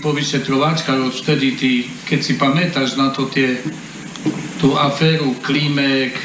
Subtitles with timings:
[0.00, 1.70] po vyšetrováčkach od vtedy, ty,
[2.08, 3.60] keď si pamätáš na to tie,
[4.60, 6.16] tú aféru Klímek,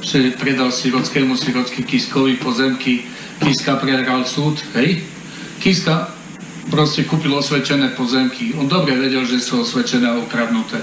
[0.00, 3.08] že predal Sirockému Sirocký Kiskovi pozemky,
[3.42, 5.02] Kiska prehral súd, hej?
[5.58, 6.08] Kiska
[6.70, 8.54] proste kúpil osvedčené pozemky.
[8.54, 10.78] On dobre vedel, že sú osvedčené a ukradnuté.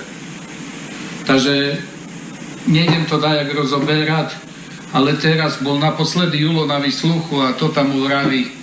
[1.24, 1.80] Takže
[2.68, 4.36] nejdem to dajak rozoberať,
[4.92, 8.59] ale teraz bol naposledy Julo na vysluchu a to tam uraví.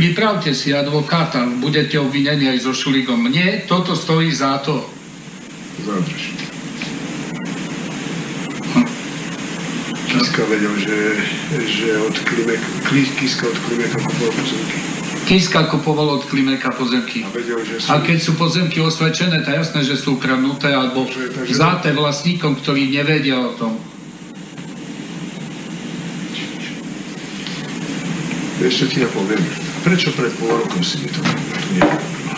[0.00, 3.20] Pripravte si advokáta, budete obvinení aj so Šuligom.
[3.20, 4.80] Mne toto stojí za to.
[5.84, 6.22] Zadrž.
[10.08, 10.96] Kiska vedel, že,
[11.68, 14.76] že od Klimek, Kli- Kiska od Klimeka kupoval pozemky.
[15.28, 17.20] Kiska kupoval od Klimeka pozemky.
[17.20, 17.92] A vedel, že sú...
[17.92, 21.92] A keď sú pozemky osvedčené, to je jasné, že sú ukradnuté alebo Takže- takže- vzaté
[21.92, 23.76] vlastníkom, ktorí nevedia o tom.
[28.64, 29.69] Ešte ti napoviem.
[29.80, 32.36] Prečo pred pol rokom si mi to nehovorila?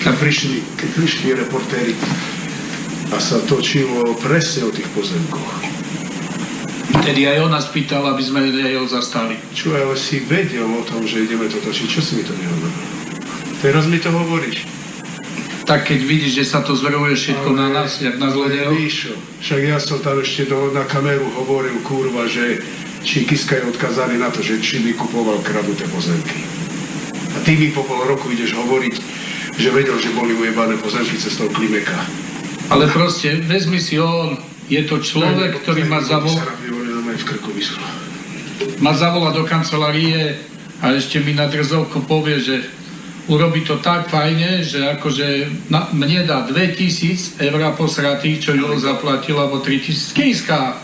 [0.00, 1.92] Keď prišli, keď prišli reportéri
[3.12, 5.52] a sa točilo presne o tých pozemkoch.
[7.04, 9.36] Vtedy aj ona spýtala, aby sme jej ho zastali.
[9.52, 11.86] Čo, ale si vedel o tom, že ideme to točiť.
[11.88, 12.84] Čo si mi to nehovoril?
[13.60, 14.64] Teraz mi to hovoríš.
[15.68, 19.12] Tak keď vidíš, že sa to zveruje všetko na nás, jak na ale zlodejov, Víš,
[19.44, 22.64] však ja som tam ešte do, na kameru hovoril, kurva, že
[23.04, 26.57] či Kiska je odkazaný na to, že či by kupoval kraduté pozemky.
[27.48, 28.94] Ty mi po pol roku ideš hovoriť,
[29.56, 31.96] že vedel, že boli ujebané pozemky cestou Klimeka.
[32.68, 34.36] ale proste vezmi si on,
[34.68, 36.04] je to človek, ktorý ma
[37.56, 37.80] vyschlo.
[38.84, 40.36] ma zavolá do kancelárie
[40.84, 42.68] a ešte mi na drzovku povie, že
[43.32, 49.40] urobí to tak fajne, že akože na, mne dá 2000 eur posratých, čo Julo zaplatil,
[49.40, 50.76] alebo 3000 Kiska.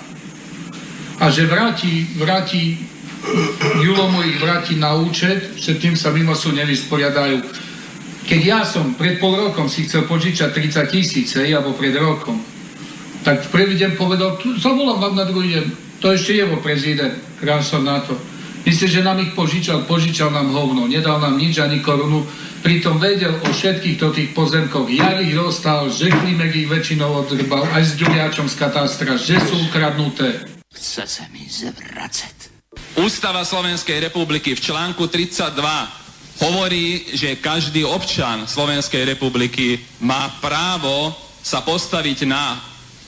[1.20, 2.93] A že vráti, vráti,
[3.80, 7.40] Julo mu vráti na účet, že tým sa mimo sú nevysporiadajú.
[8.24, 12.40] Keď ja som pred pol rokom si chcel požičať 30 tisíc, hej, alebo pred rokom,
[13.24, 15.66] tak v prvý deň povedal, zavolám vám na druhý deň.
[16.04, 18.16] To ešte je vo prezident, hrám som na to.
[18.64, 19.84] Myslíš, že nám ich požičal?
[19.84, 22.24] Požičal nám hovno, nedal nám nič ani korunu.
[22.64, 24.88] Pritom vedel o všetkých to tých pozemkoch.
[24.88, 29.68] Ja ich dostal, že Klimek ich väčšinou odrbal, aj s Ďuriačom z katastra, že sú
[29.68, 30.48] ukradnuté.
[30.72, 32.53] Chce sa mi zvracať.
[32.94, 35.50] Ústava Slovenskej republiky v článku 32
[36.46, 41.10] hovorí, že každý občan Slovenskej republiky má právo
[41.42, 42.54] sa postaviť na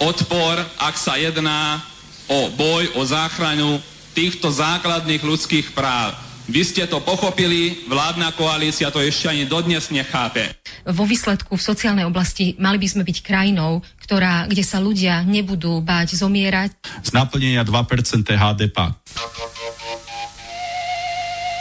[0.02, 1.86] odpor, ak sa jedná
[2.26, 3.78] o boj, o záchranu
[4.10, 6.18] týchto základných ľudských práv.
[6.50, 10.50] Vy ste to pochopili, vládna koalícia to ešte ani dodnes nechápe.
[10.86, 15.78] vo výsledku v sociálnej oblasti mali by sme byť krajinou, ktorá, kde sa ľudia nebudú
[15.82, 16.70] báť zomierať.
[17.06, 18.78] z naplnenia 2% HDP.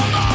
[0.00, 0.29] Na hovno,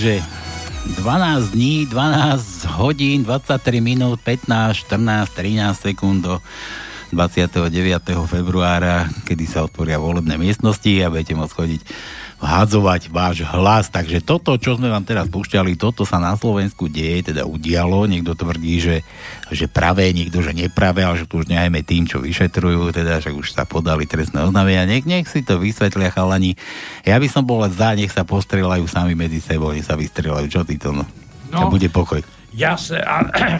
[0.00, 0.24] takže
[1.04, 6.40] 12 dní, 12 hodín, 23 minút, 15, 14, 13 sekúnd do
[7.12, 7.68] 29.
[8.24, 11.80] februára, kedy sa otvoria volebné miestnosti a budete môcť chodiť
[12.40, 13.92] hádzovať váš hlas.
[13.92, 18.08] Takže toto, čo sme vám teraz púšťali, toto sa na Slovensku deje, teda udialo.
[18.08, 18.96] Niekto tvrdí, že,
[19.52, 23.30] že pravé, niekto, že nepravé, ale že tu už nehajme tým, čo vyšetrujú, teda, že
[23.30, 24.88] už sa podali trestné oznámenia.
[24.88, 26.56] Nech, nech si to vysvetlia chalani.
[27.04, 30.48] Ja by som bol za, nech sa postrelajú sami medzi sebou, nech sa vystrelajú.
[30.48, 31.04] Čo ty to, no?
[31.52, 31.58] no.
[31.60, 32.24] A bude pokoj.
[32.56, 32.98] Ja, sa,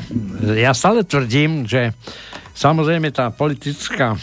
[0.64, 1.92] ja stále tvrdím, že
[2.56, 4.16] samozrejme tá politická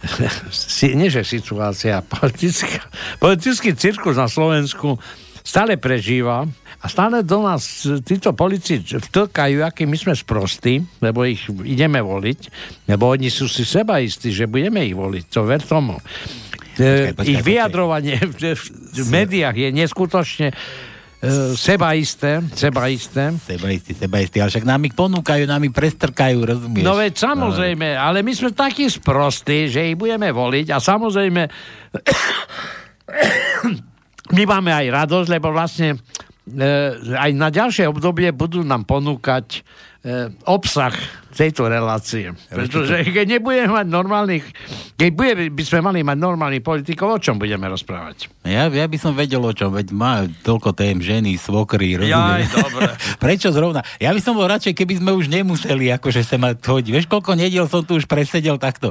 [0.50, 2.88] si, nie že situácia, politická,
[3.20, 4.96] politický cirkus na Slovensku
[5.40, 6.44] stále prežíva
[6.80, 12.40] a stále do nás títo polici vtlkajú, aký my sme sprostí, lebo ich ideme voliť,
[12.88, 16.00] lebo oni sú si seba istí, že budeme ich voliť, to ver tomu.
[16.80, 18.56] Počkaj, počkaj, ich vyjadrovanie v,
[18.96, 20.48] v médiách je neskutočne
[21.20, 23.36] Uh, sebaisté, sebaisté.
[23.44, 26.80] Sebaistí, sebaistí, ale však nám ich ponúkajú, nám ich prestrkajú, rozumieš?
[26.80, 31.42] No veď samozrejme, ale my sme takí sprostí, že ich budeme voliť a samozrejme
[34.36, 39.60] my máme aj radosť, lebo vlastne uh, aj na ďalšie obdobie budú nám ponúkať
[40.48, 40.96] obsah
[41.30, 42.34] tejto relácie.
[42.50, 44.44] Pretože keď nebudeme mať normálnych,
[44.98, 48.28] keď bude, by sme mali mať normálnych politikov, o čom budeme rozprávať?
[48.42, 52.50] Ja, ja by som vedel o čom, veď má toľko tém ženy, svokry, rozumiem.
[52.50, 52.92] dobre.
[53.24, 53.86] Prečo zrovna?
[54.02, 56.90] Ja by som bol radšej, keby sme už nemuseli akože sa mať chodiť.
[56.90, 58.90] Vieš, koľko nediel som tu už presedel takto,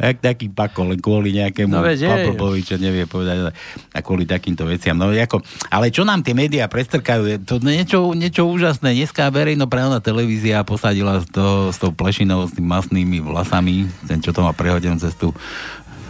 [0.00, 3.54] jak taký pakol, len kvôli nejakému no, Papopovi, čo nevie povedať,
[3.94, 4.98] a kvôli takýmto veciam.
[4.98, 8.98] No, ako, ale čo nám tie médiá prestrkajú, to niečo, niečo úžasné.
[8.98, 14.42] Dneska verejnoprávna televízia posadila to s tou plešinou, s tými masnými vlasami, ten, čo to
[14.42, 15.34] má prehodenú cestu,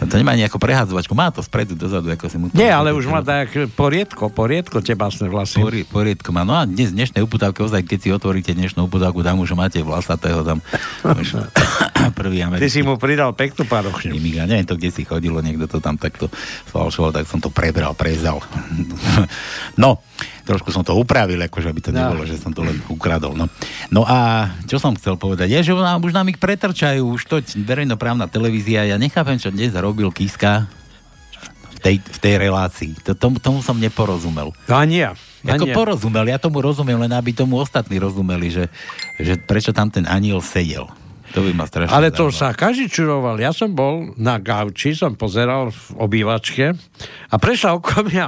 [0.07, 2.55] to nemá nejako prehádzovačku, má to spredu, dozadu, ako si mu to...
[2.55, 5.59] Nie, ale už má tak poriedko, poriedko tie masné vlasy.
[5.59, 6.47] Pori, poriedko má.
[6.47, 10.47] No a dnes, dnešné uputávky, ozaj, keď si otvoríte dnešnú uputávku, tam už máte vlasatého,
[10.47, 10.63] tam
[11.03, 11.43] už
[12.19, 12.63] prvý americký.
[12.63, 14.15] Ty si mu pridal peknú parochňu.
[14.31, 16.31] Ja neviem to, kde si chodilo, niekto to tam takto
[16.71, 18.39] falšoval, tak som to prebral, prezal.
[19.83, 19.99] no,
[20.49, 22.01] trošku som to upravil, akože aby to no.
[22.01, 23.37] nebolo, že som to len ukradol.
[23.37, 23.45] No.
[23.93, 27.37] no a čo som chcel povedať, je, že nám, už nám ich pretrčajú, už to
[27.61, 30.65] verejnoprávna televízia, ja nechápem, čo dnes robil Kiska
[31.77, 32.91] v tej, v tej relácii.
[33.05, 34.49] To, tomu, tomu som neporozumel.
[34.65, 35.13] No ani ja.
[35.45, 38.65] Ako porozumel, ja tomu rozumiem, len aby tomu ostatní rozumeli, že,
[39.15, 40.89] že prečo tam ten aniel sedel.
[41.37, 43.37] To by ma strašne Ale to sa každý čuroval.
[43.37, 46.73] Ja som bol na gauči, som pozeral v obývačke
[47.29, 48.27] a prešla okolo mňa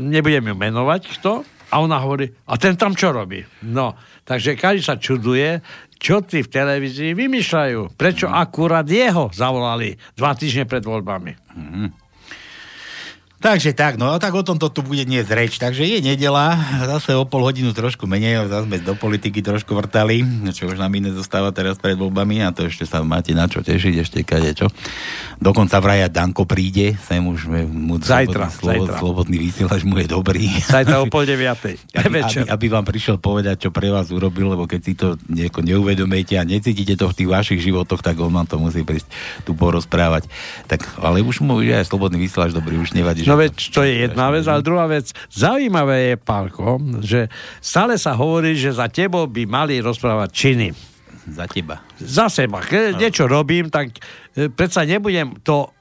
[0.00, 1.32] nebudem ju menovať kto,
[1.74, 3.42] a ona hovorí, a ten tam čo robí?
[3.66, 5.58] No, takže každý sa čuduje,
[5.98, 7.98] čo tí v televízii vymýšľajú.
[7.98, 11.32] Prečo akurát jeho zavolali dva týždne pred voľbami?
[11.34, 12.03] Mm-hmm.
[13.44, 15.60] Takže tak, no tak o tom to tu bude dnes reč.
[15.60, 16.56] Takže je nedela,
[16.88, 20.24] zase o pol hodinu trošku menej, zase sme do politiky trošku vrtali,
[20.56, 23.60] čo už nám iné zostáva teraz pred voľbami a to ešte sa máte na čo
[23.60, 24.72] tešiť, ešte kade čo.
[25.44, 28.96] Dokonca vraja Danko príde, sem už mu zajtra, slobodný, zajtra.
[28.96, 30.48] slobodný vysielač mu je dobrý.
[30.64, 31.76] Zajtra o pol deviatej.
[32.00, 35.60] aby, aby, aby, vám prišiel povedať, čo pre vás urobil, lebo keď si to nieko
[35.60, 39.12] neuvedomujete a necítite to v tých vašich životoch, tak on vám to musí prísť
[39.44, 40.32] tu porozprávať.
[40.64, 44.08] Tak, ale už mu je aj slobodný vysielač dobrý, už nevadí, No veď, to je
[44.08, 47.28] jedna vec, ale druhá vec, zaujímavé je, Pálko, že
[47.62, 50.68] stále sa hovorí, že za tebou by mali rozprávať činy.
[51.24, 51.80] Za teba.
[51.96, 52.60] Za seba.
[52.60, 53.00] Keď no.
[53.00, 53.96] niečo robím, tak
[54.36, 55.72] e, predsa nebudem to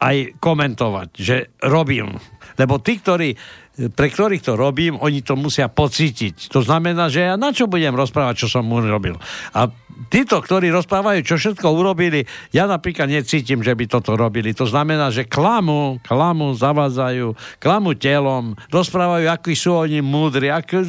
[0.00, 2.16] aj komentovať, že robím.
[2.56, 3.36] Lebo tí, ktorí
[3.78, 6.52] pre ktorých to robím, oni to musia pocítiť.
[6.52, 9.16] To znamená, že ja na čo budem rozprávať, čo som mu robil.
[9.56, 9.70] A
[10.12, 14.52] títo, ktorí rozprávajú, čo všetko urobili, ja napríklad necítim, že by toto robili.
[14.58, 20.84] To znamená, že klamu, klamu zavádzajú, klamu telom, rozprávajú, akí sú oni múdri, akí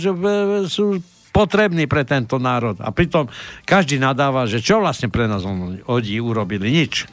[0.68, 1.00] sú
[1.32, 2.76] potrební pre tento národ.
[2.84, 3.32] A pritom
[3.64, 6.68] každý nadáva, že čo vlastne pre nás oni urobili?
[6.76, 7.08] Nič.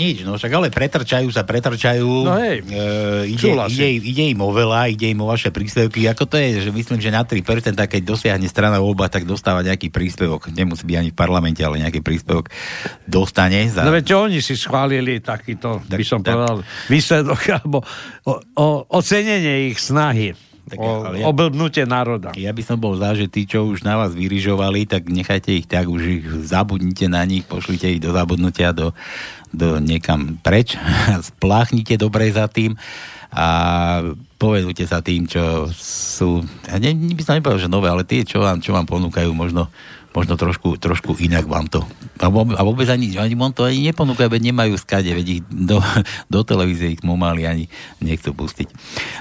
[0.00, 2.08] Nič, no však ale pretrčajú sa, pretrčajú.
[2.24, 6.08] No hej, e, ide, ide, ide im o veľa, ide im o vaše príspevky.
[6.08, 9.92] Ako to je, že myslím, že na 3%, keď dosiahne strana voľba, tak dostáva nejaký
[9.92, 10.48] príspevok.
[10.56, 12.48] Nemusí byť ani v parlamente, ale nejaký príspevok
[13.04, 13.68] dostane.
[13.68, 13.84] Za...
[13.84, 16.56] No veď oni si schválili takýto, tak, by som tak, povedal,
[16.88, 17.84] výsledok, alebo
[18.24, 18.66] o, o,
[18.96, 20.32] ocenenie ich snahy.
[20.70, 22.30] Tak, o, ja, oblbnutie národa.
[22.38, 25.66] Ja by som bol za, že tí, čo už na vás vyrižovali, tak nechajte ich
[25.66, 28.94] tak, už ich zabudnite na nich, pošlite ich do zabudnutia, do,
[29.50, 30.78] do niekam preč,
[31.34, 32.78] spláchnite dobre za tým
[33.30, 33.46] a
[34.38, 38.42] povedujte sa tým, čo sú, ja ne, by som nepovedal, že nové, ale tie, čo
[38.42, 39.70] vám, čo vám ponúkajú možno
[40.10, 41.86] možno trošku, trošku inak vám to.
[42.20, 42.28] A
[42.62, 45.80] vôbec, ani, ani on to ani neponúka, veď nemajú skade, veď ich do,
[46.26, 47.64] do televízie ich momali ani
[48.02, 48.68] nechcú pustiť.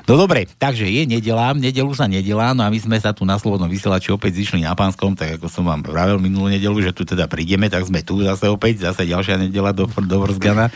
[0.10, 3.38] No dobre, takže je nedela, nedelu sa nedelá, no a my sme sa tu na
[3.38, 7.05] Slobodnom vysielači opäť zišli na Pánskom, tak ako som vám vravel minulú nedelu, že tu
[7.05, 10.74] teda prídeme, tak sme tu zase opäť, zase ďalšia nedela do, do Vrzgana.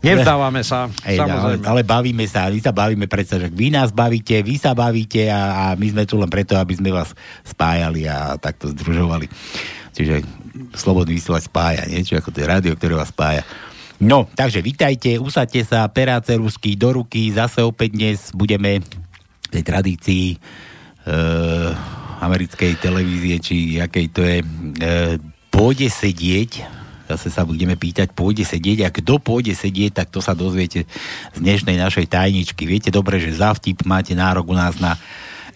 [0.00, 1.64] Nevzdávame sa, Ej, ale, samozrejme.
[1.68, 5.40] ale bavíme sa, my sa bavíme predsa, že vy nás bavíte, vy sa bavíte a,
[5.52, 7.12] a my sme tu len preto, aby sme vás
[7.44, 9.28] spájali a takto združovali.
[9.92, 10.24] Čiže
[10.72, 13.44] slobodný vysielať spája, niečo ako to je rádio, ktoré vás spája.
[14.00, 19.62] No, takže vítajte, usadte sa, peráce rusky do ruky, zase opäť dnes budeme v tej
[19.68, 20.36] tradícii e,
[22.24, 24.46] americkej televízie, či akej to je, e,
[25.52, 26.79] pôjde sedieť
[27.10, 30.86] zase sa budeme pýtať, pôjde sedieť a kto pôjde sedieť, tak to sa dozviete
[31.34, 32.62] z dnešnej našej tajničky.
[32.70, 34.94] Viete dobre, že za vtip máte nárok u nás na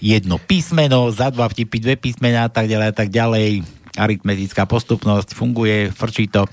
[0.03, 3.63] jedno písmeno, za dva vtipy dve písmená a tak ďalej a tak ďalej.
[3.95, 6.51] Aritmetická postupnosť funguje, frčí to.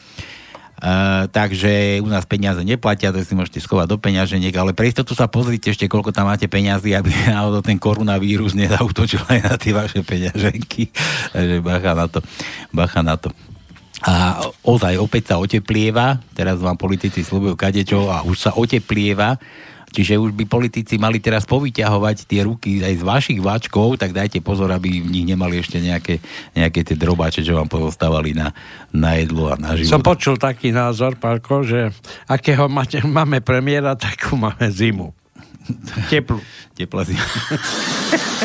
[0.82, 5.14] Uh, takže u nás peniaze neplatia, to si môžete schovať do peňaženiek, ale pre istotu
[5.14, 9.78] sa pozrite ešte, koľko tam máte peňazí, aby náhodou ten koronavírus nezautočil aj na tie
[9.78, 10.90] vaše peňaženky.
[11.38, 12.20] Takže bacha na to.
[12.74, 13.30] Bacha na to.
[14.02, 19.38] A ozaj opäť sa oteplieva, teraz vám politici slúbujú kadečo a už sa oteplieva,
[19.92, 24.42] čiže už by politici mali teraz povyťahovať tie ruky aj z vašich váčkov, tak dajte
[24.42, 26.18] pozor, aby v nich nemali ešte nejaké,
[26.58, 28.56] nejaké tie drobáče, čo vám pozostávali na,
[28.90, 30.02] na jedlo a na život.
[30.02, 31.94] Som počul taký názor, Pálko, že
[32.26, 35.14] akého máte, máme premiéra, takú máme zimu.
[36.10, 36.42] Teplú.
[36.74, 37.22] Teplá zima.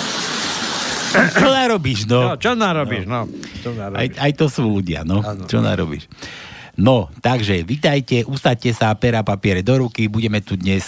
[1.35, 2.21] čo narobíš, no?
[2.33, 3.31] no čo narobíš, no.
[3.63, 4.01] Čo narobíš?
[4.01, 5.23] Aj, aj to sú ľudia, no.
[5.23, 5.45] Ano.
[5.47, 6.09] Čo narobíš?
[6.77, 10.85] No, takže vitajte, usadte sa, pera, papiere do ruky, budeme tu dnes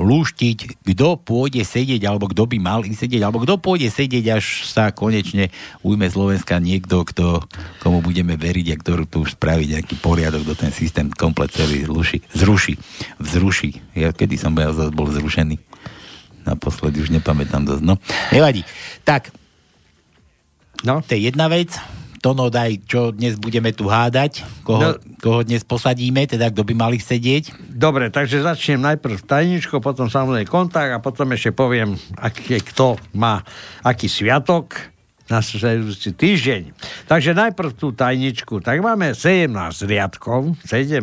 [0.00, 4.66] lúštiť, kto pôjde sedieť, alebo kto by mal ísť sedieť, alebo kto pôjde sedieť, až
[4.66, 5.52] sa konečne
[5.84, 7.44] ujme Slovenska niekto, kto,
[7.84, 11.84] komu budeme veriť a ktorú tu už spraví nejaký poriadok, do ten systém komplet celý
[11.84, 12.74] zruší, zruší,
[13.20, 13.70] vzruší.
[13.94, 15.60] Ja kedy som bol, bol zrušený?
[16.42, 17.82] Naposledy už nepamätám dosť.
[17.86, 17.94] No,
[18.34, 18.66] nevadí.
[19.06, 19.30] Tak,
[20.82, 21.02] No.
[21.02, 21.74] To je jedna vec.
[22.22, 25.18] Tono, daj, čo dnes budeme tu hádať, koho, no.
[25.18, 27.74] koho dnes posadíme, teda kto by mali sedieť.
[27.74, 33.42] Dobre, takže začnem najprv tajničko, potom samozrejme kontakt a potom ešte poviem, aký, kto má
[33.82, 34.92] aký sviatok
[35.26, 36.62] na sledujúci týždeň.
[37.10, 38.62] Takže najprv tú tajničku.
[38.62, 39.50] Tak máme 17
[39.90, 41.02] riadkov, 17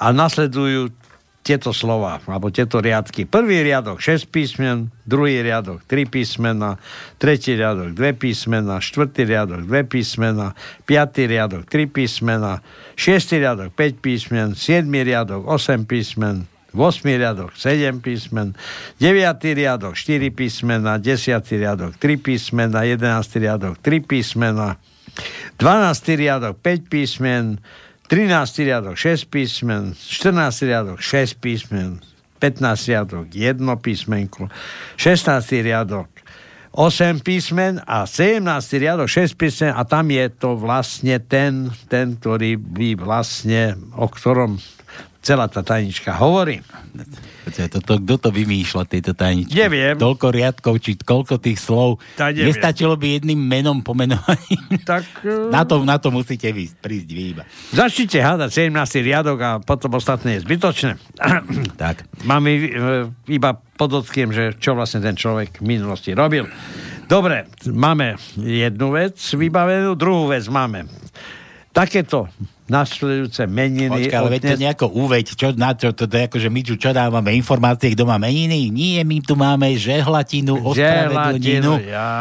[0.00, 0.96] a nasledujú
[1.42, 3.26] tieto slova, alebo tieto riadky.
[3.26, 6.78] Prvý riadok 6 písmen, druhý riadok 3 písmena,
[7.18, 10.54] tretí riadok 2 písmena, štvrtý riadok 2 písmena,
[10.86, 12.62] piatý riadok 3 písmena,
[12.94, 18.54] šiestý riadok 5 písmen, siedmy riadok 8 písmen, 8 riadok 7 písmen,
[19.02, 19.42] 9.
[19.42, 21.58] riadok 4 písmena, 10.
[21.58, 23.42] riadok 3 písmena, 11.
[23.42, 24.78] riadok 3 písmena,
[25.58, 26.16] 12.
[26.16, 27.58] riadok 5 písmen,
[28.12, 28.68] 13.
[28.68, 30.68] riadok 6 písmen, 14.
[30.68, 31.96] riadok 6 písmen,
[32.44, 32.88] 15.
[32.92, 34.52] riadok 1 písmenko,
[35.00, 35.64] 16.
[35.64, 36.12] riadok
[36.76, 38.44] 8 písmen a 17.
[38.76, 44.60] riadok 6 písmen a tam je to vlastne ten, ten ktorý by vlastne, o ktorom
[45.22, 46.58] celá tá tajnička hovorí.
[47.46, 49.54] Toto, kto to vymýšľa, tieto tajničky?
[49.54, 49.94] Neviem.
[49.96, 52.02] Toľko riadkov, či koľko tých slov.
[52.18, 52.50] Tak neviem.
[52.50, 54.82] Nestačilo by jedným menom pomenovaním?
[54.82, 55.06] Tak...
[55.54, 57.42] na, to, na to musíte vysť, prísť vy iba.
[57.70, 58.74] Začnite hádať 17.
[59.06, 60.98] riadok a potom ostatné je zbytočné.
[61.82, 62.02] tak.
[62.26, 62.54] Mám e,
[63.30, 66.50] iba podotkiem, že čo vlastne ten človek v minulosti robil.
[67.06, 70.90] Dobre, máme jednu vec vybavenú, druhú vec máme.
[71.72, 72.28] Takéto
[72.70, 74.06] nasledujúce meniny.
[74.06, 76.60] Počkaj, ale veď to nejako uveď, čo, na čo, to, to je ako, že my
[76.62, 78.70] tu čo dávame informácie, kto má meniny?
[78.70, 81.72] Nie, my tu máme žehlatinu, ospravedlninu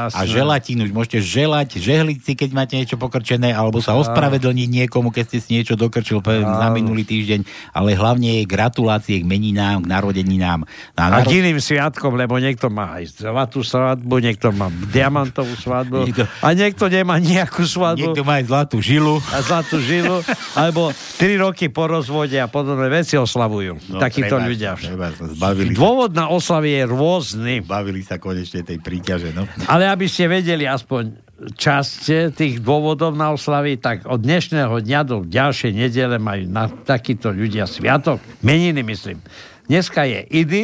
[0.10, 0.90] a želatinu.
[0.90, 5.50] Môžete želať, žehliť si, keď máte niečo pokrčené, alebo sa ospravedlniť niekomu, keď ste si
[5.62, 7.46] niečo dokrčil za minulý týždeň,
[7.78, 10.66] ale hlavne je gratulácie k meninám, k narodeninám.
[10.98, 11.30] Na narod...
[11.30, 16.26] A iným sviatkom, lebo niekto má aj zlatú svadbu, niekto má diamantovú svadbu niekto...
[16.42, 18.02] a niekto nemá nejakú svadbu.
[18.02, 19.22] Niekto má aj zlatú žilu.
[19.30, 20.20] A zlatú žilu
[20.60, 23.78] alebo 3 roky po rozvode a podobné veci oslavujú.
[23.92, 24.72] No, Takíto treba, ľudia.
[24.78, 25.28] Treba sa,
[25.72, 27.56] Dôvod na oslavy je rôzny.
[27.64, 29.32] Bavili sa konečne tej príťaže.
[29.32, 29.46] No.
[29.68, 35.26] Ale aby ste vedeli aspoň časť tých dôvodov na oslavy, tak od dnešného dňa do
[35.26, 38.22] ďalšej nedele majú na takíto ľudia sviatok.
[38.46, 39.18] Meniny, myslím.
[39.66, 40.64] Dneska je Idy,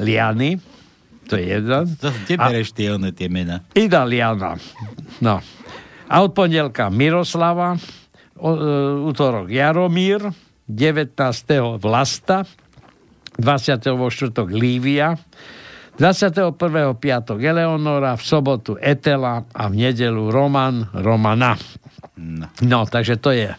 [0.00, 0.56] Liany,
[1.28, 1.84] to je jeden.
[2.00, 3.60] To, kde bereš tie, one, tie mena?
[3.76, 4.56] Ida Liana.
[5.20, 5.44] No.
[6.08, 7.76] A od pondelka Miroslava,
[9.04, 10.30] útorok Jaromír,
[10.70, 11.14] 19.
[11.82, 12.46] Vlasta,
[13.38, 13.90] 24.
[14.50, 15.18] Lívia,
[15.98, 16.54] 21.
[16.94, 21.58] piatok Eleonora, v sobotu Etela a v nedelu Roman Romana.
[22.62, 23.50] No, takže to je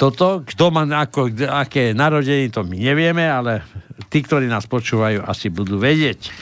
[0.00, 0.40] toto.
[0.44, 3.60] Kto má ako, aké narodení, to my nevieme, ale
[4.08, 6.32] tí, ktorí nás počúvajú, asi budú vedieť.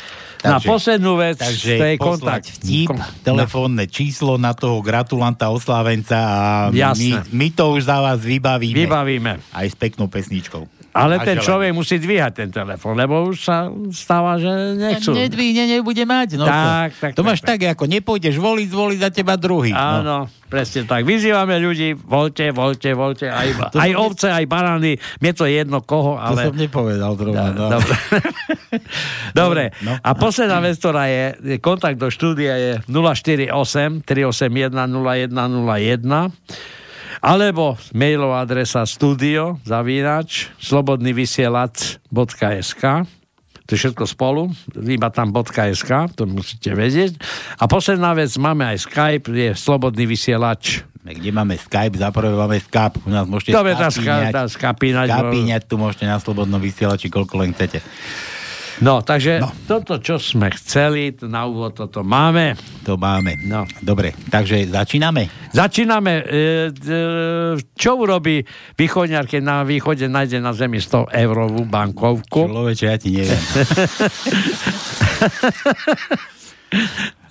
[0.42, 2.46] Na Takže- poslednú vec, Takže to je kontakt.
[2.58, 2.90] vtip,
[3.22, 6.44] telefónne číslo na toho gratulanta, oslávenca a
[6.74, 8.74] my, my to už za vás vybavíme.
[8.74, 9.38] Vybavíme.
[9.54, 10.66] Aj s peknou pesničkou.
[10.92, 15.16] Ale ten človek musí dvíhať ten telefon, lebo už sa stáva, že nechcú.
[15.16, 16.36] Nedvihne, nebude mať.
[16.36, 19.72] No Tak, to, tak, to tak, máš tak, ako nepôjdeš voliť, zvolí za teba druhý.
[19.72, 19.80] No.
[19.80, 20.16] Áno,
[20.52, 21.08] presne tak.
[21.08, 25.00] Vyzývame ľudí, voľte, voľte, voľte, aj, To aj ovce, aj barány.
[25.24, 26.52] Mne to je jedno koho, To ale...
[26.52, 27.56] som nepovedal zrovna.
[27.56, 27.72] No.
[27.72, 27.94] Dobre.
[29.40, 29.64] Dobre.
[29.80, 29.96] No.
[29.96, 33.48] A posledná vec, ktorá je, je kontakt do štúdia je 048
[34.04, 35.32] 381 0101
[37.20, 42.84] alebo mailová adresa studio zavínač slobodnyvysielac.sk
[43.62, 44.52] to je všetko spolu,
[44.84, 47.16] iba tam .sk, to musíte vedieť.
[47.56, 50.84] A posledná vec, máme aj Skype, je slobodný vysielač.
[51.00, 54.32] Kde máme Skype, za prvé máme Skype, u nás môžete Dobre, skapíňať.
[54.34, 54.44] tá.
[54.44, 57.80] Skapíňať tu môžete na slobodnom vysielači, koľko len chcete.
[58.82, 59.54] No, takže no.
[59.70, 62.58] toto, čo sme chceli, to na úvod toto máme.
[62.82, 63.38] To máme.
[63.46, 63.62] No.
[63.78, 65.30] Dobre, takže začíname.
[65.54, 66.12] Začíname.
[66.18, 66.26] E, e,
[67.78, 68.42] čo urobí
[68.74, 72.50] východňar, keď na východe nájde na zemi 100 eurovú bankovku?
[72.50, 73.38] Človeče, ja ti neviem.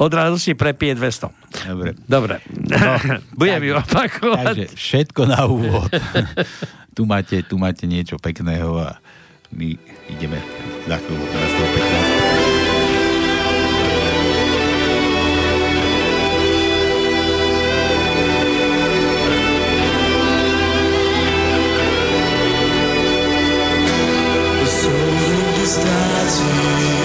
[0.02, 1.30] Odrazu si prepije 200.
[1.68, 1.94] Dobre.
[2.08, 2.40] Dobre.
[2.48, 2.96] No,
[3.40, 4.46] Budem ju opakovať.
[4.46, 5.92] Takže všetko na úvod.
[6.98, 8.98] tu, máte, tu máte niečo pekného a
[9.52, 9.78] my
[10.10, 10.40] ideme
[10.88, 12.72] za chvíľu na 115.
[24.72, 27.01] Soudy ztrácím,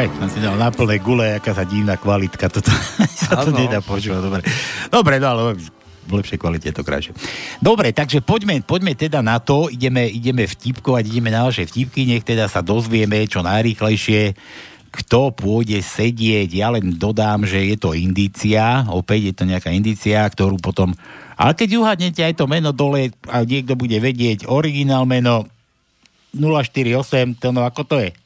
[0.00, 2.48] Pek, som si dal na plné gule, aká sa divná kvalitka.
[2.48, 2.72] Toto
[3.28, 4.24] sa to nedá počúvať.
[4.24, 4.40] Dobre,
[4.88, 5.60] dobre no, ale
[6.08, 7.12] v lepšej kvalite je to krajšie.
[7.60, 12.24] Dobre, takže poďme, poďme teda na to, ideme, ideme vtipkovať, ideme na vaše vtipky, nech
[12.24, 14.40] teda sa dozvieme čo najrýchlejšie,
[14.88, 16.48] kto pôjde sedieť.
[16.48, 20.96] Ja len dodám, že je to indícia, opäť je to nejaká indícia, ktorú potom...
[21.36, 25.44] Ale keď uhadnete aj to meno dole a niekto bude vedieť originál meno
[26.32, 28.16] 048, to no ako to je?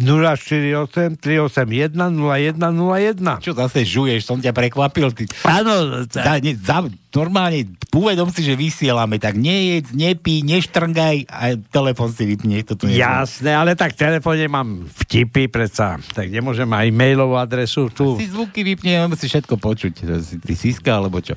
[0.00, 3.44] 048 381 0101.
[3.44, 5.12] Čo zase žuješ, som ťa prekvapil.
[5.12, 5.24] Ty.
[5.44, 6.80] Áno, Za, ne, za,
[7.10, 12.62] normálne, uvedom si, že vysielame, tak nejedz, nepí, neštrngaj a telefon si vypni.
[12.66, 13.02] To tu nie je.
[13.02, 18.14] Jasné, ale tak v telefóne mám vtipy predsa, tak nemôžem aj mailovú adresu tu.
[18.14, 19.94] Si zvuky vypni, musí všetko počuť.
[20.22, 21.34] Si Ty Siska, alebo čo?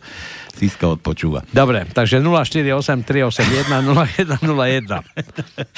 [0.54, 1.42] Siska odpočúva.
[1.50, 5.02] Dobre, takže 048 381 0101.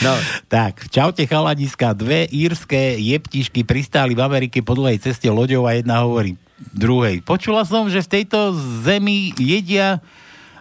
[0.04, 0.14] No,
[0.56, 6.04] Tak, čaute chaladiska, dve írske jeptišky pristáli v Amerike po dlhej ceste loďou a jedna
[6.04, 7.22] hovorí druhej.
[7.22, 10.00] Počula som, že v tejto zemi jedia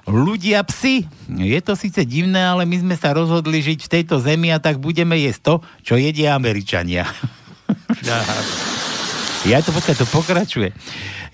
[0.04, 1.08] ľudia psy.
[1.28, 4.76] Je to síce divné, ale my sme sa rozhodli žiť v tejto zemi a tak
[4.76, 7.08] budeme jesť to, čo jedia Američania.
[9.44, 10.72] Ja to počkaj, to pokračuje.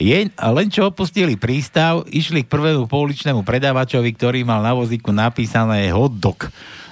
[0.02, 5.94] Je, len čo opustili prístav, išli k prvému pouličnému predávačovi, ktorý mal na vozíku napísané
[5.94, 6.50] hot dog.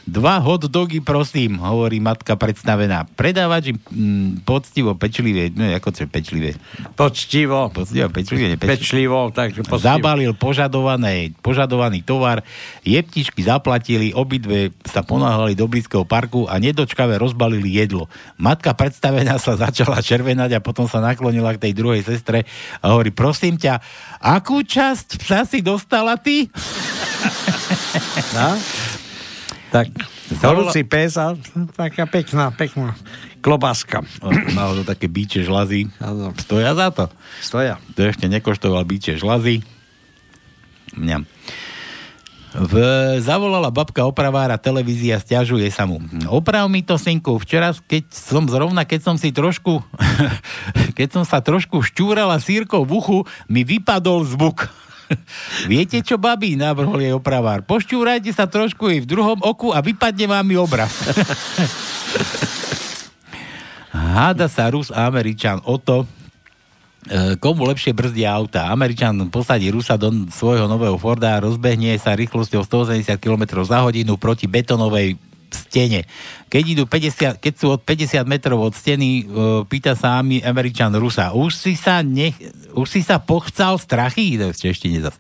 [0.09, 3.05] Dva hot dogy, prosím, hovorí matka predstavená.
[3.13, 6.51] Predávač im mm, poctivo, pečlivé, no ako to je pečlivé?
[6.97, 8.73] poctivo, Poctivo, pečlivé, nepečlivé.
[8.73, 9.85] pečlivo, takže poctivo.
[9.85, 12.41] Zabalil požadované, požadovaný tovar,
[12.89, 18.09] jeptišky zaplatili, obidve sa ponáhľali do blízkeho parku a nedočkavé rozbalili jedlo.
[18.41, 22.49] Matka predstavená sa začala červenať a potom sa naklonila k tej druhej sestre
[22.81, 23.77] a hovorí, prosím ťa,
[24.25, 26.49] akú časť psa si dostala ty?
[28.33, 28.49] No?
[29.69, 29.93] Tak,
[30.41, 31.37] horúci pes a
[31.77, 32.97] taká pekná, pekná
[33.41, 34.03] klobáska.
[34.57, 35.89] Malo to také bíče žlazy.
[36.43, 37.05] Stoja za to.
[37.41, 37.79] Stoja.
[37.95, 39.63] To ešte nekoštoval bíče žlazy.
[40.97, 41.29] Mňam.
[42.49, 42.75] V,
[43.21, 46.01] zavolala babka opravára televízia, stiažuje sa mu.
[46.33, 49.85] Oprav mi to, synku, včera, keď som zrovna, keď som si trošku,
[50.99, 53.19] keď som sa trošku šťúrala sírkou v uchu,
[53.53, 54.73] mi vypadol zvuk.
[55.73, 56.57] Viete čo, babi?
[56.57, 57.65] Navrhol jej opravár.
[57.65, 60.93] Pošťúrajte sa trošku i v druhom oku a vypadne vám i obraz.
[63.93, 66.07] Háda sa Rus a Američan o to,
[67.09, 68.71] e, komu lepšie brzdia auta.
[68.71, 74.15] Američan posadí Rusa do svojho nového Forda a rozbehne sa rýchlosťou 180 km za hodinu
[74.21, 75.19] proti betonovej
[75.51, 76.05] stene.
[76.49, 79.23] Keď, idú 50, keď sú od 50 metrov od steny, e,
[79.69, 82.37] pýta sa mi Američan Rusa, už si sa, nech,
[82.73, 84.41] už si sa pochcal strachy?
[84.41, 85.17] To v češtine zas.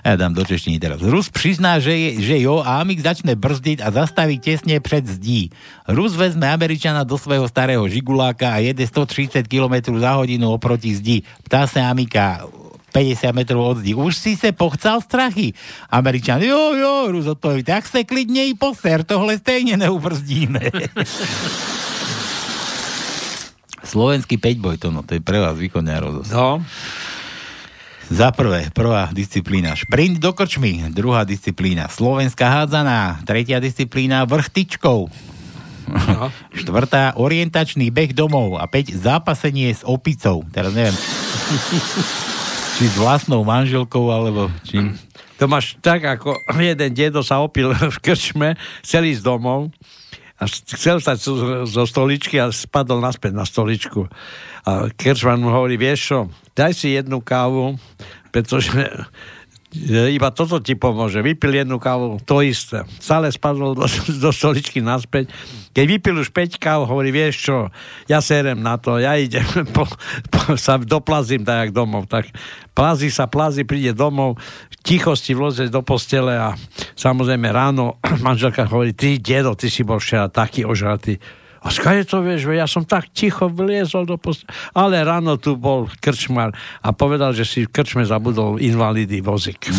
[0.00, 1.04] Ja dám do češtiny teraz.
[1.04, 5.52] Rus prizná, že, je, že jo a Amik začne brzdiť a zastaví tesne pred zdí.
[5.84, 11.18] Rus vezme Američana do svojho starého žiguláka a jede 130 km za hodinu oproti zdi.
[11.44, 12.48] Ptá sa Amika,
[12.92, 13.94] 50 metrov od zdi.
[13.94, 15.54] Už si se pochcal strachy.
[15.90, 20.60] Američan, jo, jo, Rus odpoví, tak se klidne i poser, tohle stejne neubrzdíme.
[23.90, 26.30] Slovenský 5 boj, to no, to je pre vás východňárov zase.
[26.36, 26.62] No.
[28.10, 35.06] Za prvé, prvá disciplína šprint do krčmy, druhá disciplína slovenská hádzaná, tretia disciplína vrch tyčkou,
[35.90, 36.26] no.
[36.60, 40.42] štvrtá orientačný beh domov a 5 zápasenie s opicou.
[40.50, 40.94] Teraz neviem,
[42.80, 44.96] či s vlastnou manželkou, alebo čím.
[45.36, 49.68] To máš tak, ako jeden dedo sa opil v krčme, chcel ísť domov
[50.40, 51.20] a chcel stať
[51.68, 54.08] zo stoličky a spadol naspäť na stoličku.
[54.64, 56.18] A Kerčman mu hovorí, vieš čo,
[56.56, 57.76] daj si jednu kávu,
[58.32, 58.72] pretože
[60.10, 61.22] iba toto ti pomôže.
[61.22, 62.82] Vypil jednu kávu, to isté.
[62.98, 63.86] Stále spadol do,
[64.24, 65.30] do stoličky naspäť.
[65.70, 67.56] Keď vypil už 5 káv, hovorí, vieš čo,
[68.10, 69.86] ja serem na to, ja idem, po,
[70.26, 72.10] po, sa doplazím tak jak domov.
[72.10, 72.26] Tak
[72.74, 76.58] plazí sa, plazí, príde domov, v tichosti vloze do postele a
[76.98, 81.22] samozrejme ráno manželka hovorí, ty dedo, ty si bol včera taký ožratý.
[81.60, 84.48] A skade to vieš, ja som tak ticho vliezol do post...
[84.72, 89.68] Ale ráno tu bol krčmar a povedal, že si v krčme zabudol invalidý vozík.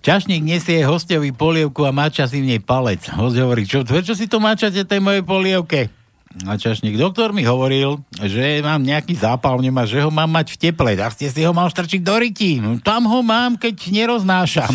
[0.00, 3.04] Čašník nesie hostovi polievku a máča si v nej palec.
[3.12, 5.99] Host hovorí, čo, čo si to máčate tej mojej polievke?
[6.30, 10.30] A čašník, doktor mi hovoril, že mám nejaký zápal v ňom a že ho mám
[10.30, 10.94] mať v teple.
[10.94, 12.62] Tak ste si ho mal strčiť do ryti.
[12.62, 14.70] No, tam ho mám, keď neroznášam.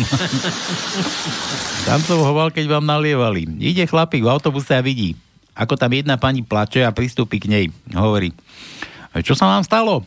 [1.88, 3.48] tam som ho mal, keď vám nalievali.
[3.56, 5.16] Ide chlapík v autobuse a vidí,
[5.56, 7.66] ako tam jedna pani plače a pristúpi k nej.
[7.96, 8.36] Hovorí,
[9.24, 10.04] čo sa vám stalo?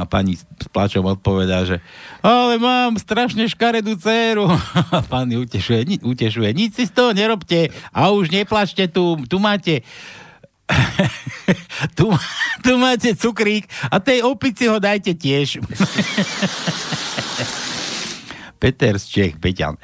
[0.00, 1.84] A pani s plačom odpovedá, že
[2.24, 4.48] ale mám strašne škaredú dceru.
[4.96, 9.36] A pani utešuje, ni, utešuje, nič si z toho nerobte a už neplačte tu, tu
[9.38, 9.86] máte
[11.98, 12.12] tu,
[12.64, 15.62] tu máte cukrík a tej opici ho dajte tiež.
[18.60, 19.78] Peter z Čech, Peťan.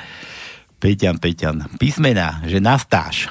[0.82, 1.78] Peťan, Peťan.
[1.78, 3.30] Písmena, že nastáš.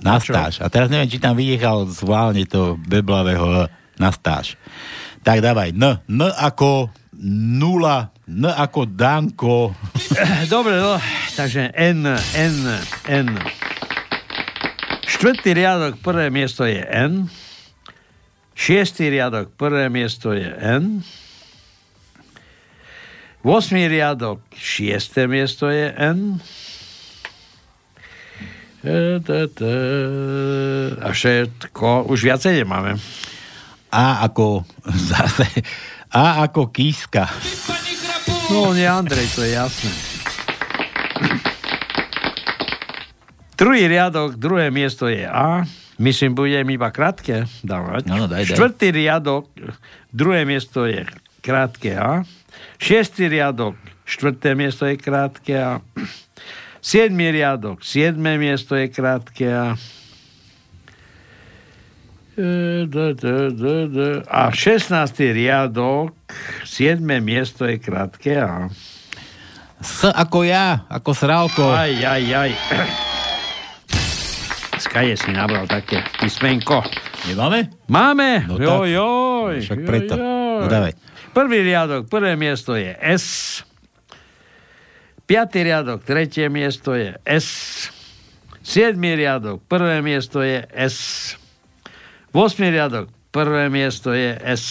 [0.00, 0.64] Nastáš.
[0.64, 3.68] A teraz neviem, či tam vynechal zválne to beblavého
[4.00, 4.56] nastáš.
[5.20, 5.76] Tak dávaj.
[5.76, 6.00] N.
[6.08, 6.88] N ako
[7.60, 8.08] nula.
[8.24, 9.76] N ako Danko.
[10.48, 10.96] Dobre, no.
[11.36, 12.56] Takže N, N,
[13.10, 13.28] N.
[15.20, 17.28] Štvrtý riadok, prvé miesto je N.
[18.56, 21.04] Šiestý riadok, prvé miesto je N.
[23.44, 26.40] Vosmý riadok, šiesté miesto je N.
[31.04, 32.96] A všetko, už viacej nemáme.
[33.92, 34.64] A ako
[35.12, 35.52] zase,
[36.16, 37.28] A ako kíska.
[38.48, 40.09] No, nie Andrej, to je jasné.
[43.60, 45.68] Druhý riadok, druhé miesto je A.
[46.00, 48.08] Myslím, budem iba krátke dávať.
[48.08, 48.56] No, no, daj, daj.
[48.56, 49.52] Štvrtý riadok,
[50.08, 51.04] druhé miesto je
[51.44, 52.24] krátke A.
[52.80, 53.76] Šiestý riadok,
[54.08, 55.84] štvrté miesto je krátke A.
[56.80, 59.76] Siedmý riadok, siedme miesto je krátke A.
[64.24, 65.36] A 16.
[65.36, 66.16] riadok,
[66.64, 67.04] 7.
[67.20, 68.72] miesto je krátke A.
[69.84, 71.68] S ako ja, ako srálko.
[71.68, 72.52] Aj, aj, aj.
[74.90, 76.82] Skade si nabral také písmenko.
[77.30, 77.70] Nemáme?
[77.86, 78.42] Máme.
[78.50, 78.90] No joj, tak.
[78.90, 80.14] joj, Však joj, preto.
[80.18, 80.60] joj.
[80.60, 80.92] No dávaj.
[81.30, 83.24] Prvý riadok, prvé miesto je S.
[85.30, 87.46] Piatý riadok, tretie miesto je S.
[88.66, 91.38] Siedmý riadok, prvé miesto je S.
[92.34, 94.64] Vosmý riadok, prvé miesto je S.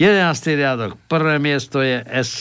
[0.00, 2.32] Jedenáctý riadok, prvé miesto je S.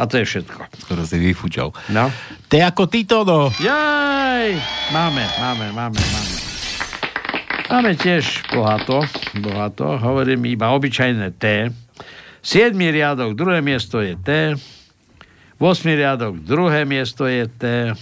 [0.00, 0.64] A to je všetko.
[0.88, 1.76] Skoro si vyfúčal.
[1.92, 2.08] No.
[2.48, 3.52] To je ako ty to, no.
[3.60, 4.56] Jaj!
[4.96, 6.36] Máme, máme, máme, máme.
[7.70, 9.04] Máme tiež bohato,
[9.44, 10.00] bohato.
[10.00, 11.68] Hovorím iba obyčajné T.
[12.40, 12.72] 7.
[12.72, 14.56] riadok, druhé miesto je T.
[15.60, 15.68] 8.
[15.92, 17.92] riadok, druhé miesto je T.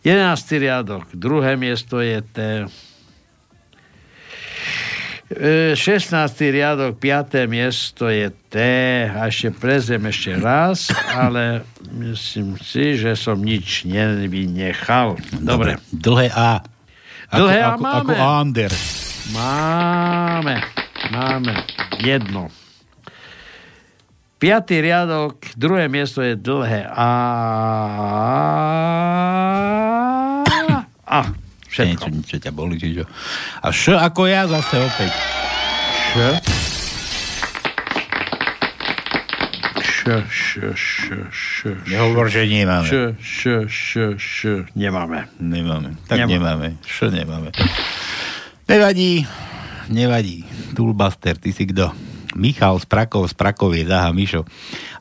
[0.00, 0.64] 11.
[0.64, 2.64] riadok, druhé miesto je T.
[5.32, 6.52] E, 16.
[6.52, 7.48] riadok, 5.
[7.48, 8.56] miesto je T.
[9.08, 15.16] A ešte prezem ešte raz, ale myslím si, že som nič nevynechal.
[15.40, 15.80] Dobre.
[15.88, 16.60] Dlhé A.
[17.32, 18.12] Dlhé A ako, máme.
[18.12, 18.72] Ako Ander.
[19.32, 20.54] Máme,
[21.08, 21.54] máme
[22.04, 22.52] jedno.
[24.36, 27.10] Piatý riadok, druhé miesto je dlhé A.
[31.08, 31.41] A.
[31.72, 32.04] Všetko.
[32.06, 33.04] Niečo, ťa boli, či čo.
[33.58, 35.12] A Š ako ja zase opäť.
[36.12, 36.12] Š.
[39.74, 40.92] Š, š, š,
[41.30, 41.48] š, š.
[41.86, 42.84] Nehovor, že nemáme.
[42.84, 44.38] Š, š, š, š.
[44.74, 45.30] Nemáme.
[45.38, 45.94] Nemáme.
[46.04, 46.68] Tak Nemá- nemáme.
[46.82, 47.48] Š nemáme.
[48.66, 49.24] Nevadí.
[49.88, 50.44] Nevadí.
[50.74, 52.11] Toolbuster, ty si kto?
[52.34, 54.48] Michal z Prakov, z Prakovie, Zaha Mišo.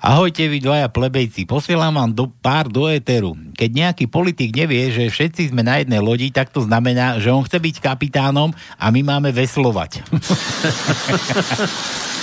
[0.02, 3.38] Ahojte vy dvaja plebejci, posielam vám do, pár do éteru.
[3.54, 7.46] Keď nejaký politik nevie, že všetci sme na jednej lodi, tak to znamená, že on
[7.46, 10.02] chce byť kapitánom a my máme veslovať.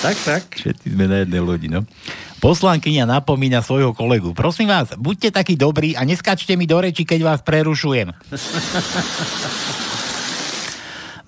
[0.04, 0.42] tak, tak.
[0.58, 1.86] Všetci sme na jednej lodi, no.
[2.38, 4.30] Poslankyňa napomína svojho kolegu.
[4.30, 8.14] Prosím vás, buďte takí dobrí a neskačte mi do reči, keď vás prerušujem.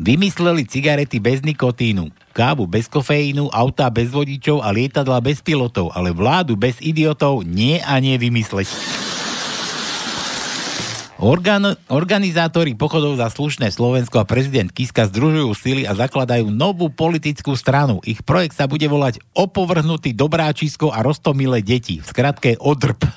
[0.01, 6.09] Vymysleli cigarety bez nikotínu, kávu bez kofeínu, autá bez vodičov a lietadla bez pilotov, ale
[6.09, 8.65] vládu bez idiotov nie a nie vymysleť.
[11.21, 17.53] Organ, organizátori pochodov za slušné Slovensko a prezident Kiska združujú sily a zakladajú novú politickú
[17.53, 18.01] stranu.
[18.09, 22.01] Ich projekt sa bude volať Opovrhnutý dobráčisko a roztomilé deti.
[22.01, 23.05] V skratke ODRP.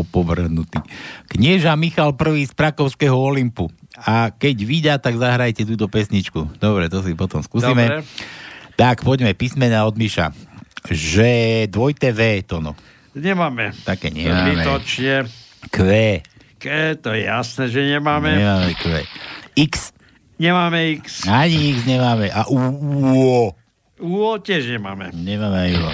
[0.00, 0.80] Opovrhnutý.
[1.28, 3.68] Knieža Michal I z Prakovského Olympu.
[4.06, 6.58] A keď vidia, tak zahrajte túto pesničku.
[6.62, 8.02] Dobre, to si potom skúsime.
[8.02, 8.06] Dobre.
[8.78, 10.30] Tak, poďme, písmena od Miša.
[10.86, 12.78] Že dvojte V, to no.
[13.18, 13.74] Nemáme.
[13.82, 14.62] Také nemáme.
[14.62, 15.14] Zbytočne.
[15.74, 15.76] Q.
[16.58, 16.64] K,
[17.02, 18.38] to je jasné, že nemáme.
[18.38, 19.02] Nemáme Q.
[19.58, 19.90] X.
[20.38, 21.26] Nemáme X.
[21.26, 22.30] Ani X nemáme.
[22.30, 22.54] A U.
[22.54, 23.50] U.
[23.98, 25.10] U tiež nemáme.
[25.10, 25.90] Nemáme U.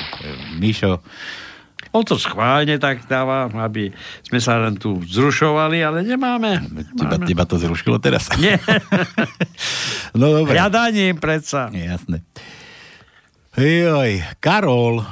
[0.60, 1.00] Mišo.
[1.94, 3.94] On to schválne tak dáva, aby
[4.26, 6.58] sme sa len tu zrušovali, ale nemáme.
[6.98, 8.34] Teba, teba to zrušilo teraz?
[8.34, 8.58] Nie.
[10.18, 10.58] no dobre.
[10.58, 11.70] Hľadaním predsa.
[11.70, 12.26] Jasné.
[13.54, 15.06] Joj, Karol.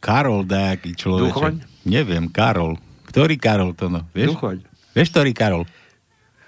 [0.00, 1.36] Karol nejaký človek.
[1.36, 1.54] Duchoň?
[1.84, 2.80] Neviem, Karol.
[3.12, 4.08] Ktorý Karol to no?
[4.16, 4.40] Vieš?
[4.40, 4.64] Duchoň.
[4.96, 5.68] Vieš, ktorý Karol?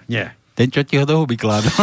[0.09, 0.33] Nie.
[0.57, 1.69] Ten, čo ti ho do huby kládol.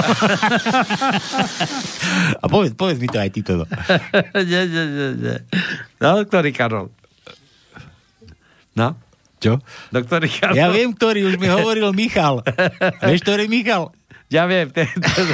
[2.42, 3.62] A povedz, povedz mi to aj ty to.
[3.62, 3.66] No.
[4.50, 5.36] nie, nie, nie, nie.
[6.02, 6.90] No, ktorý Karol?
[8.78, 8.94] No?
[9.38, 9.58] Čo?
[9.90, 10.54] Ktorý Karol?
[10.54, 12.42] Ja viem, ktorý, už mi hovoril Michal.
[13.02, 13.90] Vieš, ktorý Michal?
[14.28, 14.68] Ja viem.
[14.68, 15.24] Ten, ten,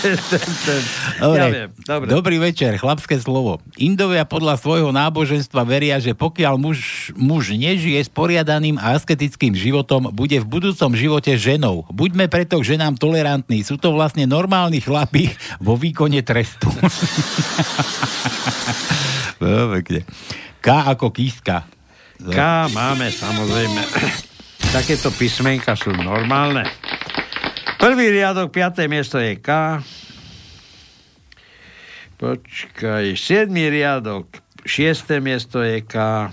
[0.00, 0.80] ten, ten, ten.
[1.20, 1.36] Dobre.
[1.36, 1.68] Ja viem.
[1.84, 2.08] Dobre.
[2.08, 3.60] Dobrý večer, chlapské slovo.
[3.76, 10.08] Indovia podľa svojho náboženstva veria, že pokiaľ muž, muž nežije s poriadaným a asketickým životom,
[10.16, 11.84] bude v budúcom živote ženou.
[11.92, 13.68] Buďme preto k ženám tolerantní.
[13.68, 15.28] Sú to vlastne normálni chlapi
[15.60, 16.72] vo výkone trestu.
[19.44, 20.08] no, pekne.
[20.64, 21.68] K ako kíska.
[22.24, 22.38] K
[22.72, 23.84] máme, samozrejme.
[24.76, 26.64] Takéto písmenka sú normálne.
[27.76, 29.84] Prvý riadok, piaté miesto je K.
[32.16, 36.32] Počkaj, siedmý riadok, šiesté miesto je K.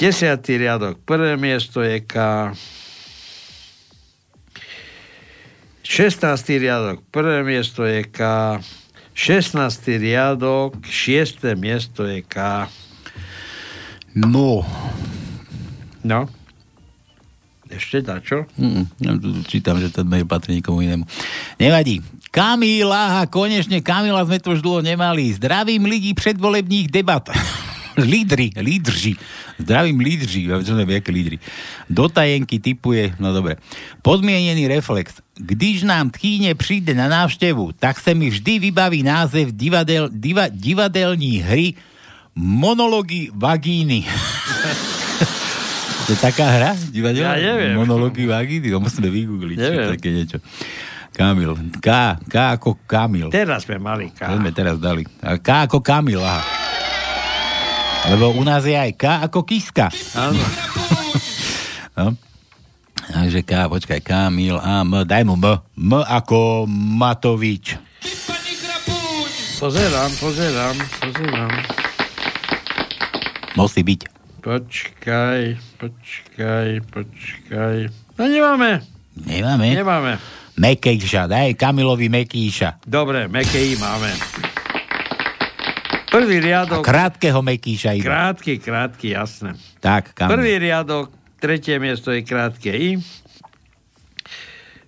[0.00, 2.16] Desiatý riadok, prvé miesto je K.
[5.84, 6.24] 16.
[6.56, 8.20] riadok, prvé miesto je K.
[9.14, 10.02] 16.
[10.02, 11.54] riadok, 6.
[11.54, 12.66] miesto je K.
[14.14, 14.66] No.
[16.02, 16.26] No.
[17.70, 18.46] Ešte dačo?
[18.54, 21.06] Mm, ja tu čítam, že ten mail patrí nikomu inému.
[21.58, 22.02] Nevadí.
[22.34, 25.32] Kamila, a konečne Kamila sme tu už dlho nemali.
[25.38, 27.22] Zdravím ľudí predvolebných debat.
[28.12, 29.14] lídry, lídrži.
[29.56, 31.38] Zdravím lídrži, ja čo neviem, aké lídry.
[31.86, 33.62] Do tajenky typuje, no dobre.
[34.02, 35.23] Podmienený reflex.
[35.34, 41.42] Když nám tchýne príde na návštevu, tak sa mi vždy vybaví název divadel, diva, divadelní
[41.42, 41.74] hry
[42.34, 44.02] Monology vagíny.
[46.06, 46.72] to je taká hra?
[46.90, 47.22] Divadel?
[47.22, 47.74] Ja neviem.
[47.78, 49.56] Monology vagíny, to musíme vygoogliť.
[49.58, 49.88] Neviem.
[49.94, 50.38] Také niečo.
[51.14, 51.54] Kamil.
[51.78, 51.88] K,
[52.26, 53.30] K ako Kamil.
[53.30, 54.34] Teraz sme mali To K.
[54.34, 55.06] sme teraz dali.
[55.18, 56.42] K ako Kamil, aha.
[58.10, 59.94] Lebo u nás je aj K ako Kiska.
[60.18, 60.42] Áno.
[61.94, 62.18] No.
[63.10, 65.60] Takže K, počkaj, Kamil, A, M, daj mu M.
[65.76, 67.76] M ako Matovič.
[69.60, 71.52] Pozerám, pozerám, pozerám.
[73.56, 74.00] Musí byť.
[74.44, 75.42] Počkaj,
[75.80, 77.76] počkaj, počkaj.
[78.20, 78.84] No nemáme.
[79.14, 79.72] Nemáme?
[79.72, 80.12] Nemáme.
[80.60, 82.84] Mekejša, daj Kamilovi Mekíša.
[82.84, 84.12] Dobre, Mekej máme.
[86.12, 86.84] Prvý riadok.
[86.84, 88.06] Krátkeho Mekíša iba.
[88.06, 89.58] Krátky, krátky, jasné.
[89.80, 90.30] Tak, Kamil.
[90.36, 91.10] Prvý riadok,
[91.44, 92.96] tretie miesto je krátke I.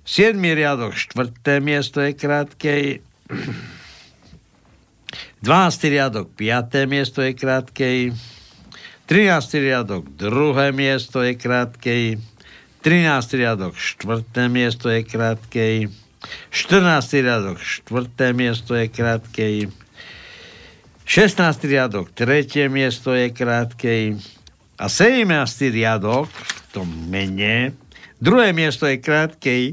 [0.09, 2.92] Siedmý riadok, štvrté miesto je krátke I.
[5.45, 5.92] 12.
[5.92, 6.88] riadok, 5.
[6.88, 8.05] miesto je krátke I.
[9.05, 9.53] 13.
[9.61, 12.11] riadok, druhé miesto je krátke I.
[12.81, 13.37] 13.
[13.37, 15.92] riadok, štvrté miesto je krátke I.
[16.49, 17.21] 14.
[17.21, 19.69] riadok, štvrté miesto je krátke I.
[21.05, 21.69] 16.
[21.69, 24.36] riadok, tretie miesto je krátke I.
[24.77, 25.25] A 17.
[25.73, 27.73] riadok, v tom mene,
[28.21, 29.69] druhé miesto je krátke I.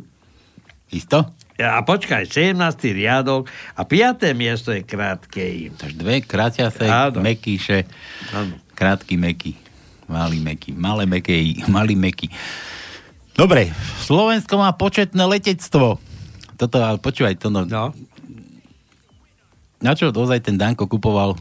[0.96, 1.28] Isto?
[1.60, 2.56] A počkaj, 17.
[2.96, 4.32] riadok a 5.
[4.32, 5.76] miesto je krátke I.
[5.76, 7.20] Takže dve kráťase, Áno.
[7.20, 7.84] mekíše,
[8.32, 8.56] Áno.
[8.80, 9.60] krátky meky,
[10.08, 11.36] malý meky, malé meké,
[11.68, 12.32] malý meky.
[13.36, 13.76] Dobre,
[14.08, 16.00] Slovensko má početné letectvo.
[16.56, 17.68] Toto, ale počúvaj, to no.
[17.68, 17.92] no.
[19.84, 21.36] Na čo dozaj ten Danko kupoval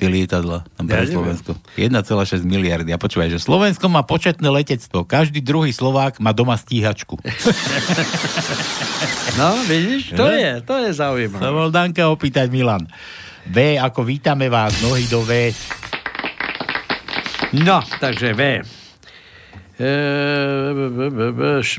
[0.00, 1.12] tie lietadla tam pre Ja.
[1.12, 1.60] Slovensko?
[1.76, 2.88] 1,6 miliardy.
[2.88, 5.04] A počúvaj, že Slovensko má početné letectvo.
[5.04, 7.20] Každý druhý Slovák má doma stíhačku.
[9.38, 11.48] No, vidíš, to je, to je zaujímavé.
[11.48, 12.82] bol Danka opýtať Milan.
[13.46, 15.54] V, ako vítame vás, nohy do V.
[17.62, 18.42] No, takže V.
[19.80, 19.90] E,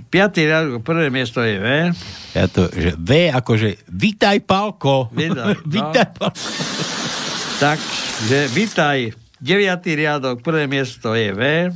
[0.10, 1.68] Piatý riadok, prvé miesto je V.
[2.34, 5.12] Ja to, že V, akože vítaj Palko.
[5.14, 5.68] Vítaj, no.
[5.68, 6.40] vítaj Palko.
[8.22, 9.18] Takže vítaj.
[9.42, 11.74] Deviatý riadok, prvé miesto je V.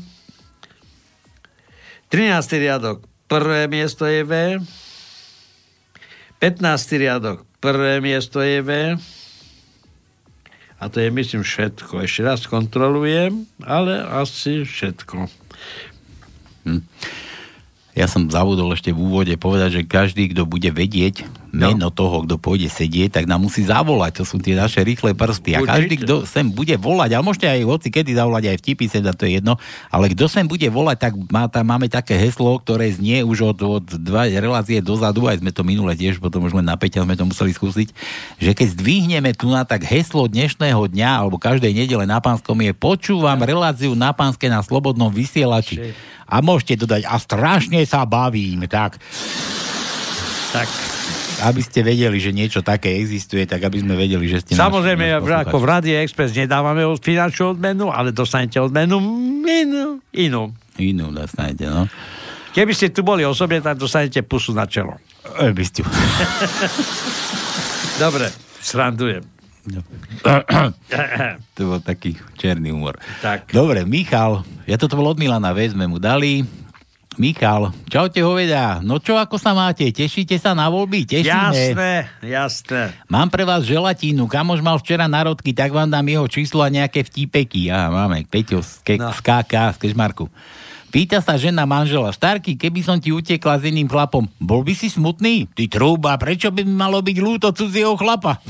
[2.13, 2.61] 13.
[2.61, 4.61] riadok, prvé miesto je V.
[6.37, 7.01] 15.
[7.01, 8.69] riadok, prvé miesto je V.
[10.77, 12.05] A to je, myslím, všetko.
[12.05, 15.25] Ešte raz kontrolujem, ale asi všetko.
[17.97, 22.35] Ja som zabudol ešte v úvode povedať, že každý, kto bude vedieť meno toho, kto
[22.35, 24.21] pôjde sedieť, tak nám musí zavolať.
[24.21, 25.55] To sú tie naše rýchle prsty.
[25.55, 25.71] A Určite.
[25.71, 29.23] každý, kto sem bude volať, ale môžete aj hoci kedy zavolať aj vtipy, sem, to
[29.23, 29.55] je jedno,
[29.87, 33.59] ale kto sem bude volať, tak má, tam máme také heslo, ktoré znie už od,
[33.81, 37.15] od dva relácie dozadu, aj sme to minule tiež, potom už len na Peťa sme
[37.15, 37.87] to museli skúsiť,
[38.37, 42.75] že keď zdvihneme tu na tak heslo dnešného dňa alebo každej nedele na Pánskom je
[42.75, 45.95] počúvam reláciu na Pánske na Slobodnom vysielači.
[46.25, 48.97] A môžete dodať, a strašne sa bavím, tak.
[50.49, 50.94] Tak.
[51.45, 55.61] Aby ste vedeli, že niečo také existuje, tak aby sme vedeli, že ste Samozrejme, ako
[55.61, 58.97] v Radie Express nedávame finančnú odmenu, ale dostanete odmenu
[59.45, 60.01] inú.
[60.11, 60.43] inú.
[60.81, 61.85] Inú dostanete, no.
[62.55, 64.95] Keby ste tu boli osobne, tak dostanete pusu na čelo.
[65.37, 65.83] E, by ste...
[68.03, 68.31] Dobre,
[68.63, 69.23] srandujem.
[71.55, 72.95] to bol taký černý humor.
[73.19, 73.51] Tak.
[73.51, 76.45] Dobre, Michal, ja toto bol od Milana, V sme mu dali.
[77.15, 78.79] Michal, čaute hoveda.
[78.79, 79.87] No čo, ako sa máte?
[79.87, 81.03] Tešíte sa na voľby?
[81.05, 81.31] Tešíme.
[81.71, 81.91] Jasné,
[82.21, 82.81] jasné.
[83.07, 84.25] Mám pre vás želatínu.
[84.25, 87.67] Kamož mal včera narodky, tak vám dám jeho číslo a nejaké vtípeky.
[87.67, 88.23] Á, máme.
[88.23, 89.09] Peťo z, ke- No.
[89.09, 90.27] z KK, z Kežmarku.
[90.87, 94.87] Pýta sa žena manžela, Starky, keby som ti utekla s iným chlapom, bol by si
[94.87, 95.43] smutný?
[95.49, 98.39] Ty trúba, prečo by mi malo byť ľúto cudzieho chlapa?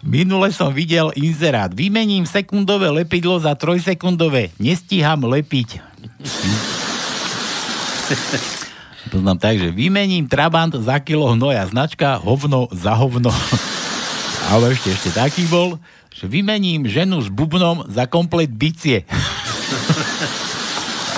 [0.00, 1.68] Minule som videl inzerát.
[1.68, 4.48] Vymením sekundové lepidlo za trojsekundové.
[4.56, 5.76] Nestíham lepiť.
[9.12, 11.68] Poznám tak, že vymením Trabant za kilo hnoja.
[11.68, 13.28] Značka hovno za hovno.
[14.52, 15.76] Ale ešte, ešte taký bol,
[16.08, 19.04] že vymením ženu s bubnom za komplet bicie.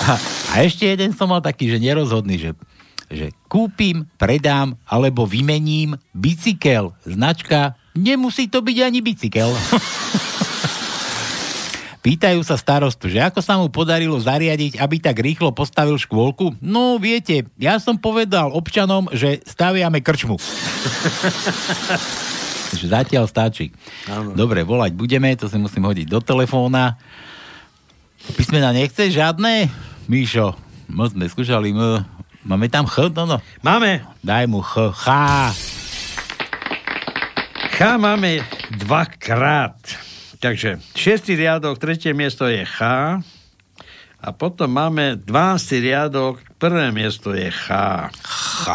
[0.03, 0.19] A,
[0.51, 2.51] a ešte jeden som mal taký, že nerozhodný, že,
[3.07, 6.91] že kúpim, predám alebo vymením bicykel.
[7.07, 9.49] Značka, nemusí to byť ani bicykel.
[12.03, 16.51] Pýtajú sa starostu, že ako sa mu podarilo zariadiť, aby tak rýchlo postavil škôlku?
[16.59, 20.35] No, viete, ja som povedal občanom, že staviame krčmu.
[22.75, 23.71] Takže zatiaľ stačí.
[24.11, 24.35] Áno.
[24.35, 26.99] Dobre, volať budeme, to si musím hodiť do telefóna.
[28.35, 29.71] Písmena nechce žiadne?
[30.11, 30.59] Míšo,
[30.91, 32.03] moc sme skúšali, m,
[32.43, 33.39] máme tam Ch, no, no.
[33.63, 34.03] Máme.
[34.19, 35.07] Daj mu Ch, Ch.
[37.73, 38.45] Ch máme
[38.85, 39.81] dvakrát.
[40.37, 42.81] Takže šiestý riadok, tretie miesto je Ch.
[44.23, 45.81] A potom máme 12.
[45.81, 47.73] riadok, prvé miesto je Ch.
[48.13, 48.67] Ch.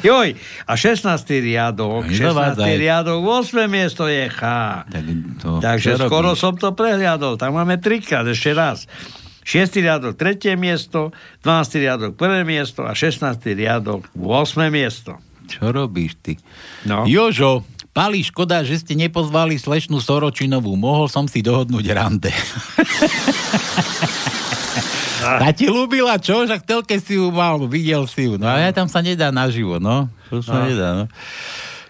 [0.00, 1.04] Joj, a 16.
[1.44, 2.16] riadok, 16.
[2.16, 2.74] Nezavádzaj.
[2.80, 3.68] riadok, 8.
[3.68, 4.42] miesto je Ch.
[5.44, 7.36] Takže skoro som to prehliadol.
[7.36, 8.88] Tam máme trikrát, ešte raz.
[9.44, 9.84] 6.
[9.84, 11.12] riadok, tretie miesto,
[11.44, 11.76] 12.
[11.76, 13.36] riadok, prvé miesto a 16.
[13.52, 14.72] riadok, 8.
[14.72, 15.20] miesto.
[15.46, 16.34] Čo robíš ty?
[16.88, 17.06] No.
[17.06, 17.62] Jožo,
[17.96, 20.76] Pali, škoda, že ste nepozvali slešnú Soročinovú.
[20.76, 22.28] Mohol som si dohodnúť rande.
[25.24, 26.44] Tá ti ľúbila, čo?
[26.44, 28.36] Však v telke si ju mal, videl si ju.
[28.36, 30.12] No a ja tam sa nedá naživo, no.
[30.28, 30.68] To sa No.
[30.68, 31.04] nedá, no.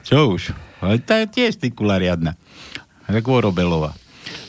[0.07, 0.55] Čo už?
[0.79, 2.39] Ale tá je tiež tykula riadna.
[3.11, 3.93] Vorobelová.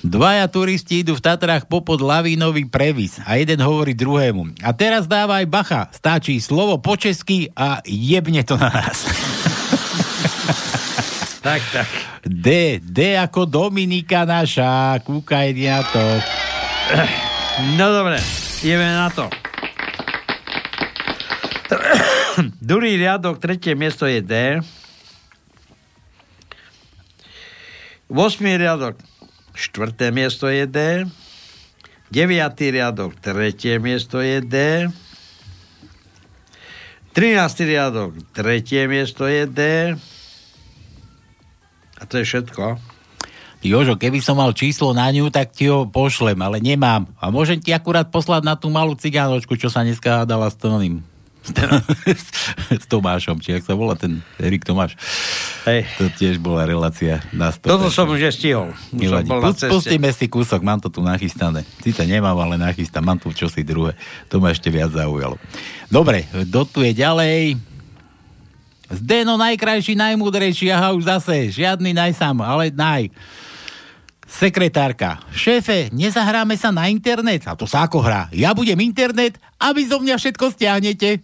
[0.06, 4.62] Dvaja turisti idú v Tatrách popod lavínový previs a jeden hovorí druhému.
[4.62, 9.10] A teraz dávaj bacha, stačí slovo po česky a jebne to na nás.
[11.48, 11.88] Tak, tak.
[12.28, 16.04] D, D ako Dominika naša, kúkaj na to.
[17.80, 18.20] No dobre,
[18.68, 19.32] ideme na to.
[22.60, 24.60] Druhý riadok, tretie miesto je D.
[28.12, 29.00] Vosmý riadok,
[29.56, 31.08] štvrté miesto je D.
[32.12, 34.56] Deviatý riadok, tretie miesto je D.
[37.16, 37.72] 13.
[37.72, 39.62] riadok, tretie miesto je D.
[41.98, 42.78] A to je všetko.
[43.66, 47.10] Jožo, keby som mal číslo na ňu, tak ti ho pošlem, ale nemám.
[47.18, 51.02] A môžem ti akurát poslať na tú malú cigánočku, čo sa dneska hádala s toným.
[52.68, 55.00] s Tomášom, či ak sa volá ten Erik Tomáš.
[55.64, 55.88] Hej.
[55.96, 57.72] To tiež bola relácia na 100%.
[57.72, 58.76] Toto som už stihol.
[58.92, 59.30] Už som Nevadí.
[59.32, 59.72] bol na Pust- ceste.
[59.72, 61.64] Pustíme si kúsok, mám to tu nachystané.
[61.80, 63.04] Síce nemám, ale nachystám.
[63.04, 63.96] Mám tu čosi druhé.
[64.28, 65.40] To ma ešte viac zaujalo.
[65.88, 67.56] Dobre, dotuje ďalej.
[68.88, 73.12] Zdeno najkrajší, najmúdrejší, aha už zase, žiadny najsam, ale naj.
[74.28, 75.24] Sekretárka.
[75.32, 77.48] Šéfe, nezahráme sa na internet?
[77.48, 78.28] A to sa ako hrá?
[78.36, 81.20] Ja budem internet a vy zo mňa všetko stiahnete.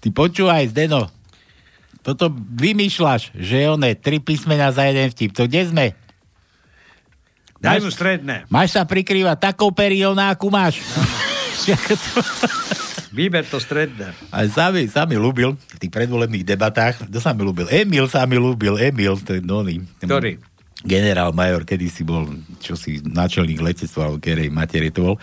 [0.00, 1.12] Ty počúvaj, Zdeno.
[2.00, 5.36] Toto vymýšľaš, že oné tri písmena za jeden vtip.
[5.36, 5.86] To kde sme?
[7.60, 8.48] Daj mu stredné.
[8.48, 10.80] Máš sa prikrývať takou periou, na akú máš.
[13.18, 14.12] Výber to stredné.
[14.28, 17.66] A sami, sami ľúbil v tých predvolebných debatách, to sa mi ľúbil.
[17.72, 19.80] Emil sa mi ľúbil, Emil, to je nony.
[20.04, 20.36] Ktorý?
[20.78, 22.30] Generál major, kedy si bol,
[22.62, 25.16] čo si, náčelník letectva, alebo kerej materie to bol.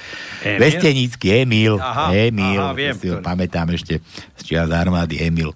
[0.44, 0.60] Emil?
[0.60, 1.80] Vestenícky, Emil.
[1.80, 3.24] Aha, Emil, aha, viem, si ho ktorý.
[3.24, 4.04] pamätám ešte
[4.36, 5.56] z čias armády, Emil.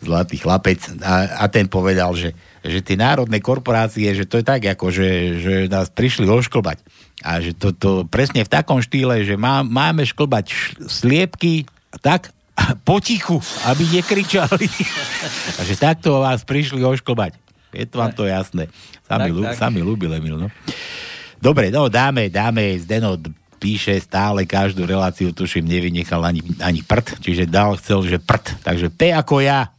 [0.00, 0.80] Zlatý chlapec.
[1.04, 2.32] A, a ten povedal, že,
[2.64, 6.80] že tie národné korporácie, že to je tak, ako že, že nás prišli ošklbať.
[7.24, 11.64] A že to, to presne v takom štýle, že má, máme šklbať š- sliepky
[12.04, 12.30] tak
[12.84, 14.68] potichu, aby nekričali.
[15.58, 17.34] a že takto vás prišli ošklbať.
[17.74, 18.70] Je to vám to jasné.
[19.02, 19.56] Sami, Tak, ľú, tak.
[19.58, 20.48] sami ľúbil, Emil, no.
[21.40, 23.18] Dobre, no dáme, dáme, Zdeno
[23.58, 28.60] píše stále každú reláciu, tuším, nevynechal ani, ani prd, čiže dal, chcel, že prd.
[28.62, 29.72] Takže P ako ja.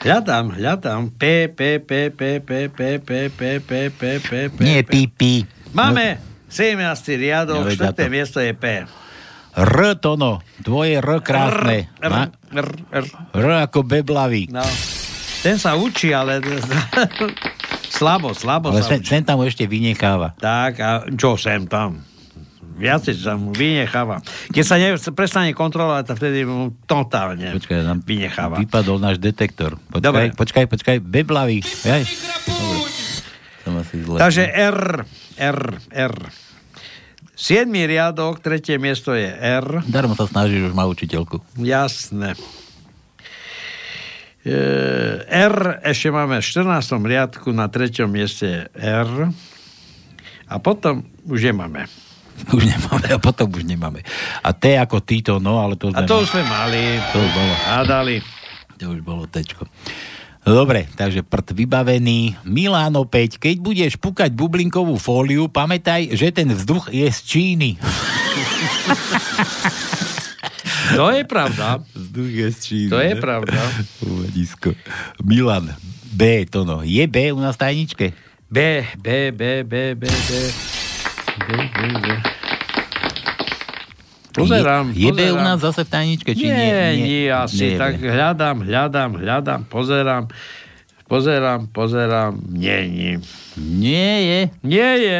[0.00, 1.12] Hľadám, hľadám.
[1.12, 4.56] P, P, P, P, P, P, P, P, P, P, P, P.
[4.58, 5.44] Nie pí, pí.
[5.70, 6.16] Máme
[6.48, 6.80] 17.
[7.14, 7.94] riadok, No, veď 4.
[7.94, 8.04] to.
[8.08, 8.64] miesto je P.
[9.52, 11.92] R, Tono, tvoje R krásne.
[12.00, 13.04] R, R, R.
[13.34, 14.48] R ako beblavý.
[14.48, 14.64] No.
[15.40, 16.40] Ten sa učí, ale
[17.90, 19.08] slabo, slabo Ale sa sem, učí.
[19.10, 20.32] sem tam ešte vynecháva.
[20.34, 22.00] Tak, a čo sem tam?
[22.80, 24.24] Viacej sa mu vynecháva.
[24.48, 28.56] Keď sa ne, prestane kontrolovať, tak vtedy mu totálne Počkaj, nám vynecháva.
[28.56, 29.76] vypadol náš detektor.
[29.92, 30.22] Počkaj, Dobre.
[30.32, 31.60] počkaj, počkaj, beblavý.
[31.60, 32.02] Jaj.
[34.16, 35.04] Takže R,
[35.36, 35.60] R,
[35.92, 36.16] R.
[37.36, 37.68] 7.
[37.72, 39.84] riadok, tretie miesto je R.
[39.88, 41.40] Darmo sa snažíš, už má učiteľku.
[41.56, 42.36] Jasné.
[44.44, 44.56] E,
[45.24, 47.00] R ešte máme v 14.
[47.00, 49.32] riadku, na treťom mieste je R.
[50.50, 51.86] A potom už nemáme.
[52.56, 54.00] Už nemáme, a potom už nemáme.
[54.40, 56.98] A T ako Tito, no, ale to A to už sme mali.
[57.12, 57.52] To už bolo.
[57.68, 58.16] Hádali.
[58.80, 59.68] To už bolo tečko.
[60.40, 62.40] Dobre, takže prd vybavený.
[62.48, 67.70] Milán opäť, keď budeš pukať bublinkovú fóliu, pamätaj, že ten vzduch je z Číny.
[70.90, 71.78] To je pravda.
[71.94, 72.90] Vzduch je z Číny.
[72.90, 73.20] To je ne?
[73.22, 73.60] pravda.
[74.10, 74.74] Uvedisko.
[75.22, 75.70] Milan,
[76.10, 76.82] B, to no.
[76.82, 78.10] Je B u nás tajničke?
[78.50, 80.79] B, B, B, B, B, B.
[81.40, 81.50] B,
[81.96, 82.06] B.
[84.30, 85.44] Pozerám, Je, je B u pozerám.
[85.44, 86.30] nás zase v tajničke?
[86.32, 87.66] Či nie, nie, nie, nie, asi.
[87.66, 90.24] nie, tak hľadám, hľadám, hľadám, pozerám.
[91.04, 92.38] Pozerám, pozerám.
[92.46, 93.18] Nie, nie.
[93.58, 94.40] Nie je.
[94.62, 95.18] Nie je.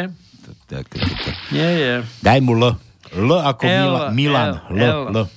[0.71, 1.35] Tak, tak, tak.
[1.51, 1.93] Nie je.
[2.23, 2.79] Daj mu L.
[3.11, 4.49] L ako L, Mila, Milan.
[4.71, 5.03] L, L, L.
[5.11, 5.27] L.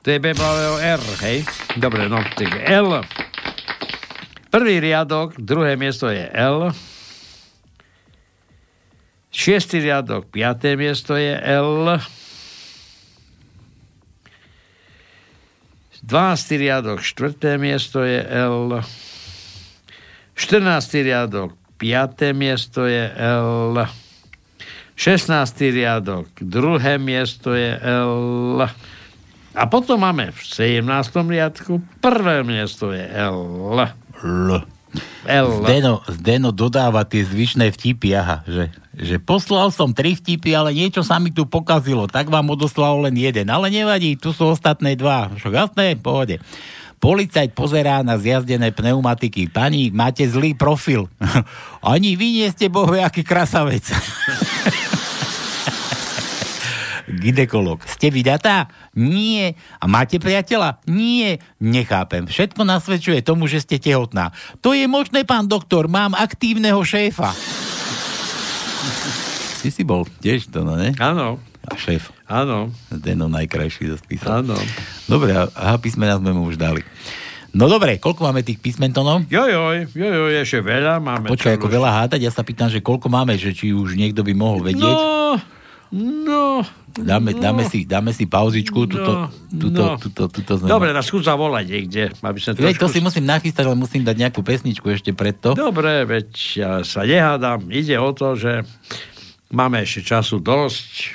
[0.00, 1.42] To je beblavého R, hej?
[1.74, 3.02] Dobre, no, tak L.
[4.48, 6.70] Prvý riadok, druhé miesto je L.
[9.40, 11.96] Šiestý riadok, piaté miesto je L.
[16.04, 16.60] 12.
[16.60, 18.84] riadok, štvrté miesto je L.
[20.36, 20.60] 14.
[21.00, 23.80] riadok, piaté miesto je L.
[25.00, 25.32] 16.
[25.72, 28.60] riadok, druhé miesto je L.
[29.56, 30.84] A potom máme v 17.
[31.16, 33.88] riadku, prvé miesto je L.
[34.20, 34.79] L.
[35.24, 41.04] Zdeno, Zdeno dodáva tie zvyšné vtipy, aha, že, že poslal som tri vtipy, ale niečo
[41.04, 45.28] sa mi tu pokazilo, tak vám odoslal len jeden, ale nevadí, tu sú ostatné dva.
[45.36, 46.40] Však jasné, pohode.
[47.00, 49.48] Policajt pozerá na zjazdené pneumatiky.
[49.48, 51.08] Pani, máte zlý profil.
[51.80, 53.88] Ani vy nie ste bohu, aký krasavec.
[57.24, 57.80] Ginekolog.
[57.88, 58.68] Ste vydatá?
[58.96, 59.54] Nie.
[59.78, 60.82] A máte priateľa?
[60.90, 61.38] Nie.
[61.62, 62.26] Nechápem.
[62.26, 64.34] Všetko nasvedčuje tomu, že ste tehotná.
[64.66, 65.86] To je možné, pán doktor.
[65.86, 67.30] Mám aktívneho šéfa.
[69.60, 70.96] Ty si bol tiež to, no ne?
[70.98, 71.38] Áno.
[71.68, 72.10] A šéf.
[72.26, 72.72] Áno.
[72.88, 74.42] Zdeno najkrajší zaspísal.
[74.42, 74.56] Áno.
[75.06, 76.80] Dobre, a, a písmena sme mu už dali.
[77.50, 79.26] No dobre, koľko máme tých písmentonov?
[79.26, 81.26] Jojoj, jojoj, ešte veľa máme.
[81.26, 84.32] Počkaj, ako veľa hádať, ja sa pýtam, že koľko máme, že či už niekto by
[84.38, 84.86] mohol vedieť.
[84.86, 85.34] No,
[85.94, 87.38] no, Dáme, no.
[87.38, 89.94] dáme, si, dáme si pauzičku, tuto, tuto, no.
[89.94, 90.66] tuto, tuto sme...
[90.66, 92.94] Dobre, na skús zavolať niekde, aby sme Veď to trošku...
[92.94, 95.54] si musím nachystať, ale musím dať nejakú pesničku ešte predto.
[95.54, 96.28] Dobre, veď
[96.58, 97.70] ja sa nehádam.
[97.70, 98.66] Ide o to, že
[99.54, 101.14] máme ešte času dosť.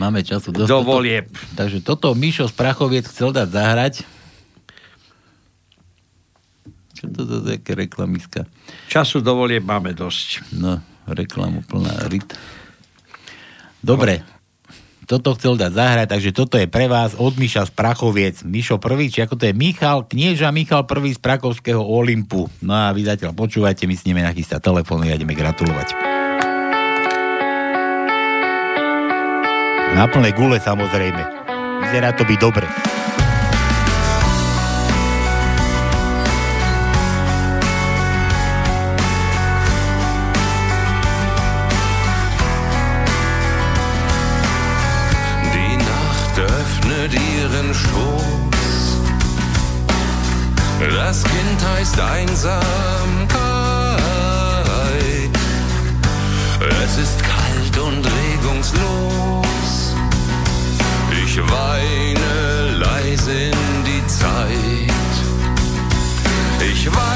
[0.00, 0.68] Máme času dosť.
[0.72, 1.28] Do Toto- volieb.
[1.52, 3.94] Takže toto Mišo z Prachoviec chcel dať zahrať.
[6.96, 8.48] Čo to za také reklamiska?
[8.88, 10.48] Času do volieb máme dosť.
[10.56, 12.32] No, reklamu plná ryt.
[13.82, 14.22] Dobre,
[15.10, 18.46] toto chcel dať zahrať, takže toto je pre vás od Miša z Prachoviec.
[18.46, 22.46] Mišo prvý, či ako to je Michal, knieža Michal prvý z Prakovského Olympu.
[22.62, 25.98] No a vy zatiaľ počúvajte, my s nimi nachystať telefóny a ideme gratulovať.
[29.92, 31.22] Na plnej gule samozrejme.
[31.84, 32.64] Vyzerá to byť dobre.
[51.82, 52.62] Heißt Einsamkeit.
[56.84, 59.96] Es ist kalt und regungslos.
[61.24, 64.94] Ich weine leise in die Zeit.
[66.72, 67.11] Ich weiß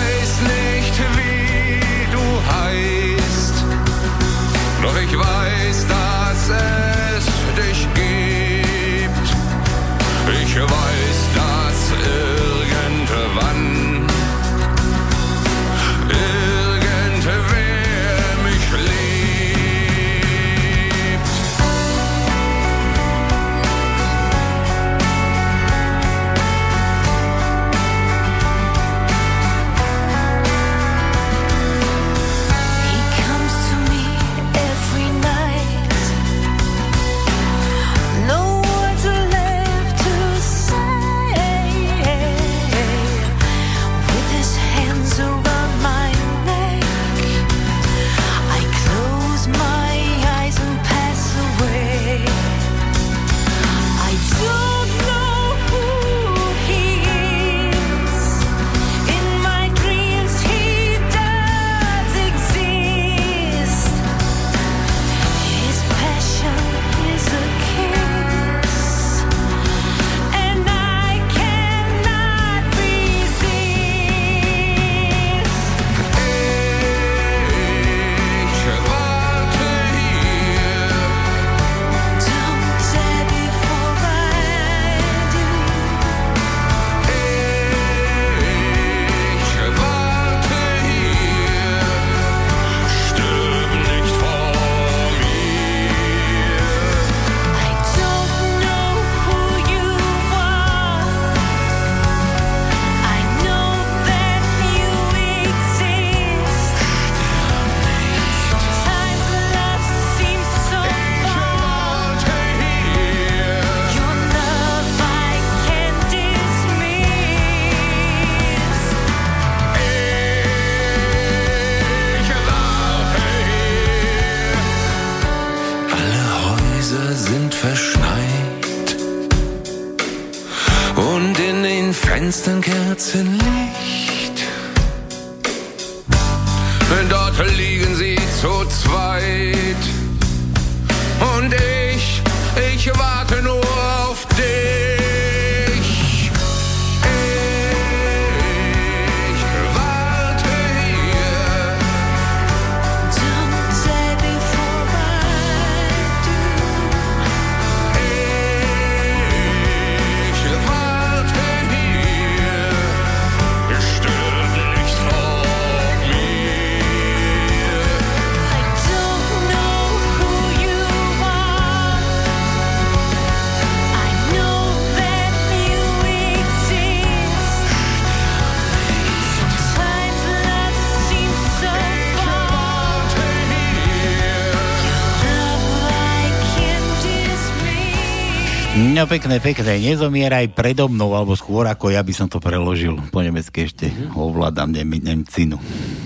[189.16, 189.80] pekné, pekné.
[189.80, 193.00] Nezomieraj predo mnou, alebo skôr ako ja by som to preložil.
[193.08, 195.56] Po nemecky ešte ovládam nem, Nemcinu.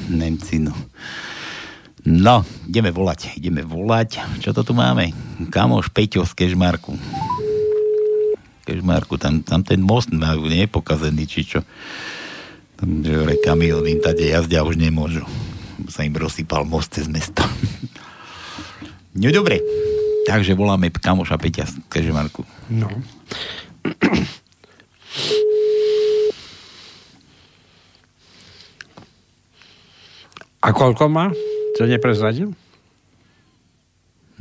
[0.07, 0.71] Nemcinu.
[2.07, 4.23] No, ideme volať, ideme volať.
[4.39, 5.11] Čo to tu máme?
[5.51, 6.95] Kamoš Peťo z Kežmarku.
[8.63, 11.67] Kežmarku, tam, tam ten most majú, nie je pokazený, či čo.
[12.79, 15.27] Tam, že hore kamiony tade jazdia už nemôžu.
[15.91, 17.43] Sa im rozsypal most cez mesto.
[19.19, 19.59] no dobre,
[20.31, 22.47] takže voláme kamoša Peťa z Kežmarku.
[22.71, 22.87] No.
[30.61, 31.33] A koľko má?
[31.81, 32.53] To neprezradil?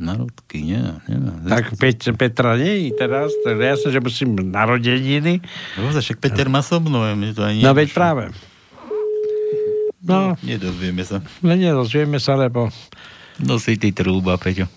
[0.00, 1.16] Narodky, nie, nie.
[1.44, 5.44] Tak Peť, Petra nie teraz, tak jasne, že musím narodeniny.
[5.76, 8.32] No, však Peter má so mnou, mne to ani No veď práve.
[10.00, 11.20] No, Nedozvieme sa.
[11.44, 12.72] no nedozvieme sa, lebo
[13.40, 14.68] No si ty trúba, Peťo.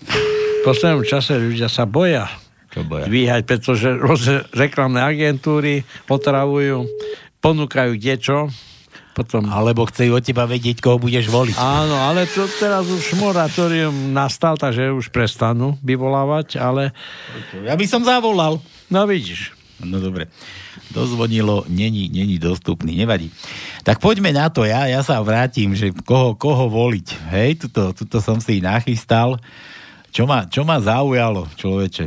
[0.64, 2.24] V poslednom čase ľudia sa boja
[2.72, 3.04] Čo boja?
[3.04, 6.88] dvíhať, pretože rôzne reklamné agentúry otravujú,
[7.44, 8.48] ponúkajú kdečo,
[9.12, 9.46] potom...
[9.46, 11.54] Alebo chce od teba vedieť, koho budeš voliť.
[11.54, 16.90] Áno, ale to teraz už moratórium nastal, takže už prestanú vyvolávať, ale...
[17.62, 18.58] Ja by som zavolal.
[18.90, 19.54] No vidíš.
[19.78, 20.26] No dobre.
[20.90, 23.30] Dozvonilo, není, není dostupný, nevadí.
[23.86, 27.08] Tak poďme na to, ja, ja sa vrátim, že koho, koho voliť.
[27.30, 29.38] Hej, tuto, tuto som si nachystal.
[30.14, 32.06] Čo ma, čo ma zaujalo, človeče?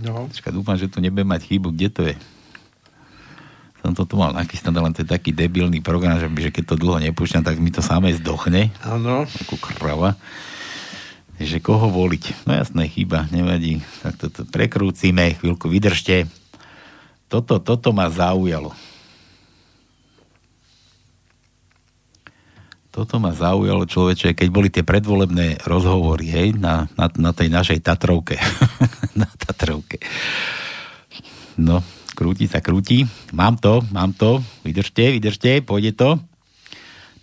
[0.00, 0.32] No.
[0.32, 1.76] Počka, dúfam, že tu nebudem mať chybu.
[1.76, 2.16] Kde to je?
[3.84, 6.80] Som to tu mal nachystané, len to je taký debilný program, že, že keď to
[6.80, 8.72] dlho nepúšťam, tak mi to samé zdochne.
[8.80, 9.28] Áno.
[9.44, 10.16] Ako krava.
[11.36, 12.48] Že koho voliť?
[12.48, 13.84] No jasné, chyba, nevadí.
[14.00, 16.24] Tak toto prekrúcime, chvíľku vydržte.
[17.28, 18.72] Toto, toto ma zaujalo.
[22.98, 27.78] Toto ma zaujalo, človeče, keď boli tie predvolebné rozhovory, hej, na, na, na tej našej
[27.78, 28.34] Tatrovke.
[29.22, 30.02] na Tatrovke.
[31.54, 31.78] No,
[32.18, 33.06] krúti sa, krúti.
[33.30, 34.42] Mám to, mám to.
[34.66, 36.18] Vydržte, vydržte, pôjde to.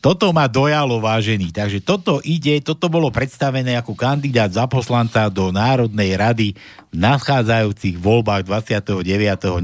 [0.05, 1.49] Toto ma dojalo, vážený.
[1.49, 6.53] Takže toto ide, toto bolo predstavené ako kandidát za poslanca do Národnej rady
[6.93, 9.01] v nadchádzajúcich voľbách 29.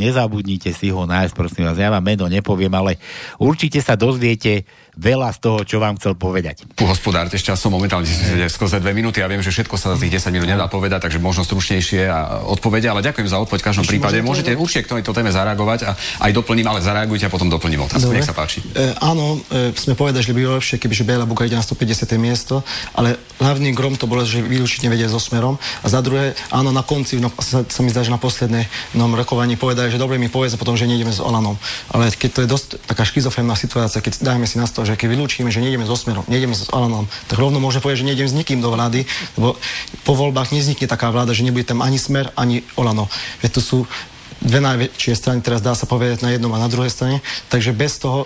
[0.02, 1.78] Nezabudnite si ho nájsť, prosím vás.
[1.78, 2.98] Ja vám meno nepoviem, ale
[3.38, 4.66] určite sa dozviete
[5.00, 6.68] veľa z toho, čo vám chcel povedať.
[6.84, 8.08] Hospodárte s časom, momentálne
[8.52, 9.24] skrze dve minúty.
[9.24, 12.44] Ja viem, že všetko sa za tých 10 minút nedá povedať, takže možno stručnejšie a
[12.52, 14.18] odpovede, ale ďakujem za odpoveď v každom Ešte prípade.
[14.20, 15.92] môžem Môžete určite k tejto téme zareagovať a
[16.28, 18.10] aj doplním, ale zareagujte a potom doplním otázku.
[18.10, 18.20] Dobre.
[18.20, 18.60] Nech sa páči.
[18.74, 22.18] E, áno, e, sme povedali, že by bolo lepšie, kebyže Bela Buka ide na 150.
[22.18, 22.66] miesto,
[22.98, 25.62] ale hlavným grom to bolo, že vylúčiť nevedia so smerom.
[25.82, 28.66] A za druhé, áno, na konci, no, sa, sa mi zdá, že na posledné
[28.98, 31.58] no, rokovaní povedali, že dobre mi povedz a potom, že nejdeme s Olanom.
[31.94, 35.08] Ale keď to je dosť taká šizofrénna situácia, keď dajme si na to, že keď
[35.18, 38.38] vylúčime, že nejdeme so smerom, nejdeme s Olanom, tak rovno môže povedať, že nejdem s
[38.38, 39.06] nikým do vlády,
[39.40, 39.58] lebo
[40.04, 43.10] po voľbách nevznikne taká vláda, že nebude tam ani smer, ani Olano.
[43.42, 43.78] Veď to sú
[44.42, 47.22] dve najväčšie strany, teraz dá sa povedať na jednom a na druhej strane,
[47.54, 48.26] takže bez toho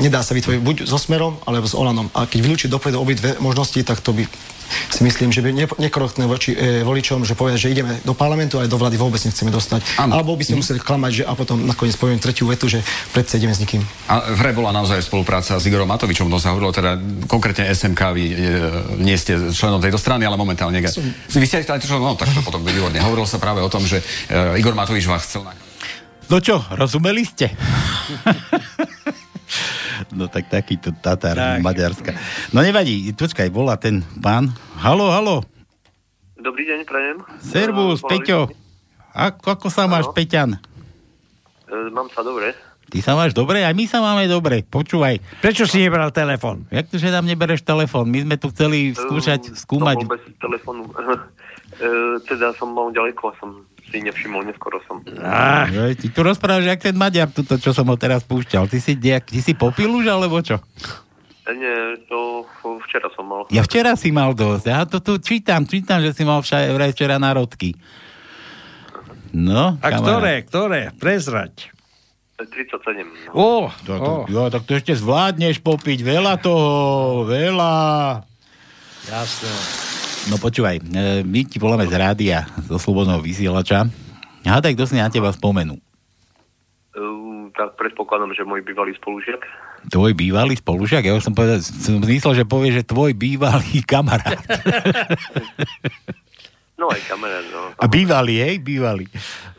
[0.00, 2.08] nedá sa vytvoriť buď so Smerom, alebo s Olanom.
[2.16, 4.24] A keď vylúčiť dopredu obidve možnosti, tak to by
[4.70, 8.62] si myslím, že by ne, nekorektné voči e, voličom, že povedať, že ideme do parlamentu,
[8.62, 9.82] ale do vlády vôbec nechceme dostať.
[9.98, 10.14] Áno.
[10.14, 12.78] Alebo by sme museli klamať, že a potom nakoniec poviem tretiu vetu, že
[13.10, 13.82] predsa ideme s nikým.
[14.06, 16.96] A v hre bola naozaj spolupráca s Igorom Matovičom, to sa hovorilo teda
[17.26, 18.34] konkrétne SMK, vy e,
[19.02, 20.78] nie ste členom tejto strany, ale momentálne...
[20.86, 21.02] Som.
[21.34, 22.98] Vy ste aj členom, no tak to potom by výborne.
[23.02, 23.98] Hovorilo sa práve o tom, že
[24.30, 25.52] e, Igor Matovič vás chcel na...
[26.30, 27.50] No čo, rozumeli ste?
[30.16, 31.60] no tak takýto Tatar tak.
[31.60, 32.10] Maďarska.
[32.50, 34.50] No nevadí, počkaj, volá ten pán.
[34.76, 35.36] Halo, halo,
[36.34, 37.20] Dobrý deň, prajem.
[37.38, 38.48] servus, Eh, Peťo.
[39.10, 40.56] Ako, ako sa máš, Peťan?
[40.56, 42.56] eh, Mám sa dobre.
[42.86, 44.64] Ty sa máš dobre, aj my sa máme dobre.
[44.64, 45.22] Počúvaj.
[45.38, 46.66] Prečo si nebral telefon?
[46.68, 48.02] Jak to, že nám nebereš telefon?
[48.04, 49.96] My sme tu chceli skúšať, skúmať...
[50.00, 50.82] No, bez telefónu.
[51.72, 51.86] Eh,
[52.26, 55.02] teda som mal ďaleko a som si nevšimol, neskoro som.
[55.20, 55.66] Ah,
[55.98, 58.70] ty tu rozprávaš, jak ten Maďar, tuto, čo som ho teraz púšťal.
[58.70, 60.62] Ty si, nejak, ty si popil už, alebo čo?
[61.50, 62.46] Eh, Nie, to
[62.86, 63.50] včera som mal.
[63.50, 64.64] Ja včera si mal dosť.
[64.70, 67.74] Ja to tu čítam, čítam, že si mal vraj včera národky.
[69.30, 70.90] No, A ktoré, ktoré?
[70.98, 71.70] Prezrať.
[72.38, 73.34] Eh, 37.
[73.34, 77.74] Ó, to, to, jo, tak to ešte zvládneš popiť veľa toho, veľa.
[79.10, 79.99] Jasné.
[80.28, 80.82] No počúvaj, e,
[81.24, 83.88] my ti voláme z rádia, zo slobodného vysielača.
[84.44, 85.80] Hádaj, kto si na teba spomenú.
[86.92, 89.40] Eh, Tak predpokladám, že môj bývalý spolužiak.
[89.88, 91.04] Tvoj bývalý spolužiak?
[91.04, 94.40] Ja už som povedal, som myslel, že povie, že tvoj bývalý kamarát.
[96.76, 97.72] No aj kamarát, no.
[97.76, 98.60] A bývalý, hej?
[98.60, 99.04] Bývalý.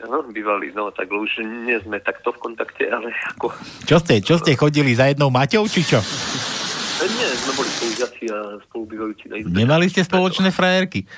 [0.01, 3.53] No, bývalý, no, tak už nie sme takto v kontakte, ale ako...
[3.86, 6.01] Čo ste, čo ste chodili za jednou Maťou, či čo?
[7.02, 8.38] Nie, sme boli spolužiaci a
[8.70, 9.58] spolubývajúci na izbe.
[9.58, 11.10] Nemali ste spoločné frajerky?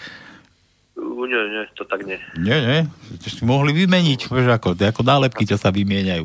[0.95, 2.15] Uh, nie, nie, to tak nie.
[2.39, 2.79] Nie, nie,
[3.19, 6.23] si mohli vymeniť, vieš, ako, ako nálepky, čo sa vymieňajú.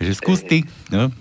[0.00, 1.12] Že skús ty, no.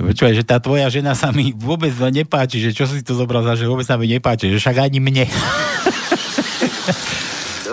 [0.00, 3.52] Počúvaj, že tá tvoja žena sa mi vôbec nepáči, že čo si to zobral za,
[3.52, 5.28] že vôbec sa mi nepáči, že však ani mne.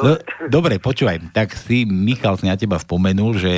[0.04, 0.14] No,
[0.52, 3.54] dobre, počúvaj, tak si Michal si na teba spomenul, že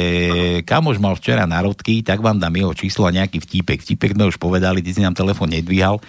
[0.63, 3.83] kamož mal včera národky, tak vám dám jeho číslo a nejaký vtípek.
[3.83, 5.99] Vtípek sme už povedali, ty si nám telefon nedvíhal.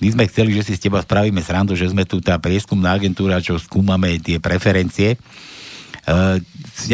[0.00, 3.40] My sme chceli, že si s teba spravíme srandu, že sme tu tá prieskumná agentúra,
[3.40, 5.20] čo skúmame tie preferencie.
[6.08, 6.40] Uh,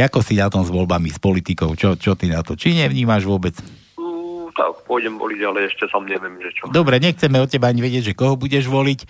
[0.03, 1.79] ako si na tom s voľbami, s politikou?
[1.79, 2.59] Čo, čo ty na to?
[2.59, 3.55] Či nevnímaš vôbec?
[3.95, 6.69] Uh, tak pôjdem voliť, ale ešte som neviem, že čo.
[6.75, 9.07] Dobre, nechceme od teba ani vedieť, že koho budeš voliť.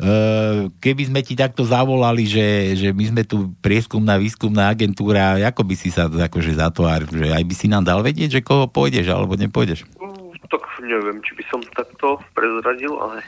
[0.00, 5.62] Uh, keby sme ti takto zavolali, že, že my sme tu prieskumná, výskumná agentúra, ako
[5.62, 9.12] by si sa akože zatváril, že aj by si nám dal vedieť, že koho pôjdeš
[9.12, 9.86] alebo nepôjdeš?
[10.00, 13.22] Uh, tak neviem, či by som takto prezradil, ale...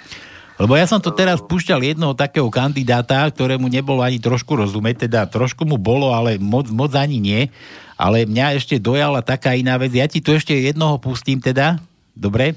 [0.55, 5.27] Lebo ja som to teraz púšťal jednoho takého kandidáta, ktorému nebolo ani trošku rozumieť, teda
[5.27, 7.51] trošku mu bolo, ale moc, moc ani nie.
[7.99, 9.91] Ale mňa ešte dojala taká iná vec.
[9.95, 11.83] Ja ti tu ešte jednoho pustím teda.
[12.15, 12.55] Dobre?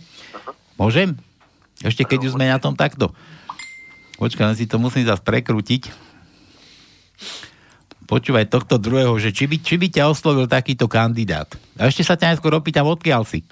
[0.78, 1.18] Môžem?
[1.82, 3.14] Ešte keď už sme na tom takto.
[4.18, 5.94] Počkaj, len si to musím zase prekrútiť.
[8.08, 11.52] Počúvaj tohto druhého, že či by, či by ťa oslovil takýto kandidát.
[11.78, 13.44] A ešte sa ťa najskôr opýtam, odkiaľ si?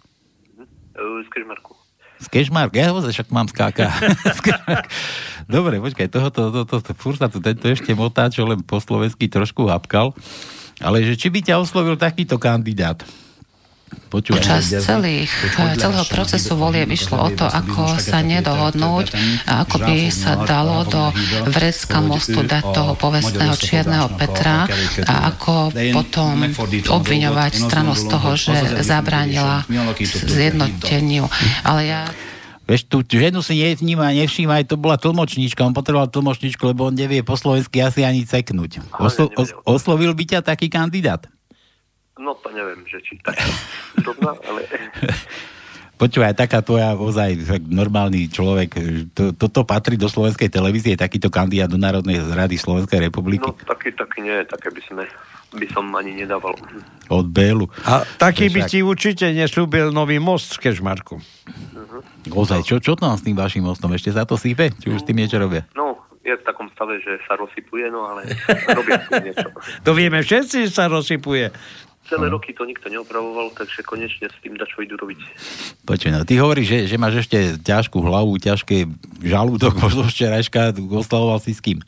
[0.96, 1.76] Uh, z Kežmarku.
[2.24, 2.72] Z Kežmark?
[2.74, 3.92] Ja ho však mám skáka.
[5.52, 8.64] Dobre, počkaj, toho to, to, to, to, furt sa tu tento ešte motá, čo len
[8.64, 10.16] po slovensky trošku hapkal.
[10.80, 13.04] Ale že či by ťa oslovil takýto kandidát?
[14.10, 15.32] Počúvaj, Počas celých,
[15.76, 19.06] celého procesu volie vyšlo o to, ako sa nedohodnúť
[19.50, 21.12] a ako by sa dalo do
[21.52, 24.70] vrecka mostu dať toho povestného čierneho Petra
[25.10, 26.48] a ako potom
[26.88, 29.68] obviňovať stranu z toho, že zabránila
[30.26, 31.28] zjednoteniu.
[31.68, 32.04] Ale ja
[32.66, 36.98] Vieš, tú ženu si nevníma, nevšíma, aj to bola tlmočníčka, on potreboval tlmočníčku, lebo on
[36.98, 38.82] nevie po slovensky asi ani ceknúť.
[38.98, 41.30] Oslo, os, oslovil by ťa taký kandidát?
[42.16, 43.36] No to neviem, že či tak
[44.00, 44.64] zrovna, ale...
[45.96, 47.40] Počúvaj, taká tvoja ozaj
[47.72, 48.76] normálny človek,
[49.16, 53.48] to, toto patrí do slovenskej televízie, takýto kandidát do Národnej rady Slovenskej republiky?
[53.48, 55.04] No taký, taký nie, také by sme
[55.56, 56.52] by som ani nedával.
[57.08, 57.72] Od Bélu.
[57.88, 61.16] A taký by ti určite neslúbil nový most v Kežmarku.
[61.16, 62.02] Uh-huh.
[62.44, 63.94] Ozaj, čo, čo tam s tým vašim mostom?
[63.96, 64.76] Ešte sa to sype?
[64.76, 65.64] Či už s tým niečo robia?
[65.78, 68.26] No, je v takom stave, že sa rozsypuje, no ale
[68.78, 69.48] robia s tým niečo.
[69.86, 71.54] To vieme všetci, že sa rozsypuje.
[72.06, 75.18] Celé roky to nikto neopravoval, takže konečne s tým dačo idú robiť.
[75.90, 78.86] Počuj, no, ty hovoríš, že, že máš ešte ťažkú hlavu, ťažké
[79.26, 81.82] žalúdok, možno včerajška, oslavoval si s kým?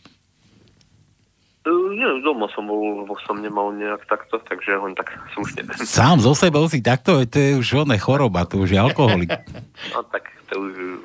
[1.68, 5.65] Nie, doma som bol, lebo som nemal nejak takto, takže on tak slušne.
[5.84, 9.30] Sám zo sebou si takto, to je už oné choroba, to už je alkoholik.
[9.93, 10.97] No tak to už uh,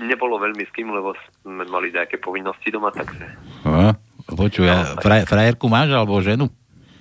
[0.00, 1.12] nebolo veľmi s kým, lebo
[1.44, 3.28] sme mali nejaké povinnosti doma, takže...
[3.64, 3.92] No,
[4.32, 6.48] počuj, ja, fraj, frajerku máš alebo ženu?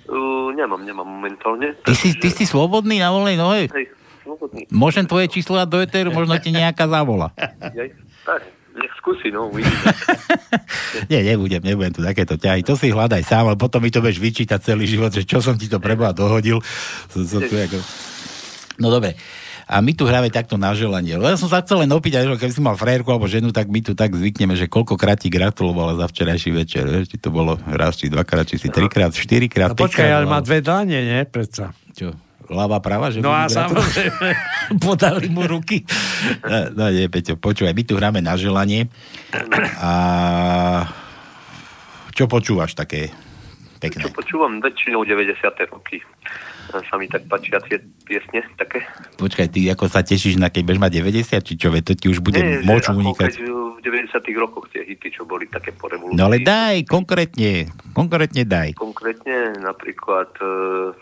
[0.10, 1.78] Uh, nemám, nemám momentálne.
[1.86, 3.62] Ty si, ty si slobodný na voľnej nohe?
[3.70, 3.94] Hej,
[4.26, 4.66] slobodný.
[4.74, 7.30] Môžem tvoje číslo dať do eteru, možno ti nejaká zavola.
[7.78, 7.94] Jej,
[8.26, 8.42] tak,
[8.74, 9.94] nech skúsi, no, uvidíme.
[11.14, 12.66] Nie, nebudem, nebudem tu takéto ťahy.
[12.66, 15.54] To si hľadaj sám, ale potom mi to budeš vyčítať celý život, že čo som
[15.54, 16.58] ti to preboha dohodil.
[17.14, 17.78] Som, som tu ako...
[18.82, 19.14] No dobre.
[19.70, 21.14] A my tu hráme takto na želanie.
[21.14, 23.70] Lebo ja som sa chcel len opýtať, že keby si mal frajerku alebo ženu, tak
[23.70, 26.90] my tu tak zvykneme, že koľkokrát ti gratulovala za včerajší večer.
[26.90, 30.42] Vieš, či to bolo raz, či dvakrát, či si trikrát, štyrikrát, No počkaj, ale má
[30.42, 31.22] dve dane, nie?
[31.30, 31.78] Predsa.
[31.94, 32.18] Čo?
[32.50, 33.14] Ľava, práva?
[33.14, 34.34] Že No a samozrejme.
[34.90, 35.86] Podali mu ruky.
[36.42, 38.90] No, no nie, Peťo, počúvaj, my tu hráme na želanie.
[39.78, 39.92] A
[42.18, 43.14] čo počúvaš také
[43.78, 44.02] pekné?
[44.02, 45.38] Čo počúvam väčšinou 90.
[45.70, 46.02] roky.
[46.70, 48.86] Sa mi tak páčia tie piesne také.
[49.18, 52.22] Počkaj, ty ako sa tešíš na keď budeš mať 90, či čo, to ti už
[52.22, 53.42] bude Nie, moč unikať.
[53.42, 54.22] v 90.
[54.38, 56.14] rokoch tie hity, čo boli také po revolúcii.
[56.14, 58.78] No ale daj, konkrétne, konkrétne daj.
[58.78, 60.94] Konkrétne napríklad uh,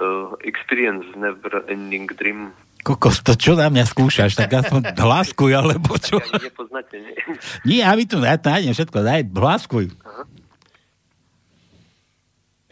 [0.00, 2.56] uh, Experience Never Ending Dream.
[2.80, 6.16] Kokos, to čo na mňa skúšaš, tak aspoň hlaskuj, alebo čo?
[6.20, 7.16] Nepoznáte, nie?
[7.64, 9.84] Nie, a my tu ja nájdem všetko, daj, hlaskuj.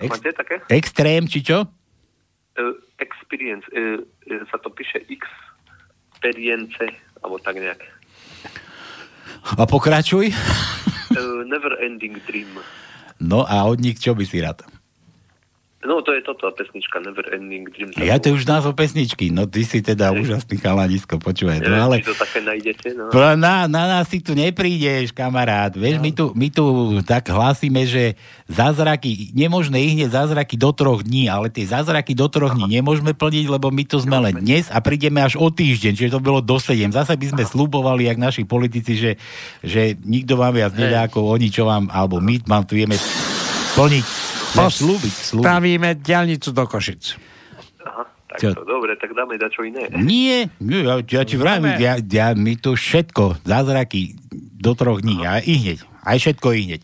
[0.03, 0.55] Ex- Máte také?
[0.69, 1.65] Extrém, či čo?
[2.53, 4.05] Uh, experience, uh,
[4.53, 6.77] sa to píše Experience,
[7.25, 7.81] alebo tak nejak.
[9.57, 10.29] A pokračuj.
[11.49, 12.61] Never Ending Dream.
[13.21, 14.65] No a od nich čo by si rád?
[15.83, 17.91] No, to je toto, pesnička Never Ending Dream.
[17.99, 21.59] Ja to už názov pesničky, no ty si teda úžasný chalanisko, počúvaj.
[21.59, 23.11] No, ale to také nájdete, no.
[23.35, 25.75] Na, na nás si tu neprídeš, kamarát.
[25.75, 26.65] Vieš, my, tu, my tu
[27.03, 28.15] tak hlásime, že
[28.47, 33.11] zázraky, nemožné ich hneď zázraky do troch dní, ale tie zázraky do troch dní nemôžeme
[33.11, 36.39] plniť, lebo my tu sme len dnes a prídeme až o týždeň, čiže to bolo
[36.39, 36.95] do sedem.
[36.95, 39.13] Zase by sme slubovali, jak naši politici, že,
[39.67, 42.95] že nikto vám viac nedá ako oni, čo vám, alebo my vám tu jeme
[43.75, 44.22] plniť,
[44.53, 45.45] slúbiť, slúbiť.
[45.45, 47.17] Stavíme diálnicu do Košic.
[47.83, 48.49] Aha, tak Čo?
[48.57, 49.89] to dobre, tak dáme dačo iné.
[50.09, 55.25] Nie, nie ja, ja ti vravím, ja, ja, my to všetko, zázraky do troch dní,
[55.27, 56.83] a i hneď, aj všetko i hneď.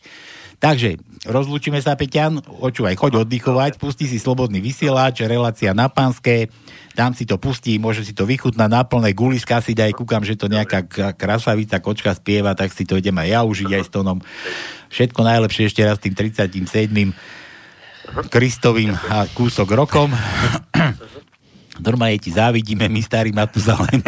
[0.58, 6.50] Takže, rozlúčime sa, Peťan, očúvaj, choď oddychovať, pusti si slobodný vysielač, relácia na pánske,
[6.98, 10.34] tam si to pustí, môže si to vychutnať na plné guliska si daj, kúkam, že
[10.34, 10.82] to nejaká
[11.14, 14.18] krasavica, kočka spieva, tak si to idem aj ja užiť aj s tónom.
[14.90, 17.14] Všetko najlepšie ešte raz tým 37.
[18.32, 20.11] Kristovým a kúsok rokom.
[21.78, 24.02] Normálne ti závidíme, my starí Matuzalemi.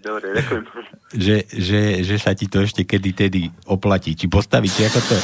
[0.00, 0.64] Dobre, ďakujem.
[1.12, 4.16] že, že, že sa ti to ešte kedy tedy oplatí.
[4.16, 5.22] Či postaviť, či ako to je.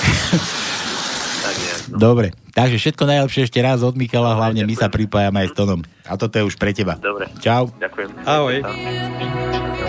[1.43, 1.81] Tak nejak.
[1.97, 5.81] Dobre, takže všetko najlepšie ešte raz od Michala, hlavne my sa pripájame aj s Tonom.
[6.05, 7.01] A toto je už pre teba.
[7.01, 7.33] Dobre.
[7.41, 7.73] Čau.
[7.81, 8.11] Ďakujem.
[8.29, 8.57] Ahoj.
[8.61, 9.82] Drifting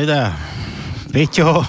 [0.00, 0.32] teda,
[1.10, 1.66] Peťo.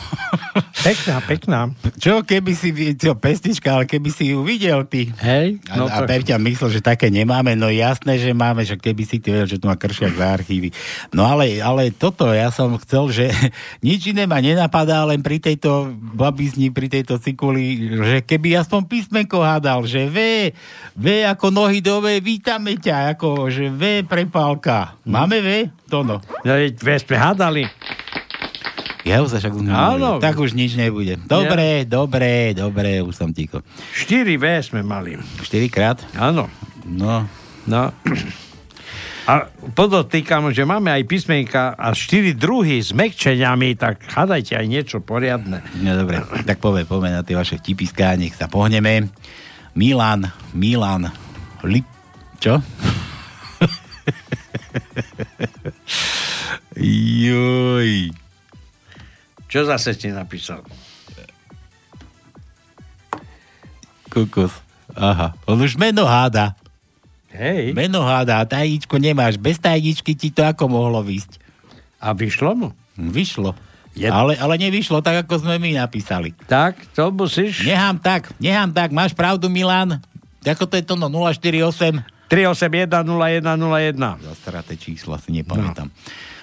[0.86, 1.60] Pekná, pekná.
[1.98, 5.10] Čo keby si, čo, pestička, ale keby si ju videl ty.
[5.18, 9.04] Hej, No, a, a Peťa myslel, že také nemáme, no jasné, že máme, že keby
[9.06, 10.70] si ty vedel, že tu má kršiak za archívy.
[11.10, 13.26] No ale, ale toto, ja som chcel, že
[13.86, 19.42] nič iné ma nenapadá, len pri tejto babizni, pri tejto cikuli, že keby aspoň písmenko
[19.42, 20.18] hádal, že V,
[20.94, 24.98] V ako nohy do V, vítame ťa, ako, že V prepálka.
[25.10, 25.50] Máme V?
[25.90, 26.22] To no.
[26.78, 27.66] Ve sme hádali.
[29.02, 30.22] Ja už sa však Áno.
[30.22, 31.18] Tak už nič nebude.
[31.26, 33.66] Dobre, dobre, dobre, už som ticho.
[33.98, 35.18] 4 V sme mali.
[35.42, 35.98] 4 krát?
[36.14, 36.46] Áno.
[36.86, 37.26] No.
[37.66, 37.94] No.
[39.30, 39.48] A
[39.78, 45.62] podotýkam, že máme aj písmenka a štyri druhy s mekčeniami, tak hádajte aj niečo poriadne.
[45.78, 49.14] No dobre, tak povie, povie na tie vaše vtipiská, nech sa pohneme.
[49.78, 50.26] Milan,
[50.58, 51.14] Milan,
[51.64, 51.86] Lip...
[52.42, 52.58] Čo?
[56.82, 58.10] Joj.
[59.52, 60.64] Čo zase ti napísal?
[64.08, 64.56] Kokos.
[64.96, 66.56] Aha, on už meno háda.
[67.32, 67.76] Hej.
[67.76, 69.36] Meno háda a tajničku nemáš.
[69.40, 71.40] Bez tajničky ti to ako mohlo vysť?
[72.00, 72.70] A vyšlo mu?
[72.96, 73.56] Vyšlo.
[73.92, 76.32] Ale, ale nevyšlo tak, ako sme my napísali.
[76.48, 77.68] Tak, to musíš...
[77.68, 78.96] Nechám tak, nechám tak.
[78.96, 80.00] Máš pravdu, Milan?
[80.48, 82.00] Ako to je to, no 048?
[82.32, 84.00] 381 0101.
[84.32, 85.92] Zasraté čísla si nepamätám.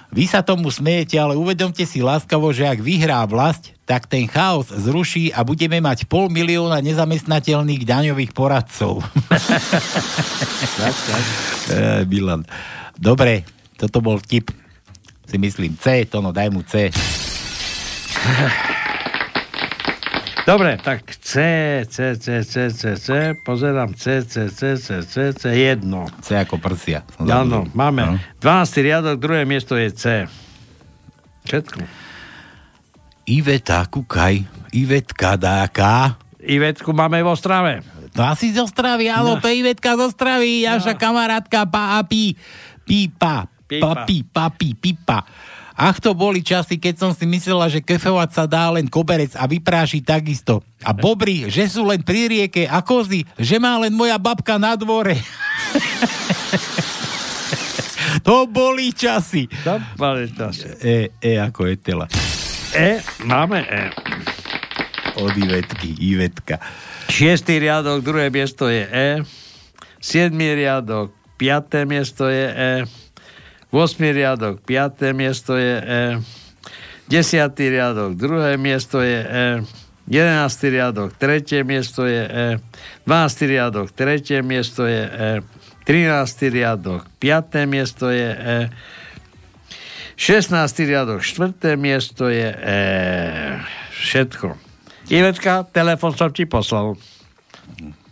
[0.09, 4.73] Vy sa tomu smejete, ale uvedomte si láskavo, že ak vyhrá vlast, tak ten chaos
[4.73, 9.05] zruší a budeme mať pol milióna nezamestnateľných daňových poradcov.
[10.81, 11.25] tak, tak.
[11.69, 12.45] E, Milan.
[12.97, 13.45] Dobre,
[13.77, 14.49] toto bol vtip.
[15.29, 16.89] Si myslím C, to no daj mu C.
[20.49, 21.33] Dobre, tak C,
[21.85, 26.09] C, C, C, C, C, pozerám C, C, C, C, C, C, jedno.
[26.25, 27.05] C ako prsia.
[27.21, 28.17] Áno, máme.
[28.17, 28.17] No.
[28.41, 28.81] 12.
[28.81, 30.05] riadok, druhé miesto je C.
[31.45, 31.85] Všetko.
[33.29, 34.41] Iveta, kúkaj.
[34.73, 36.17] Ivetka dáka.
[36.41, 37.85] Ivetku máme v Ostrave.
[38.17, 39.41] To asi z Ostravy, áno, No.
[39.45, 42.33] to je Ivetka z Ostravy, naša kamarátka pa a pí.
[42.89, 43.45] Pípa.
[43.69, 45.29] Papi, papi, pipa.
[45.79, 49.47] Ach, to boli časy, keď som si myslela, že kefovať sa dá len koberec a
[49.47, 50.67] vypráši takisto.
[50.83, 54.75] A bobry, že sú len pri rieke a kozy, že má len moja babka na
[54.75, 55.15] dvore.
[58.27, 59.47] to boli časy.
[59.63, 60.67] To boli časy.
[60.83, 62.11] E, e ako etela.
[62.75, 63.95] E, máme E.
[65.23, 66.59] Od Ivetky, Ivetka.
[67.07, 69.09] Šiestý riadok, druhé miesto je E.
[70.03, 72.73] Siedmý riadok, piaté miesto je E.
[73.73, 74.13] 8.
[74.13, 75.13] riadok, 5.
[75.13, 76.21] miesto je E.
[77.09, 77.53] 10.
[77.59, 79.63] riadok, druhé miesto je E.
[80.09, 80.63] 11.
[80.73, 82.47] riadok, tretie miesto je E.
[83.05, 83.47] 12.
[83.47, 85.41] riadok, tretie miesto je E.
[85.85, 86.49] 13.
[86.49, 87.67] riadok, 5.
[87.67, 88.59] miesto je E.
[90.17, 90.89] 16.
[90.89, 91.77] riadok, 4.
[91.77, 92.81] miesto je E.
[93.93, 94.57] Všetko.
[95.13, 96.97] Ivetka, telefon som ti poslal.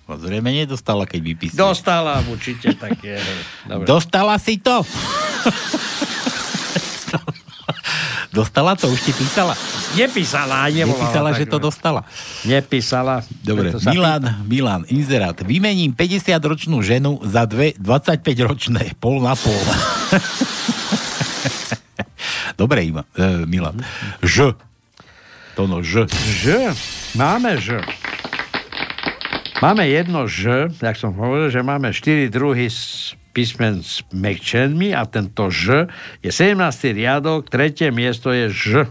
[0.07, 1.75] Zrejme nedostala, keď vypísala.
[1.75, 3.19] Dostala určite také.
[3.67, 3.91] Dobre.
[3.91, 4.87] Dostala si to?
[8.37, 8.87] Dostala to?
[8.87, 9.57] Už ti písala?
[9.97, 11.09] Nepísala, nevolala.
[11.09, 11.65] Nepísala, tak, že to no.
[11.73, 12.01] dostala.
[12.45, 13.15] Nepísala.
[13.41, 15.41] Dobre, Milan, Milan, inzerát.
[15.41, 19.57] Vymením 50-ročnú ženu za dve 25-ročné, pol na pol.
[22.61, 23.81] Dobre, Ima, e, Milan.
[24.21, 24.53] Ž.
[25.57, 26.05] To no, Ž.
[26.45, 26.77] Ž.
[27.17, 27.81] Máme Ž.
[29.57, 35.09] Máme jedno Ž, jak som hovoril, že máme štyri druhy s písmen s mekčenmi a
[35.09, 35.89] tento Ž
[36.21, 36.61] je 17.
[36.93, 38.85] riadok, tretie miesto je Ž.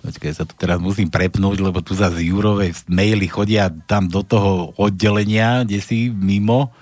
[0.00, 4.24] Počkaj, sa tu teraz musím prepnúť, lebo tu za z Jurovej maily chodia tam do
[4.24, 6.72] toho oddelenia, kde si mimo.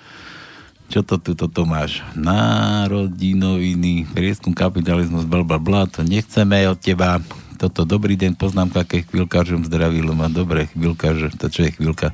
[0.94, 2.06] Čo to tu toto máš?
[2.14, 7.18] Národínoviny, prieskum kapitalizmus, bla bla bla, to nechceme od teba.
[7.64, 12.12] Toto dobrý deň, poznámka, keď chvíľkažom zdraví, lebo dobre, chvíľkaž, to čo je chvíľka.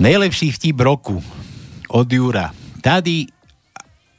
[0.00, 1.20] Najlepší vtip roku
[1.92, 2.48] od Jura.
[2.80, 3.28] Tady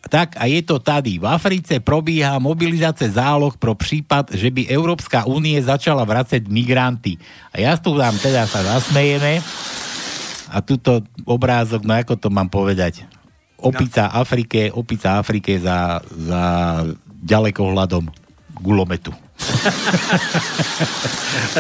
[0.05, 1.17] tak a je to tady.
[1.17, 7.17] V Africe probíha mobilizácia záloh pro prípad, že by Európska únie začala vracať migranty.
[7.49, 9.41] A ja tu vám teda sa zasmejeme
[10.53, 13.01] a tuto obrázok, no ako to mám povedať?
[13.57, 16.41] Opica Afrike, opica Afrike za, za
[17.25, 18.05] ďalekohľadom
[18.61, 19.22] gulometu.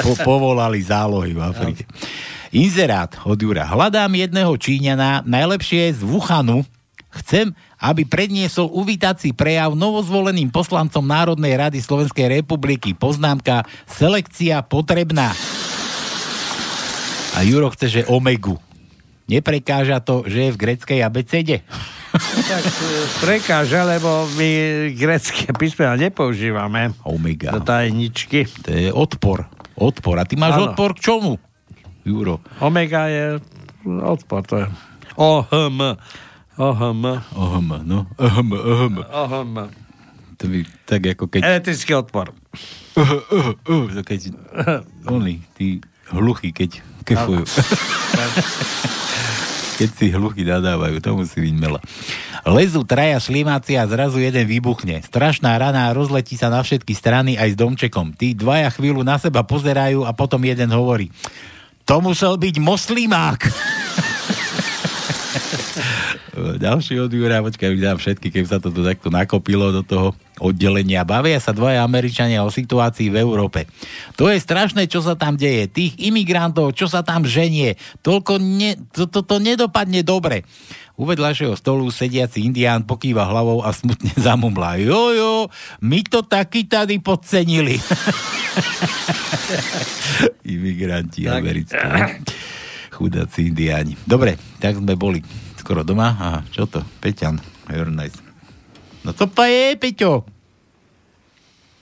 [0.03, 1.83] Po, povolali zálohy v Afrike.
[2.53, 3.65] Inzerát od Jura.
[3.65, 6.61] Hľadám jedného Číňana, najlepšie z Wuhanu.
[7.13, 12.97] Chcem, aby predniesol uvítací prejav novozvoleným poslancom Národnej rady Slovenskej republiky.
[12.97, 15.33] Poznámka selekcia potrebná.
[17.33, 18.57] A Juro chce, že omegu.
[19.23, 21.63] Neprekáža to, že je v greckej abecede?
[22.13, 22.91] Tak e,
[23.23, 24.49] prekáže, lebo my
[24.93, 26.91] grecké písmena nepoužívame.
[27.07, 27.55] Omega.
[27.55, 28.45] Do tajničky.
[28.67, 29.47] To je odpor.
[29.79, 30.21] Odpor.
[30.21, 30.75] A ty máš Áno.
[30.75, 31.39] odpor k čomu?
[32.03, 32.43] Juro.
[32.59, 33.39] Omega je
[33.87, 34.65] odpor, to je
[35.15, 35.97] OHM.
[36.57, 37.03] OHM.
[37.33, 38.05] OHM, no.
[38.17, 38.95] OHM, OHM.
[39.07, 39.53] OHM.
[40.37, 41.41] To by tak ako keď...
[41.45, 42.35] Elektrický odpor.
[42.93, 43.01] Uh,
[43.31, 44.35] uh, uh, keď...
[45.15, 45.79] Oni, tí
[46.11, 47.43] hluchí, keď kefujú.
[49.83, 51.79] keď si hluchí nadávajú, to musí byť mela.
[52.43, 55.03] Lezu traja šlimáci a zrazu jeden vybuchne.
[55.03, 58.15] Strašná rana a rozletí sa na všetky strany aj s domčekom.
[58.15, 61.11] Tí dvaja chvíľu na seba pozerajú a potom jeden hovorí
[61.83, 63.39] to musel byť moslimák.
[66.63, 71.05] Ďalší od Jura, počkaj, už dám všetky, keby sa to takto nakopilo do toho oddelenia.
[71.05, 73.69] Bavia sa dvaja Američania o situácii v Európe.
[74.17, 75.69] To je strašné, čo sa tam deje.
[75.69, 77.77] Tých imigrantov, čo sa tam ženie.
[78.01, 80.47] Toľko ne, to, to, to nedopadne dobre.
[80.93, 84.77] U vedľajšieho stolu sediaci indián pokýva hlavou a smutne zamumlá.
[84.77, 85.49] Jojo,
[85.81, 87.81] my to taky tady podcenili.
[90.45, 91.33] Imigranti Tak.
[91.41, 91.77] americkí.
[92.93, 93.97] Chudáci indiáni.
[94.05, 95.25] Dobre, tak sme boli
[95.57, 96.13] skoro doma.
[96.13, 96.85] Aha, čo to?
[97.01, 97.41] Peťan.
[97.65, 98.22] Very nice.
[99.03, 100.23] No to pa je, Peťo?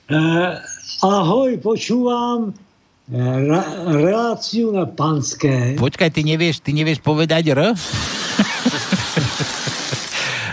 [0.10, 0.52] Eh,
[1.00, 3.16] ahoj, počúvam eh,
[3.48, 5.78] ra- reláciu na Panské.
[5.78, 7.62] Počkaj, ty nevieš, ty nevieš povedať R?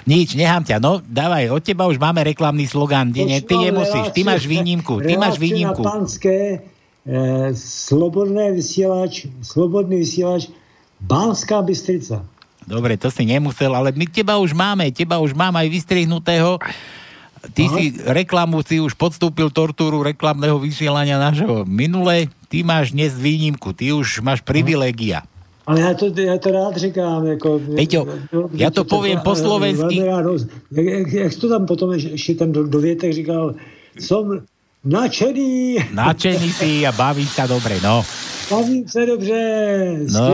[0.09, 0.81] Nič, nechám ťa.
[0.81, 3.12] No, dávaj, od teba už máme reklamný slogán.
[3.12, 5.05] Ty, ne, ty nemusíš, ty máš výnimku.
[5.05, 5.85] Ty máš výnimku.
[5.85, 6.64] na Panské,
[7.05, 10.49] eh, slobodné vysielač, slobodný vysielač,
[10.99, 12.25] Banská Bystrica.
[12.69, 16.61] Dobre, to si nemusel, ale my teba už máme, teba už mám aj vystrihnutého.
[17.57, 17.75] Ty Aha.
[17.81, 23.95] si reklamu, si už podstúpil tortúru reklamného vysielania nášho minule, ty máš dnes výnimku, ty
[23.95, 25.25] už máš privilegia.
[25.69, 27.27] Ale já to, já to rád říkám.
[27.27, 28.01] Jako, Peťo,
[28.73, 29.97] to poviem po eh, slovensky.
[30.01, 33.55] velmi rád roz- Jak, jak, jak to tam potom ještě tam do, do větek říkal,
[34.01, 34.41] som
[34.85, 38.01] nadšený, Načený si a baví sa dobre, no.
[38.51, 39.40] Bavím dobře,
[40.12, 40.28] No,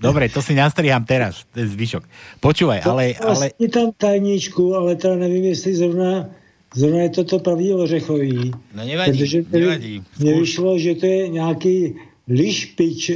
[0.00, 2.04] dobre, to si nastriham teraz, ten zvyšok.
[2.40, 6.26] Počúvaj, ale, ale Vlastně tam tajničku, ale teda nevím, jestli zrovna,
[6.74, 8.50] zrovna je to to pravý ořechový.
[8.74, 10.02] No nevadí, Protože to- nevadí.
[10.18, 11.94] Mně vyšlo, že to je nějaký
[12.28, 13.10] lišpič.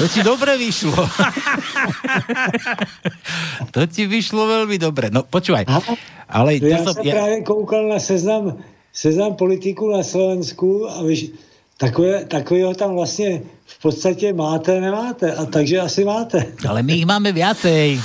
[0.00, 0.96] to ti dobre vyšlo.
[3.74, 5.10] to ti vyšlo veľmi dobre.
[5.12, 5.68] No počúvaj,
[6.28, 8.56] ale to já som, jsem právě koukal na seznam,
[8.92, 11.30] seznam politiků na Slovensku a víš,
[11.82, 15.34] takové, takového tam vlastně v podstatě máte, nemáte.
[15.34, 16.46] A takže asi máte.
[16.68, 17.98] ale my ich máme viacej.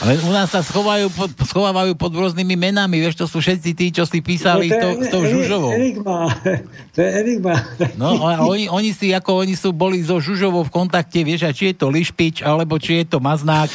[0.00, 3.92] Ale u nás sa schovajú pod, schovávajú pod rôznymi menami, vieš, to sú všetci tí,
[3.92, 5.76] čo si písali No to je s tou Žužovou.
[5.76, 6.32] Enigma.
[6.96, 7.54] To je enigma.
[8.00, 11.52] No a oni, oni si, ako oni sú boli so Žužovou v kontakte, vieš, a
[11.52, 13.68] či je to Lišpič, alebo či je to Maznák,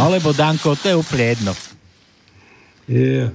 [0.00, 1.52] alebo Danko, to je úplne jedno.
[2.88, 3.28] Jo.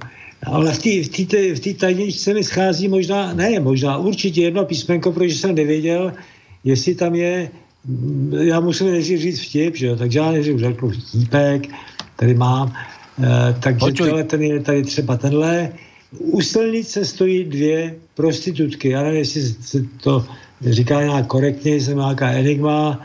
[0.46, 0.78] Ale v
[1.26, 6.12] té v tajničce mi schází možná, ne možná, určitě jedno písmenko, protože jsem nevěděl,
[6.64, 7.50] jestli tam je,
[7.84, 11.68] mm, já musím nejdřív říct vtip, že jo, takže já nejdřív řeknu vtípek,
[12.16, 12.72] tady mám,
[13.22, 14.08] e, takže Počuj.
[14.08, 15.72] tohle ten je tady třeba tenhle.
[16.18, 20.26] U silnice stojí dvě prostitutky, já nevím, jestli se to
[20.60, 23.00] říká nějak korektně, jsem nějaká enigma.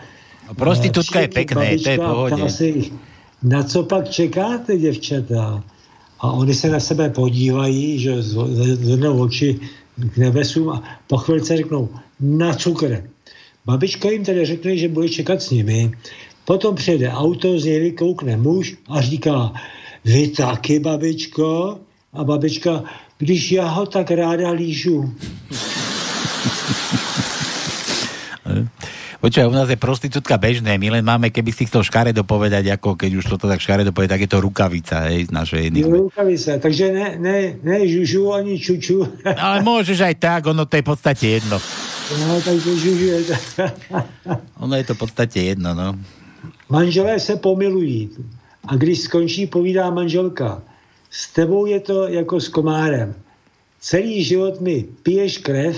[0.47, 2.43] No, prostitutka je Přijde pekné, to je pohodě.
[3.43, 5.63] Na co pak čekáte, děvčata?
[6.19, 9.59] A oni se na sebe podívají, že zvednou oči
[10.13, 11.89] k nebesům a po chvilce řeknou
[12.19, 13.09] na cukr.
[13.65, 15.91] Babička jim tedy řekne, že bude čekat s nimi.
[16.45, 19.53] Potom přijde auto, z něj vykoukne muž a říká,
[20.05, 21.79] vy taky, babičko?
[22.13, 22.83] A babička,
[23.17, 25.13] když já ho tak ráda lížu.
[29.27, 32.95] Počúvaj, u nás je prostitútka bežné, my len máme, keby si chcel škaredo povedať, ako
[32.95, 36.07] keď už toto tak škaredo povedať, tak je to rukavica, hej, z našej enigmy.
[36.07, 36.55] Rukavice.
[36.63, 39.03] Takže ne, ne, ne žužu ani čuču.
[39.27, 41.59] Ale môžeš aj tak, ono to je v podstate jedno.
[42.23, 43.19] No, takže žužu je
[44.63, 45.99] Ono je to v podstate jedno, no.
[46.71, 48.15] Manželé se pomilují.
[48.63, 50.63] A když skončí, povídá manželka.
[51.11, 53.11] S tebou je to jako s komárem.
[53.83, 55.75] Celý život mi piješ krev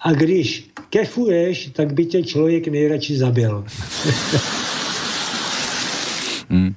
[0.00, 3.64] a když kefuješ, tak by tě člověk nejradši zabil.
[6.50, 6.74] Hm.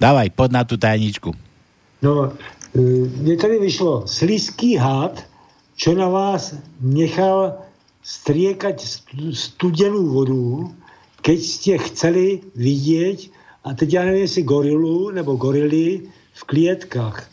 [0.00, 1.34] Dávaj, pod na tú tajničku.
[2.02, 2.80] No, e,
[3.18, 5.26] mně tady vyšlo slízký had,
[5.76, 7.58] čo na vás nechal
[8.02, 10.70] striekať stu- studenou vodu,
[11.22, 13.30] keď ste chceli vidieť,
[13.64, 16.02] a teď já nevím, jestli gorilu nebo gorily
[16.34, 17.30] v klietkách.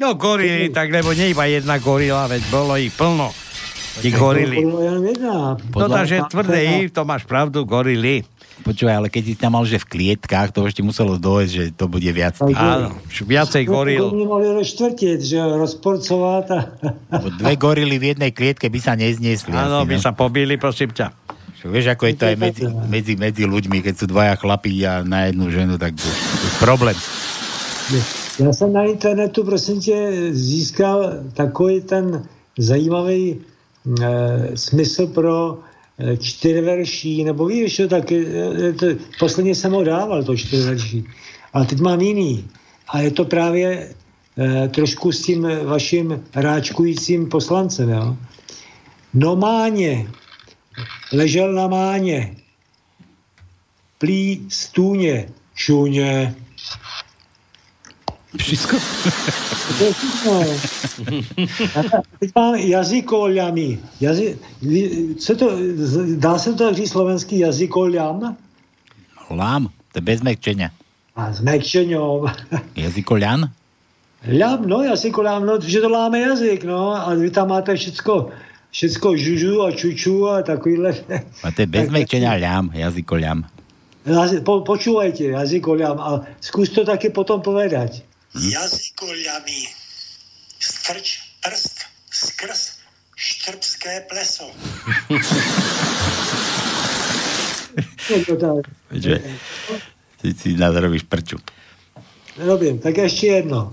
[0.00, 3.30] No gorily, tak lebo nie iba jedna gorila, veď bolo ich plno.
[4.00, 4.58] Tí gorily.
[4.62, 5.34] To bolo len jedna.
[5.58, 8.26] No takže tvrdé I, to máš pravdu, gorily.
[8.64, 11.90] Počúvaj, ale keď si tam mal, že v klietkách, to ešte muselo dojsť, že to
[11.90, 12.38] bude viac.
[12.38, 12.54] tých.
[12.54, 14.08] Áno, viacej goril.
[14.08, 14.78] Že
[17.38, 19.52] Dve gorily v jednej klietke by sa nezniesli.
[19.52, 20.02] Áno, asi, by no.
[20.02, 21.10] sa pobili, prosím ťa.
[21.64, 25.32] Vieš, ako je to aj medzi, medzi, medzi ľuďmi, keď sú dvaja chlapí a na
[25.32, 26.96] jednu ženu, tak to je problém.
[28.40, 32.22] Já jsem na internetu, prosím tě, získal takový ten
[32.58, 33.40] zajímavý
[34.54, 35.58] smysl pro
[35.98, 38.16] e, čtyřverší, nebo víš, jo, tak e,
[38.68, 38.86] e, to,
[39.18, 41.04] posledně jsem ho dával, to čtyřverší,
[41.52, 42.48] ale teď mám jiný.
[42.88, 43.94] A je to právě
[44.38, 48.16] e, trošku s tím vaším ráčkujícím poslancem, jo.
[49.14, 50.10] No máně,
[51.12, 52.36] ležel na máně,
[53.98, 56.34] plí stůně, šuně,
[58.34, 58.76] Všetko?
[61.74, 61.80] A
[62.20, 63.68] Teď mám jazykoľami.
[64.00, 64.38] Jazy,
[65.18, 65.46] co to,
[66.16, 68.36] dá se to tak říct slovenský jazykoľam?
[69.30, 69.62] Lám,
[69.92, 70.70] to je bez mekčenia.
[71.16, 72.26] A s mekčeňom.
[72.76, 73.50] Jazykoľan?
[74.24, 78.32] Ľam, no, jazykoľam, no, že to láme jazyk, no, a vy tam máte všecko,
[78.72, 80.96] všecko žužu a čuču a takovýhle.
[81.44, 83.44] A to je bez mekčenia ľam, jazykoľam.
[84.08, 86.08] Jazy- Po, počúvajte, jazykoľam, a
[86.40, 88.00] skús to také potom povedať.
[88.34, 89.60] Jazykoľami.
[90.58, 91.76] Strč prst
[92.10, 92.60] skrz
[93.14, 94.50] štrbské pleso.
[98.90, 99.14] Že,
[100.20, 101.38] ty si nás robíš prču.
[102.36, 103.70] Robím, tak ešte jedno.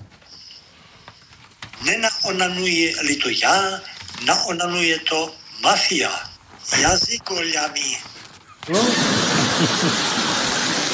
[1.81, 3.81] Nenaonanuje li to ja,
[4.23, 5.33] naonanuje to
[5.65, 6.13] mafia.
[6.71, 7.89] Jazykoľami.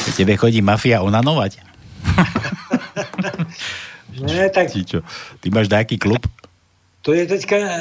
[0.07, 1.66] Ke tebe chodí mafia onanovať?
[4.17, 5.05] Ne, tak Či čo?
[5.45, 6.25] Ty máš nejaký klub?
[7.07, 7.71] to je teďka e,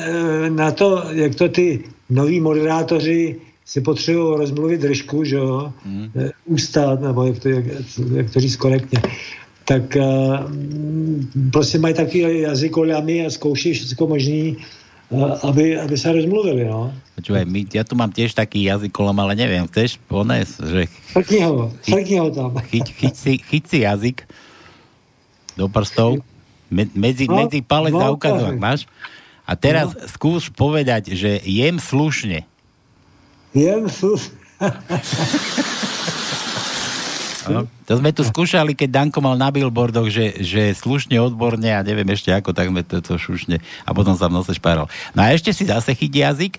[0.50, 6.10] na to, jak to ty noví moderátoři si potřebují rozmluvit držku, že jo, mm.
[6.44, 7.64] ustát, nebo jak to, jak,
[8.14, 9.02] jak to říct korektně,
[9.64, 10.46] tak uh,
[11.50, 14.62] prostě mají takový jazykoľami a zkouší všechno možný, uh,
[15.42, 16.90] aby, aby se rozmluvili, no.
[17.14, 21.70] Počúvaj, my, ja tu mám tiež taký jazykolom, ale neviem, chceš pones, že Frkni ho,
[21.86, 22.50] frkni ho tam.
[22.74, 24.16] chyť, chyť, si, chyť si jazyk
[25.54, 26.20] do prstov,
[26.68, 28.90] me, medzi, No, medzi palec no, a ukazovák máš?
[29.46, 32.42] A teraz skús povedať, že jem slušne.
[33.54, 34.34] Jem sus.
[37.48, 37.60] No.
[37.86, 42.06] To sme tu skúšali, keď Danko mal na billboardoch, že, že slušne, odborne a neviem
[42.10, 44.90] ešte ako, tak sme to, to šušne a potom sa v nose šparal.
[45.14, 46.58] No a ešte si zase chytí jazyk?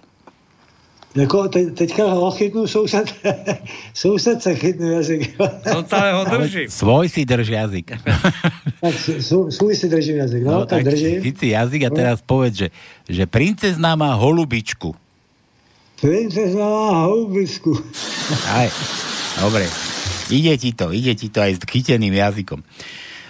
[1.18, 3.10] Jako te, teďka ho chytnu soused,
[3.94, 5.34] soused se chytne jazyk.
[5.74, 6.70] On stále ho drží.
[6.70, 7.88] Svoj si drž jazyk.
[8.84, 11.22] tak svůj, svůj si držím jazyk, no, no tak, tak držím.
[11.26, 12.68] Chyť si jazyk a teraz povedz, že,
[13.10, 14.94] že princezna má holubičku.
[15.98, 17.74] Princezna má houbisku.
[18.54, 18.70] Aj,
[19.42, 19.66] dobre.
[20.28, 22.60] Ide ti to, ide ti to aj s chyteným jazykom.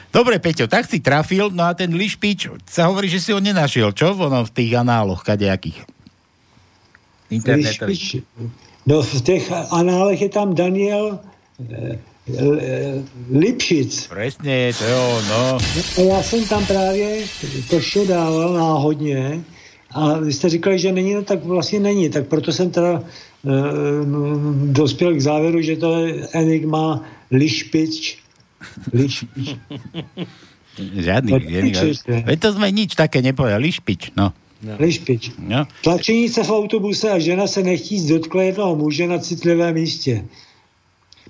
[0.08, 3.94] Dobre, Peťo, tak si trafil, no a ten lišpič, sa hovorí, že si ho nenašiel,
[3.94, 4.16] čo?
[4.18, 5.84] Ono v tých análoch, kadejakých.
[7.30, 8.24] Internetových.
[8.24, 8.24] Lišpič.
[8.88, 11.20] No v těch análech je tam Daniel
[11.60, 12.00] eh,
[12.32, 14.08] eh, Lipšic.
[14.08, 15.60] Presne, to je ono.
[15.98, 17.28] A já jsem tam právě
[17.70, 19.44] to dával náhodně
[19.92, 23.04] a vy jste říkali, že není, no tak vlastně není, tak proto jsem teda
[24.72, 28.18] dospěl k závěru, že to je Enigma Lišpič.
[28.94, 29.56] Lišpič.
[30.78, 31.32] Žiadny.
[31.32, 31.82] No?
[32.26, 33.66] Veď to sme nič také nepovedali.
[33.66, 34.30] Lišpič, no.
[34.62, 35.38] Lišpič.
[35.42, 35.66] no.
[35.82, 40.26] Tlačenice v autobuse a žena se nechtí dotkla jednoho muže na citlivém místě.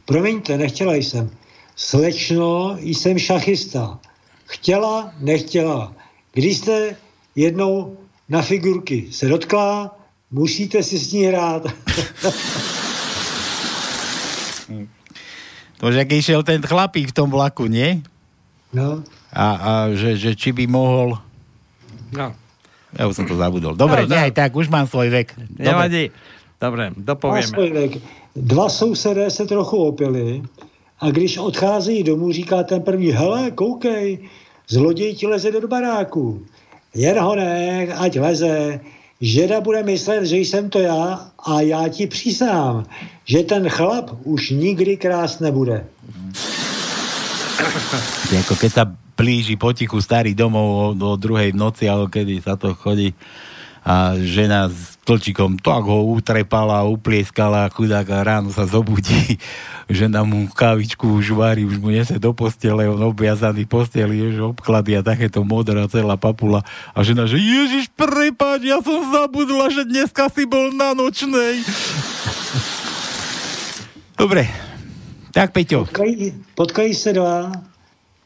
[0.06, 1.30] Promiňte, nechtěla jsem.
[1.76, 4.00] Slečno, jsem šachista.
[4.46, 5.94] Chtěla, nechtěla.
[6.34, 6.96] Když jste
[7.36, 7.98] jednou
[8.30, 9.97] na figurky se dotkla,
[10.32, 11.64] musíte si s ní hrát.
[15.78, 18.02] To, že ak išiel ten chlapík v tom vlaku, nie?
[18.74, 19.06] No.
[19.30, 21.22] A, a že, že či by mohol...
[22.10, 22.34] No.
[22.98, 23.78] Ja už som to zabudol.
[23.78, 25.38] Dobre, No, no, nie, tak, už mám svoj vek.
[25.38, 25.62] Dobre.
[25.70, 26.04] Nevadí.
[26.58, 27.48] Dobre, dopovieme.
[27.48, 27.92] svůj věk.
[28.36, 30.42] Dva sousedé se trochu opili
[31.00, 34.30] a když odchází domů, říká ten první, hele, koukej,
[34.68, 36.42] zloděj ti leze do baráku.
[36.96, 38.80] Jen ho nech, ať leze.
[39.22, 42.86] Žeda bude myslet, že jsem to já a já ti přísám,
[43.26, 45.90] že ten chlap už nikdy krás nebude.
[48.30, 48.84] Ako keď sa
[49.18, 53.18] blíži potichu starý domov o, o druhej noci, alebo kedy sa to chodí
[53.88, 59.40] a žena s tlčikom tak ho utrepala, uplieskala, chudák a ráno sa zobudí,
[59.88, 65.00] žena mu kávičku už varí, už mu nese do postele, on obviazaný posteli, už obklady
[65.00, 70.28] a takéto modrá celá papula a žena, že Ježiš, prepáč, ja som zabudla, že dneska
[70.36, 71.64] si bol na nočnej.
[74.20, 74.52] Dobre,
[75.32, 75.88] tak Peťo.
[75.88, 77.56] Potkají, potkají se dva,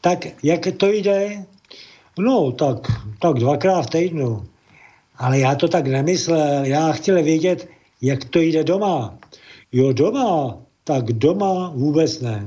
[0.02, 1.46] tak jak to jde?
[2.18, 2.90] No, tak,
[3.22, 4.51] tak dvakrát v týdnu.
[5.22, 6.64] Ale já to tak nemyslel.
[6.64, 7.68] Já chtěl vědět,
[8.02, 9.14] jak to jde doma.
[9.72, 10.58] Jo, doma?
[10.84, 12.42] Tak doma vůbec ne.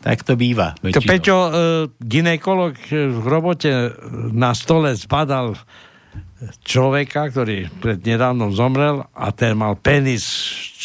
[0.00, 0.74] Tak to býva.
[0.80, 1.50] To Peťo, e,
[2.00, 3.92] ginekolog v robote
[4.32, 5.56] na stole zbadal
[6.64, 10.28] človeka, ktorý pred nedávnom zomrel a ten mal penis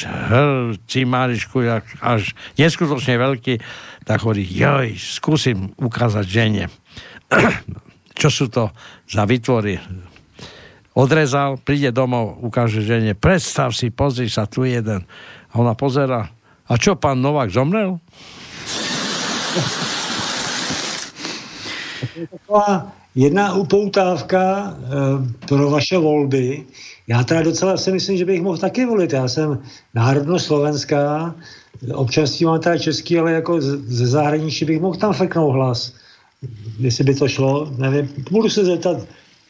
[0.08, 3.60] hr, cimárišku jak až neskutočne veľký,
[4.08, 6.64] tak hovorí, joj, skúsim ukázať žene.
[8.20, 8.76] Čo sú to
[9.08, 9.80] za vytvory?
[10.92, 15.08] Odrezal, príde domov, ukáže žene, predstav si, pozri sa, tu je jeden.
[15.50, 16.28] A ona pozera,
[16.68, 17.98] a čo, pán Novák zomrel?
[23.16, 24.78] Jedna upoutávka eh,
[25.48, 26.68] pro vaše volby.
[27.08, 29.14] Já teda docela si myslím, že bych mohl taky volit.
[29.14, 29.60] Já jsem
[29.96, 31.36] národno slovenská,
[31.94, 35.94] občas mám teda český, ale jako ze zahraničí bych mohl tam feknout hlas.
[36.80, 38.10] Jestli by to šlo, nevím.
[38.32, 38.98] Budu se zeptat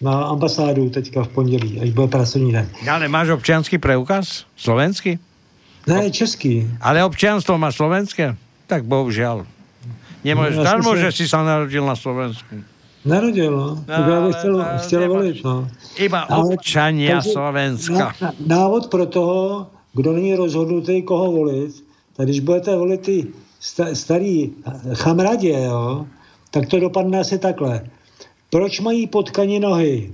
[0.02, 2.70] na ambasádu teďka v pondělí, až bude pracovní den.
[2.92, 4.46] Ale máš občianský preukaz?
[4.58, 5.20] Slovenský?
[5.88, 6.68] Ne, český.
[6.82, 8.36] Ale občianstvo má slovenské?
[8.68, 9.46] Tak bohužiaľ.
[10.22, 12.52] Nemôžeš, No, ja darmo, že si sa narodil na Slovensku.
[13.08, 13.80] Narodil, no.
[13.88, 15.68] Tak já bych chtěl, chtěl volit, no.
[15.98, 18.14] Iba občania Slovenska.
[18.22, 21.72] Na, návod pro toho, kdo není rozhodnutý, koho volit,
[22.18, 23.28] tak když budete volit ty
[23.60, 24.52] sta, starý
[24.94, 26.06] chamradě, jo,
[26.52, 27.90] tak to dopadne asi takhle.
[28.50, 30.12] Proč mají potkani nohy?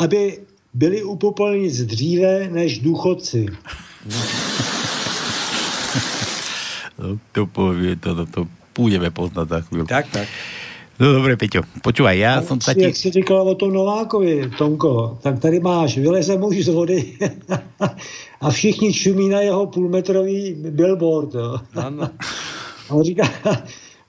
[0.00, 0.38] Aby
[0.74, 3.46] byli upopeleni dříve než důchodci.
[6.98, 8.40] No, to povie, to, to, to
[8.78, 9.84] budeme poznať za chvíľu.
[9.90, 10.30] Tak, tak.
[10.94, 12.86] No dobre, Peťo, počúvaj, ja som sa ti...
[12.86, 17.18] Jak jsi říkal o tom Novákovi, Tonko, tak tady máš, vyleze muž z vody
[18.40, 21.34] a všichni čumí na jeho půlmetrový billboard.
[21.34, 21.58] Jo.
[21.74, 22.02] Ano.
[22.88, 23.26] A on říká,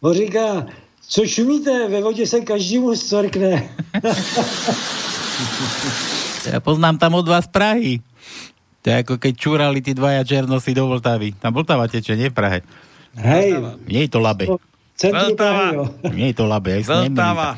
[0.02, 0.66] on říká,
[1.08, 3.64] co šumíte, ve vodě se každému zcvrkne.
[6.46, 8.00] Ja poznám tam od vás Prahy.
[8.80, 11.34] To je ako keď čúrali tí dvaja černosy do Vltavy.
[11.36, 12.60] Tam Vltava teče, nie v Prahe.
[13.18, 13.58] Hej,
[13.90, 14.46] Nie je to Labe.
[14.46, 14.62] jo.
[16.14, 16.80] Nie je to Labe.
[16.80, 17.58] Vltava.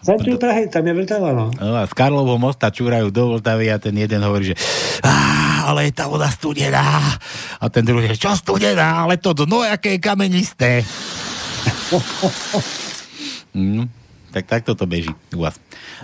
[0.00, 1.52] Centru Prahy, tam je Vltava, no.
[1.52, 4.56] No a z Karlovho mosta čúrajú do Vltavy a ten jeden hovorí, že
[5.00, 5.12] "Á,
[5.68, 7.00] ale je tá voda studená.
[7.60, 10.70] A ten druhý, že čo studená, ale to dno, aké je kamenisté.
[13.54, 13.88] No,
[14.32, 15.54] tak takto to beží u vás.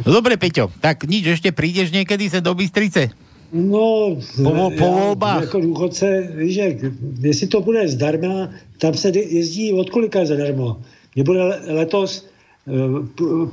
[0.07, 3.11] No dobre, Peťo, tak nič, ešte prídeš niekedy sa do Bystrice?
[3.51, 5.51] No, Po po volbách.
[5.51, 6.07] Jako důchodce,
[6.39, 6.77] víš, jak,
[7.21, 10.79] jestli to bude zdarma, tam se jezdí od kolika zadarmo.
[11.15, 12.73] Mně bude le- letos eh,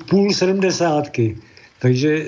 [0.05, 1.37] půl sedmdesátky.
[1.79, 2.25] Takže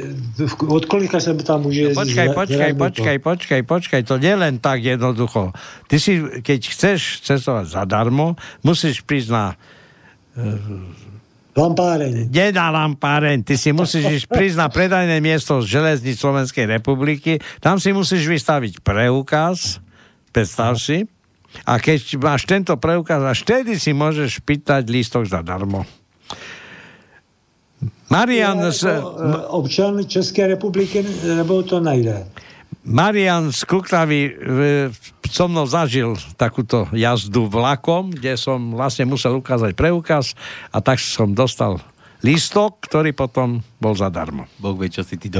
[0.68, 4.86] od kolika se tam může No, počkaj, počkaj, počkaj, počkaj, počkaj, to nie len tak
[4.86, 5.54] jednoducho.
[5.90, 9.46] Ty si, keď chceš cestovať zadarmo, musíš prísť na
[11.60, 12.32] Lampáreň.
[12.56, 17.82] Na lampáreň, ty si musíš ísť prísť na predajné miesto z železníc Slovenskej republiky, tam
[17.82, 19.84] si musíš vystaviť preukaz,
[20.32, 21.04] predstav si,
[21.66, 25.84] a keď máš tento preukaz, až vtedy si môžeš pýtať lístok zadarmo.
[28.10, 32.26] Marian, z, jako, eh, občan České republiky, nebo to najde?
[32.84, 34.32] Marian z Kuklavy e,
[35.28, 40.34] so mnou zažil takúto jazdu vlakom, kde som vlastne musel ukázať preukaz
[40.72, 41.78] a tak som dostal
[42.20, 44.44] lístok, ktorý potom bol zadarmo.
[44.60, 45.40] Boh vie, čo si ty do...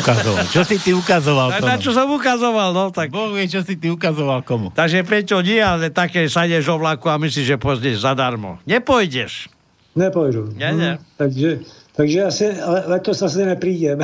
[0.00, 0.44] ukazoval.
[0.48, 1.68] Čo si ty ukazoval Na, komu?
[1.68, 3.12] na čo som ukazoval, no tak...
[3.12, 4.72] Boh vie, čo si ty ukazoval komu.
[4.72, 8.56] Takže prečo nie, ale také sadeš o vlaku a myslíš, že pôjdeš zadarmo.
[8.64, 9.52] Nepôjdeš.
[9.94, 10.56] Nepojdu.
[10.58, 10.92] Nie, nie.
[10.96, 11.50] Hm, takže,
[11.94, 14.02] takže asi le- letos asi neprídem.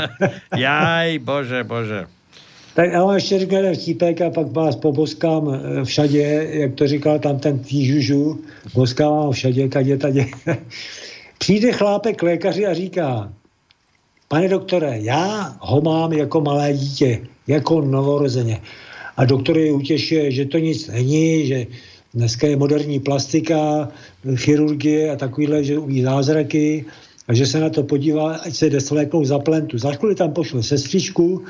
[0.56, 2.08] Jaj, bože, bože.
[2.76, 7.18] Tak já vám ještě jeden vtípek a pak vás poboskám eh, všadě, jak to říkal
[7.18, 8.40] tam ten týžužu,
[8.74, 10.26] boskávám všadě, kadě, tadě.
[11.38, 13.32] Přijde chlápek k lékaři a říká,
[14.28, 18.60] pane doktore, já ho mám jako malé dítě, jako novorozeně.
[19.16, 21.66] A doktor je utěšuje, že to nic není, že
[22.14, 23.88] dneska je moderní plastika,
[24.36, 26.84] chirurgie a takovýhle, že umí zázraky
[27.28, 29.78] a že se na to podívá, ať se jde svléknout za plentu.
[29.78, 31.44] Za chvíli tam pošle sestřičku,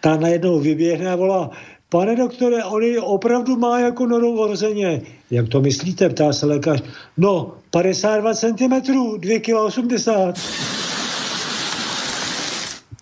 [0.00, 1.50] ta najednou vyběhne a volá,
[1.88, 5.02] pane doktore, on ji opravdu má jako novorozeně.
[5.30, 6.82] Jak to myslíte, ptá se lékař.
[7.16, 8.74] No, 52 cm,
[9.18, 10.38] 2 kg 80.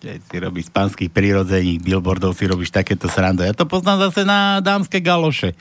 [0.04, 3.48] Že si robíš z pánskych prírodzení, billboardov si robíš takéto srandy.
[3.48, 5.56] Ja to poznám zase na dámske galoše.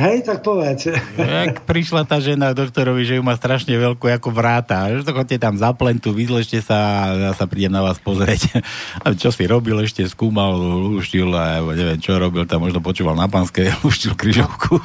[0.00, 0.88] Hej, tak povedz.
[1.20, 4.88] Jak prišla tá žena doktorovi, že ju má strašne veľkú ako vráta.
[4.96, 8.48] Že to chodte tam za plentu, vyzlešte sa a ja sa prídem na vás pozrieť.
[9.04, 10.56] A čo si robil, ešte skúmal,
[10.96, 14.80] luštil a neviem, čo robil, tam možno počúval na pánske, luštil kryžovku,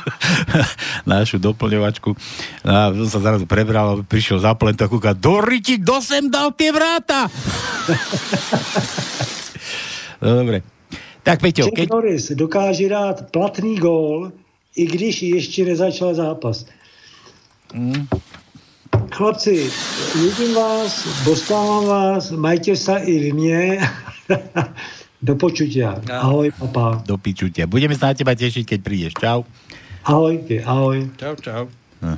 [1.08, 2.12] našu doplňovačku.
[2.68, 6.52] A to sa zrazu prebral, prišiel za plentu a kúka, do riti, kto sem dal
[6.56, 7.32] tie vráta?
[10.24, 10.60] no, dobre.
[11.24, 11.88] Tak, Peťo, keď...
[11.88, 14.45] Norris dokáže dát platný gól,
[14.76, 16.65] i když ještě nezačal zápas.
[17.73, 18.07] Mm.
[19.11, 19.72] Chlapci,
[20.15, 23.80] vidím vás, boskávám vás, majte se i v mně.
[25.26, 25.97] Do počutia.
[26.11, 27.02] Ahoj, papa.
[27.02, 27.65] Do pičutia.
[27.65, 29.14] Budeme sa na teba tešiť, keď prídeš.
[29.18, 29.41] Čau.
[30.06, 31.10] Ahoj, ty, ahoj.
[31.18, 31.64] Čau, čau.
[31.97, 32.14] No.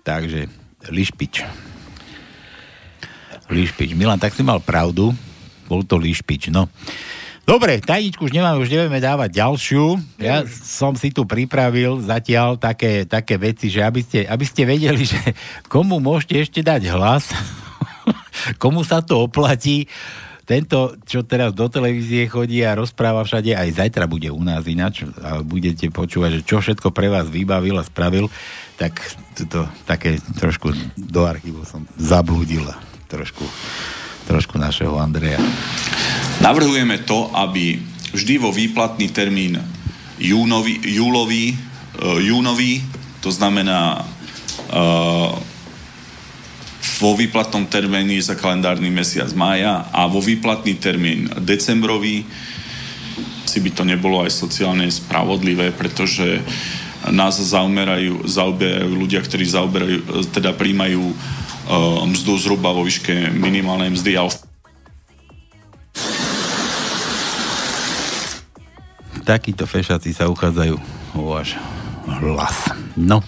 [0.00, 0.48] Takže,
[0.88, 1.44] Lišpič.
[3.52, 3.92] Lišpič.
[3.92, 5.12] Milan, tak si mal pravdu.
[5.68, 6.72] Bol to Lišpič, no.
[7.44, 10.00] Dobre, tajničku už nemáme, už nevieme dávať ďalšiu.
[10.16, 15.04] Ja som si tu pripravil zatiaľ také, také veci, že aby ste, aby ste vedeli,
[15.04, 15.20] že
[15.68, 17.28] komu môžete ešte dať hlas,
[18.62, 19.92] komu sa to oplatí.
[20.44, 25.04] Tento, čo teraz do televízie chodí a rozpráva všade, aj zajtra bude u nás ináč
[25.20, 28.28] a budete počúvať, že čo všetko pre vás vybavil a spravil,
[28.76, 28.96] tak
[29.36, 32.64] to také trošku do archívu som zablúdil
[33.08, 33.44] trošku,
[34.28, 35.40] trošku našeho Andreja.
[36.42, 37.78] Navrhujeme to, aby
[38.14, 39.58] vždy vo výplatný termín
[40.18, 42.82] júnový, júlový, uh, júnový,
[43.20, 44.02] to znamená
[44.70, 45.34] uh,
[47.02, 52.22] vo výplatnom termíne za kalendárny mesiac mája a vo výplatný termín decembrový
[53.44, 56.42] si by to nebolo aj sociálne spravodlivé, pretože
[57.12, 59.98] nás zaoberajú, zaoberajú ľudia, ktorí zaoberajú,
[60.32, 64.26] teda príjmajú uh, mzdu zhruba vo výške minimálnej mzdy a
[69.24, 70.76] takíto fešaci sa uchádzajú
[71.16, 71.56] o váš
[72.06, 72.68] hlas.
[72.94, 73.24] No,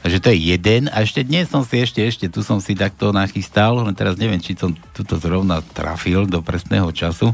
[0.00, 0.88] takže to je jeden.
[0.88, 4.38] A ešte dnes som si ešte, ešte tu som si takto nachystal, len teraz neviem,
[4.38, 7.32] či som tuto zrovna trafil do presného času,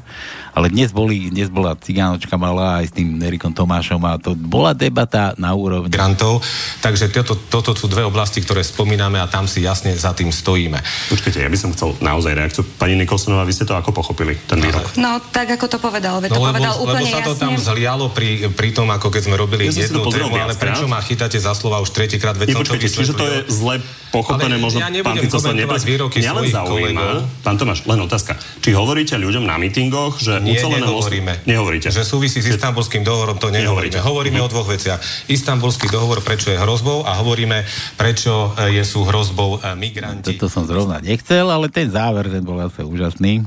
[0.50, 4.72] ale dnes, boli, dnes bola cigánočka malá aj s tým Erikom Tomášom a to bola
[4.72, 5.90] debata na úrovni.
[5.92, 6.42] grantov.
[6.80, 10.78] Takže toto, toto sú dve oblasti, ktoré spomíname a tam si jasne za tým stojíme.
[11.10, 12.62] Počkajte, ja by som chcel naozaj reakciu.
[12.76, 14.96] Pani Nikolsonová, vy ste to ako pochopili, ten výrok?
[14.96, 17.52] No, tak ako to povedal, veď to No lebo, povedal lebo úplne sa to tam
[17.54, 17.66] jasne.
[17.68, 21.36] zlialo pri, pri tom, ako keď sme robili Ja jednu tému, ale prečo ma chytáte
[21.36, 23.74] za slova už tretíkrát, veď to počkajte, čiže to je zle
[24.08, 27.44] pochopené, Ale možno ja pán Fico sa výroky Mňa len zaujíma, kolegov.
[27.44, 28.32] pán Tomáš, len otázka.
[28.64, 31.32] Či hovoríte ľuďom na mítingoch, že Nie, ucelené nehovoríme.
[31.36, 31.50] mostu...
[31.50, 31.88] Nehovoríte.
[31.92, 34.00] Že súvisí s istambulským dohovorom, to nehovoríme.
[34.00, 34.98] Hovoríme o dvoch veciach.
[35.28, 37.66] Istambulský dohovor, prečo je hrozbou a hovoríme,
[38.00, 40.38] prečo e, je sú hrozbou e, migranti.
[40.38, 43.44] Toto som zrovna nechcel, ale ten záver, ten bol zase úžasný.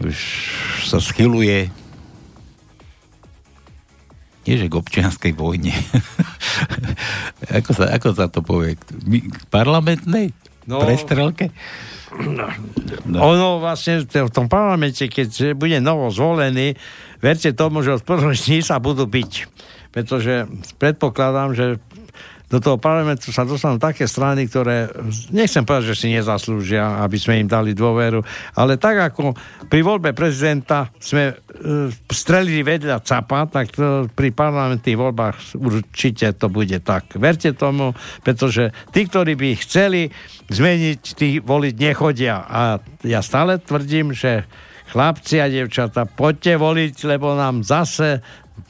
[0.00, 0.16] Už
[0.88, 1.70] sa schyluje
[4.42, 5.72] nie že k občianskej vojne.
[7.58, 8.74] ako, sa, ako sa to povie?
[8.78, 10.34] K parlamentnej?
[10.66, 10.82] No.
[10.82, 11.50] Prestrelke?
[12.12, 13.18] No.
[13.34, 16.76] Ono vlastne v tom parlamente, keď bude novo zvolený,
[17.24, 19.32] verte tomu, že od prvého sa budú byť.
[19.92, 21.66] Pretože predpokladám, že
[22.52, 24.92] do toho parlamentu sa dostanú také strany, ktoré,
[25.32, 28.20] nechcem povedať, že si nezaslúžia, aby sme im dali dôveru,
[28.60, 29.32] ale tak ako
[29.72, 31.34] pri voľbe prezidenta sme e,
[32.12, 37.16] strelili vedľa capa, tak to pri parlamentných voľbách určite to bude tak.
[37.16, 40.12] Verte tomu, pretože tí, ktorí by chceli
[40.52, 42.44] zmeniť, tí voliť nechodia.
[42.44, 44.44] A ja stále tvrdím, že
[44.92, 48.20] chlapci a devčata, poďte voliť, lebo nám zase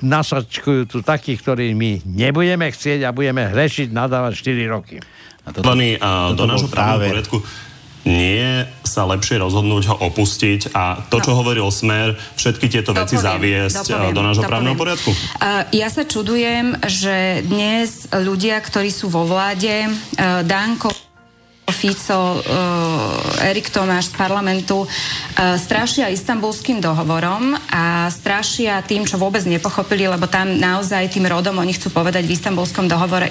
[0.00, 4.96] nasačkujú tu takých, ktorí my nebudeme chcieť a budeme hrešiť, nadávať 4 roky.
[5.42, 7.10] A Pani, a do toto nášho záver.
[7.12, 7.38] poriadku
[8.02, 13.14] nie je sa lepšie rozhodnúť ho opustiť a to, čo hovoril Smer, všetky tieto veci
[13.14, 14.50] Dopoviem, zaviesť dopoviem, do nášho dopoviem.
[14.50, 15.10] právneho poriadku?
[15.38, 20.90] A ja sa čudujem, že dnes ľudia, ktorí sú vo vláde, eh, Danko,
[21.70, 24.88] Fico, uh, Erik Tomáš z parlamentu uh,
[25.54, 31.74] strašia istambulským dohovorom a strašia tým, čo vôbec nepochopili, lebo tam naozaj tým rodom oni
[31.74, 33.30] chcú povedať v istambulskom dohovore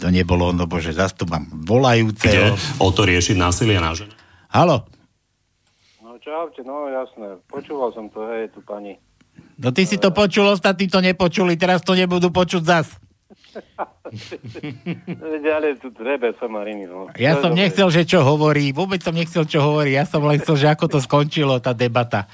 [0.00, 2.54] To nebolo, no bože, zase tu mám volajúceho.
[2.78, 4.14] O to riešiť násilie na žene.
[4.52, 4.86] Halo,
[6.02, 7.40] No čaute, no jasné.
[7.48, 9.00] Počúval som to, hej, tu pani.
[9.56, 13.00] no ty si to počul, ostatní to nepočuli, teraz to nebudú počuť zas.
[15.52, 17.08] Ale tu trebe sa Mariny, no.
[17.16, 20.56] Ja som nechcel, že čo hovorí, vôbec som nechcel, čo hovorí, ja som len chcel,
[20.56, 22.26] že ako to skončilo, tá debata.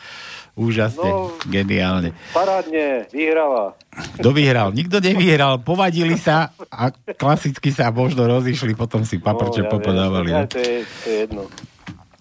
[0.58, 1.30] Úžasne, No.
[1.46, 2.10] geniálne.
[2.34, 3.78] Parádne, vyhrala.
[4.18, 4.74] Kto vyhral?
[4.74, 10.34] Nikto nevyhral, povadili sa a klasicky sa možno rozišli, potom si paprče ja popodávali.
[10.34, 10.50] no.
[10.50, 11.42] To je, to je jedno.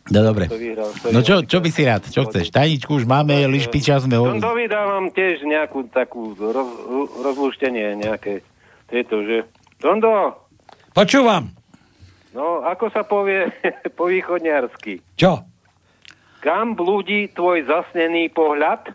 [0.07, 0.47] No dobre.
[1.11, 2.07] No čo, čo by si rád?
[2.07, 2.47] Čo chceš?
[2.47, 4.15] Tajničku už máme, lišpiča sme...
[4.15, 4.39] Som O...
[4.39, 6.69] dovydávam tiež nejakú takú roz,
[7.27, 8.39] rozlúštenie nejaké
[8.87, 9.45] tieto, že...
[9.77, 10.33] Tondo,
[10.97, 11.53] Počúvam.
[12.33, 13.53] no ako sa povie
[13.97, 15.03] po východňarsky?
[15.13, 15.45] Čo?
[16.41, 18.89] Kam blúdi tvoj zasnený pohľad?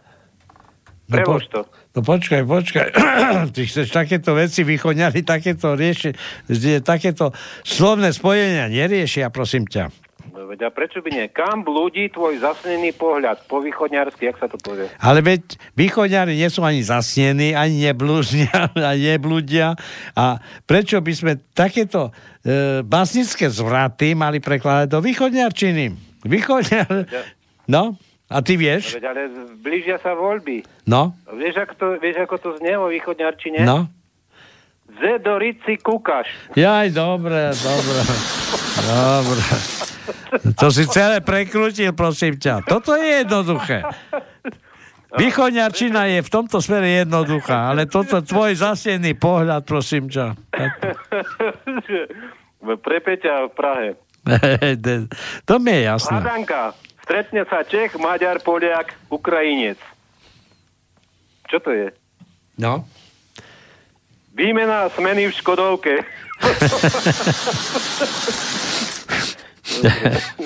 [1.12, 1.60] Prelož to.
[1.92, 2.88] No počkaj, počkaj.
[3.54, 6.16] Ty chceš takéto veci východňari, takéto rieši,
[6.80, 9.92] takéto slovné spojenia neriešia, prosím ťa.
[10.42, 11.30] No veď a prečo by nie?
[11.30, 13.46] Kam blúdi tvoj zasnený pohľad?
[13.46, 14.90] Po východňarsky, jak sa to povie?
[14.98, 18.50] Ale veď východňari nie sú ani zasnení, ani neblúznia,
[18.90, 19.78] ani neblúdia.
[20.18, 22.10] A prečo by sme takéto
[22.42, 25.84] e, básnické zvraty mali prekladať do východňarčiny?
[26.26, 26.90] Východňar...
[27.70, 27.94] No,
[28.26, 28.98] a ty No vieš?
[28.98, 29.22] veď ale
[29.62, 30.66] blížia sa voľby.
[30.90, 33.62] No, Vieš, ako to, vieš, ako to znie vo východňarčine?
[33.62, 33.86] no.
[34.92, 36.26] Zedorici kukaš.
[36.52, 38.00] Jaj, dobre, dobre.
[38.90, 39.91] Dobre.
[40.58, 42.66] To si celé prekrútil, prosím ťa.
[42.66, 43.84] Toto je jednoduché.
[45.12, 50.32] Východňarčina je v tomto smere jednoduchá, ale toto tvoj zasiený pohľad, prosím ťa.
[52.62, 53.88] Pre Peťa v Prahe.
[55.48, 56.16] to mi je jasné.
[56.16, 56.72] Hádanka.
[57.02, 59.76] Stretne sa Čech, Maďar, Poliak, Ukrajinec.
[61.50, 61.90] Čo to je?
[62.56, 62.86] No.
[64.32, 66.00] Výmena smeny v Škodovke.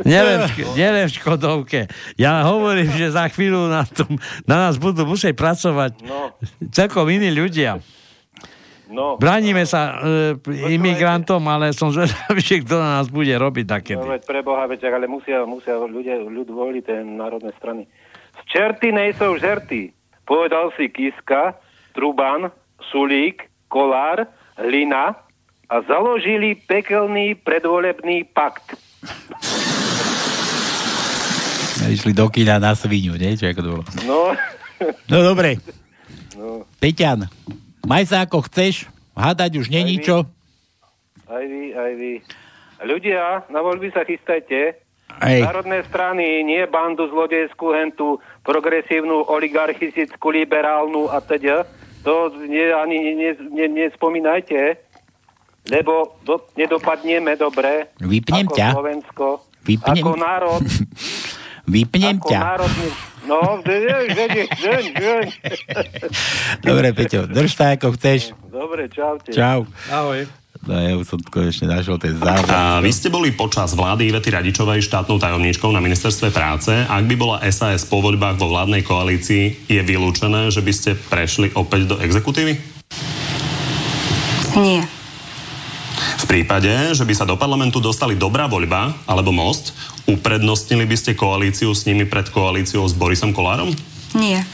[0.00, 0.40] Neviem,
[0.72, 1.80] neviem v Škodovke.
[2.16, 4.16] Ja hovorím, že za chvíľu na, tom,
[4.48, 6.32] na nás budú musieť pracovať No.
[6.72, 7.78] celkom iní ľudia.
[8.90, 9.14] No.
[9.20, 14.00] Bránime sa e, imigrantom, ale som zvedavý, že kto na nás bude robiť takedy.
[14.02, 17.86] No veď pre Boha, veď, ale musia, musia ľudia, ľud voliť tie národné strany.
[18.34, 19.94] Z čerty nejsou žerty.
[20.26, 21.54] Povedal si Kiska,
[21.94, 22.50] Truban,
[22.90, 24.26] Sulík, Kolár,
[24.58, 25.14] Hlina
[25.70, 28.74] a založili pekelný predvolebný pakt.
[31.86, 33.34] Išli do kina na svinu, nie?
[33.34, 33.84] Čo ako to bolo?
[34.06, 34.34] No,
[35.12, 35.60] No dobre,
[36.40, 37.28] no, Peťan,
[37.84, 40.24] maj sa ako chceš, hádať už není čo.
[41.28, 42.12] aj vy, aj vy.
[42.80, 44.80] Ľudia, na voľby sa chystajte.
[45.20, 45.44] Hej.
[45.44, 51.68] Národné strany, nie bandu zlodejskú, hentu progresívnu, oligarchistickú, liberálnu a teda.
[52.08, 54.80] To nie, ani ne, ne, nespomínajte,
[55.68, 57.92] lebo do, nedopadneme dobre.
[57.98, 58.68] Vypnem ako ťa.
[58.72, 59.26] Slovensko.
[59.60, 60.60] Vypnem- Ako národ.
[61.74, 62.40] Vypnem ako ťa.
[62.40, 62.88] národný...
[63.20, 63.60] No.
[66.60, 68.32] Dobre, Peťo, drž sa ako chceš.
[68.48, 69.30] Dobre, čaute.
[69.30, 69.68] Čau.
[69.86, 70.24] Ahoj.
[70.60, 72.44] No ja už som konečne našiel ten záver.
[72.48, 76.68] A vy ste boli počas vlády Ivety Radičovej štátnou tajomníčkou na ministerstve práce.
[76.68, 81.48] Ak by bola SAS po voľbách vo vládnej koalícii, je vylúčené, že by ste prešli
[81.54, 82.60] opäť do exekutívy?
[84.54, 84.84] Nie.
[86.30, 89.74] V prípade, že by sa do parlamentu dostali dobrá voľba alebo most,
[90.06, 93.74] uprednostnili by ste koalíciu s nimi pred koalíciou s Borisom Kolárom?
[94.14, 94.46] Nie.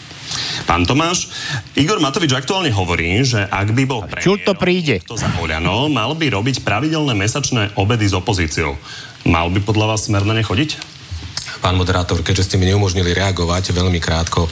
[0.65, 1.29] Pán Tomáš,
[1.77, 5.05] Igor Matovič aktuálne hovorí, že ak by bol Čo to príde?
[5.05, 8.73] to za Oľano, mal by robiť pravidelné mesačné obedy s opozíciou.
[9.29, 10.96] Mal by podľa vás smer na ne chodiť?
[11.59, 14.47] Pán moderátor, keďže ste mi neumožnili reagovať veľmi krátko,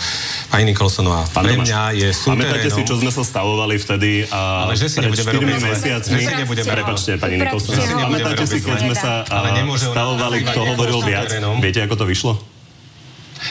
[0.48, 2.88] pani Nikolsonová, Pán pre Tomáš, mňa je Pamätáte si, súterénom...
[2.88, 5.68] čo sme sa stavovali vtedy a Ale že si pred nebudeme 4 robiť zle.
[5.68, 6.12] mesiacmi?
[6.14, 7.94] Že si nebudeme Prepačte, pani Nikolsonová.
[8.08, 11.28] Pamätáte si, keď sme sa Ale stavovali, kto hovoril viac?
[11.28, 11.56] súterénom.
[11.60, 12.53] Viete, ako to vyšlo?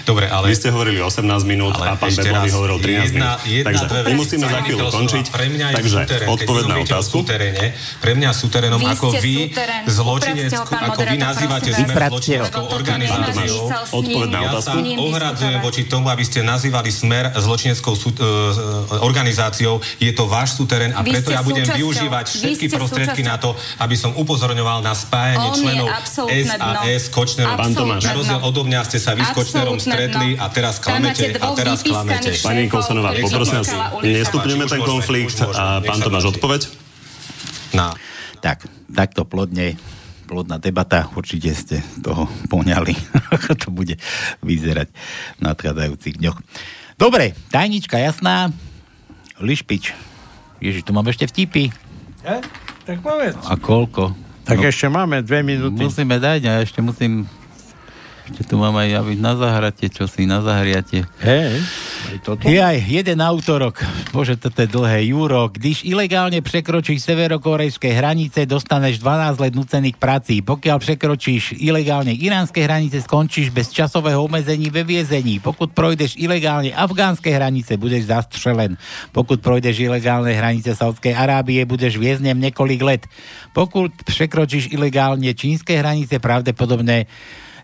[0.02, 0.46] Dobre, ale...
[0.48, 3.46] Vy ste hovorili 18 minút Ale a pán raz, hovoril 13 jedna- minút.
[3.46, 5.26] jedna, Takže dve my musíme za chvíľu končiť.
[5.30, 7.12] Pre mňa je Takže súterén, keď odpoveď na otázku.
[7.14, 7.66] súteréne,
[8.00, 9.36] pre mňa súterénom, Vy ako vy
[9.88, 12.10] zločineckú, ako vy nazývate prosím sme vás.
[12.10, 13.64] zločineckou organizáciou.
[13.94, 14.78] Odpoveď na Ja otázku.
[14.80, 18.26] sa ohradzujem voči tomu, aby ste nazývali smer zločineckou sú, uh,
[19.04, 19.78] organizáciou.
[19.98, 23.94] Je to váš súterén a preto ja budem využívať vy všetky prostriedky na to, aby
[23.94, 25.88] som upozorňoval na spájanie členov.
[26.54, 27.56] SAS Kočnerom.
[27.56, 28.02] Pán Tomáš.
[28.02, 31.84] Na rozdiel odo mňa ste sa vy s Kočnerom stretli a teraz klamete a teraz
[31.84, 32.32] klamete.
[32.40, 36.72] Pani Kolsonová, poprosím vás, nestupňujeme ten konflikt už a pán Tomáš, odpoveď?
[37.76, 37.92] Na.
[38.40, 39.76] Tak, takto plodne,
[40.28, 42.96] plodná debata, určite ste toho poňali,
[43.32, 43.96] ako to bude
[44.44, 44.92] vyzerať
[45.38, 46.38] v nadchádzajúcich dňoch.
[47.00, 48.52] Dobre, tajnička jasná,
[49.44, 49.92] Lišpič.
[50.64, 51.74] Ježiš, tu mám ešte vtipy.
[52.24, 52.40] Ja?
[52.88, 53.36] Tak povedz.
[53.48, 54.16] A koľko?
[54.44, 55.88] Tak ešte máme dve minúty.
[55.88, 57.28] Musíme dať, a ešte musím...
[58.24, 61.04] Ešte tu mám aj javiť na zahrate, čo si na zahriate.
[61.20, 61.60] Hej.
[62.48, 63.84] Je aj jeden autorok.
[64.16, 65.12] Bože, toto je dlhé.
[65.12, 70.40] Juro, když ilegálne prekročíš severokorejské hranice, dostaneš 12 let nucených prací.
[70.40, 75.44] Pokiaľ prekročíš ilegálne iránske hranice, skončíš bez časového obmedzení ve viezení.
[75.44, 78.80] Pokud projdeš ilegálne afgánske hranice, budeš zastrelen.
[79.12, 83.04] Pokud projdeš ilegálne hranice Saudskej Arábie, budeš vieznem niekoľk let.
[83.52, 87.12] Pokud prekročíš ilegálne čínske hranice, pravdepodobne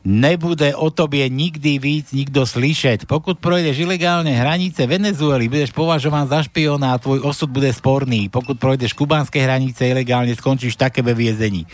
[0.03, 3.05] nebude o tobie nikdy víc nikto slyšet.
[3.05, 8.31] Pokud projdeš ilegálne hranice Venezuely, budeš považován za špiona a tvoj osud bude sporný.
[8.31, 11.67] Pokud projdeš kubánske hranice ilegálne, skončíš také ve viezení.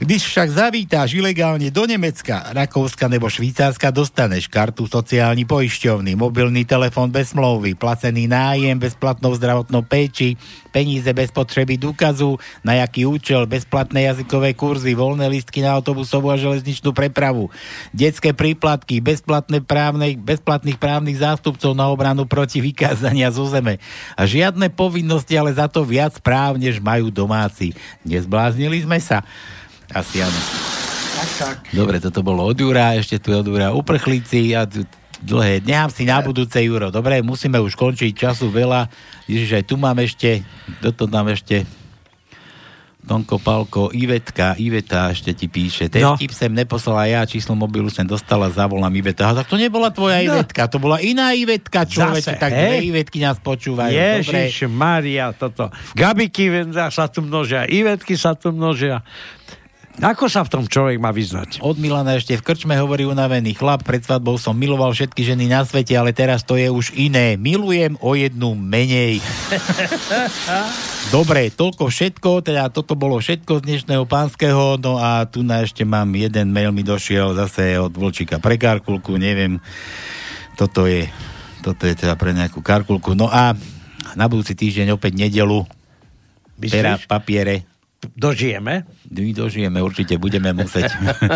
[0.00, 7.12] Když však zavítáš ilegálne do Nemecka, Rakouska nebo Švýcarska, dostaneš kartu sociálny poisťovny, mobilný telefón
[7.12, 10.34] bez smlouvy, placený nájem, bezplatnou zdravotnou péči,
[10.74, 16.40] peníze bez potreby dôkazu, na jaký účel, bezplatné jazykové kurzy, voľné listky na autobusovú a
[16.40, 17.50] železničnú prepravu,
[17.90, 23.82] detské príplatky, bezplatné právne, bezplatných právnych zástupcov na obranu proti vykázania zo zeme.
[24.14, 27.72] A žiadne povinnosti, ale za to viac práv, než majú domáci.
[28.06, 29.24] Nezbláznili sme sa?
[29.90, 30.40] Asi áno.
[31.20, 31.56] Tak, tak.
[31.74, 34.64] Dobre, toto bolo od Jura, ešte tu je od Jura uprchlíci a
[35.20, 35.60] dlhé.
[35.60, 36.88] Nechám si na budúce, Juro.
[36.88, 38.88] Dobre, musíme už končiť, času veľa.
[39.28, 40.40] Ježiš, aj tu mám ešte,
[40.80, 41.68] toto tam ešte
[43.00, 45.88] Tonko Palko, Ivetka, Iveta ešte ti píše.
[45.88, 46.14] Ten No.
[46.14, 49.26] vtip sem neposlala ja, číslo mobilu sem dostala, zavolám Iveta.
[49.26, 50.38] A tak to nebola tvoja No.
[50.38, 52.38] Ivetka, to bola iná Ivetka, človeče.
[52.38, 53.90] tak dve Ivetky nás počúvajú.
[53.90, 54.46] Dobre.
[54.46, 55.68] Ježiš Maria, toto.
[55.92, 56.48] Gabiky
[56.90, 59.02] sa tu množia, Ivetky sa tu množia.
[60.00, 61.60] Ako sa v tom človek má vyznať?
[61.60, 65.60] Od Milana ešte v krčme hovorí unavený chlap, pred svadbou som miloval všetky ženy na
[65.60, 67.36] svete, ale teraz to je už iné.
[67.36, 69.20] Milujem o jednu menej.
[71.14, 75.84] Dobre, toľko všetko, teda toto bolo všetko z dnešného pánskeho, no a tu na ešte
[75.84, 79.60] mám jeden mail mi došiel zase od Vlčíka pre Karkulku, neviem,
[80.56, 81.12] toto je,
[81.60, 83.12] toto je teda pre nejakú Karkulku.
[83.12, 83.52] No a
[84.16, 85.68] na budúci týždeň opäť nedelu,
[86.56, 86.72] Myslíš?
[86.72, 87.69] pera, papiere,
[88.00, 88.88] Dožijeme?
[89.12, 90.88] my dožijeme, určite budeme musieť.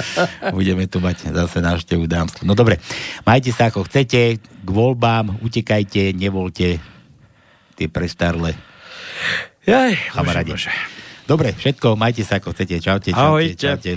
[0.57, 2.49] budeme tu mať zase návštevu dámsku.
[2.49, 2.81] No dobre,
[3.28, 6.81] majte sa ako chcete, k voľbám, utekajte, nevolte
[7.77, 8.57] tie prestarle
[9.65, 10.53] Jaj, kamarádi.
[11.24, 12.81] Dobre, všetko, majte sa ako chcete.
[12.85, 13.57] Čaute, čaute, Ahojte.
[13.57, 13.93] čaute.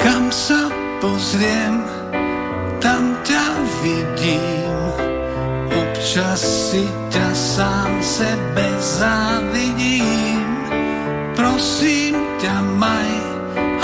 [0.00, 0.72] Kam sa
[1.04, 1.84] pozriem,
[6.16, 10.40] Občas si ťa sám sebe závidím.
[11.36, 13.12] Prosím ťa, maj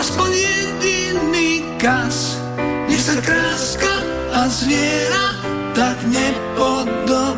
[0.01, 2.41] aspoň jediný kas.
[2.89, 3.93] Nech sa kráska
[4.33, 5.37] a zviera
[5.77, 7.32] tak nepodobajú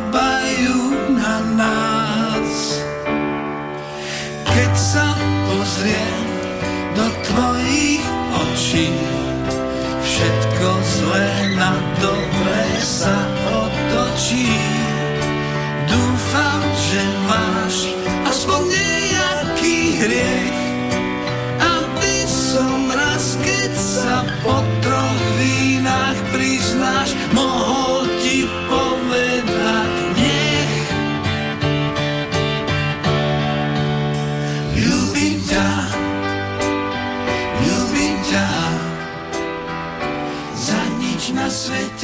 [20.04, 20.60] hriech,
[21.56, 30.76] aby som raz, keď sa po troch vínach priznáš, mohol ti povedať nech.
[34.76, 35.68] Ľúbim ťa,
[37.64, 38.48] ľúbim ťa,
[40.52, 42.03] za nič na svete.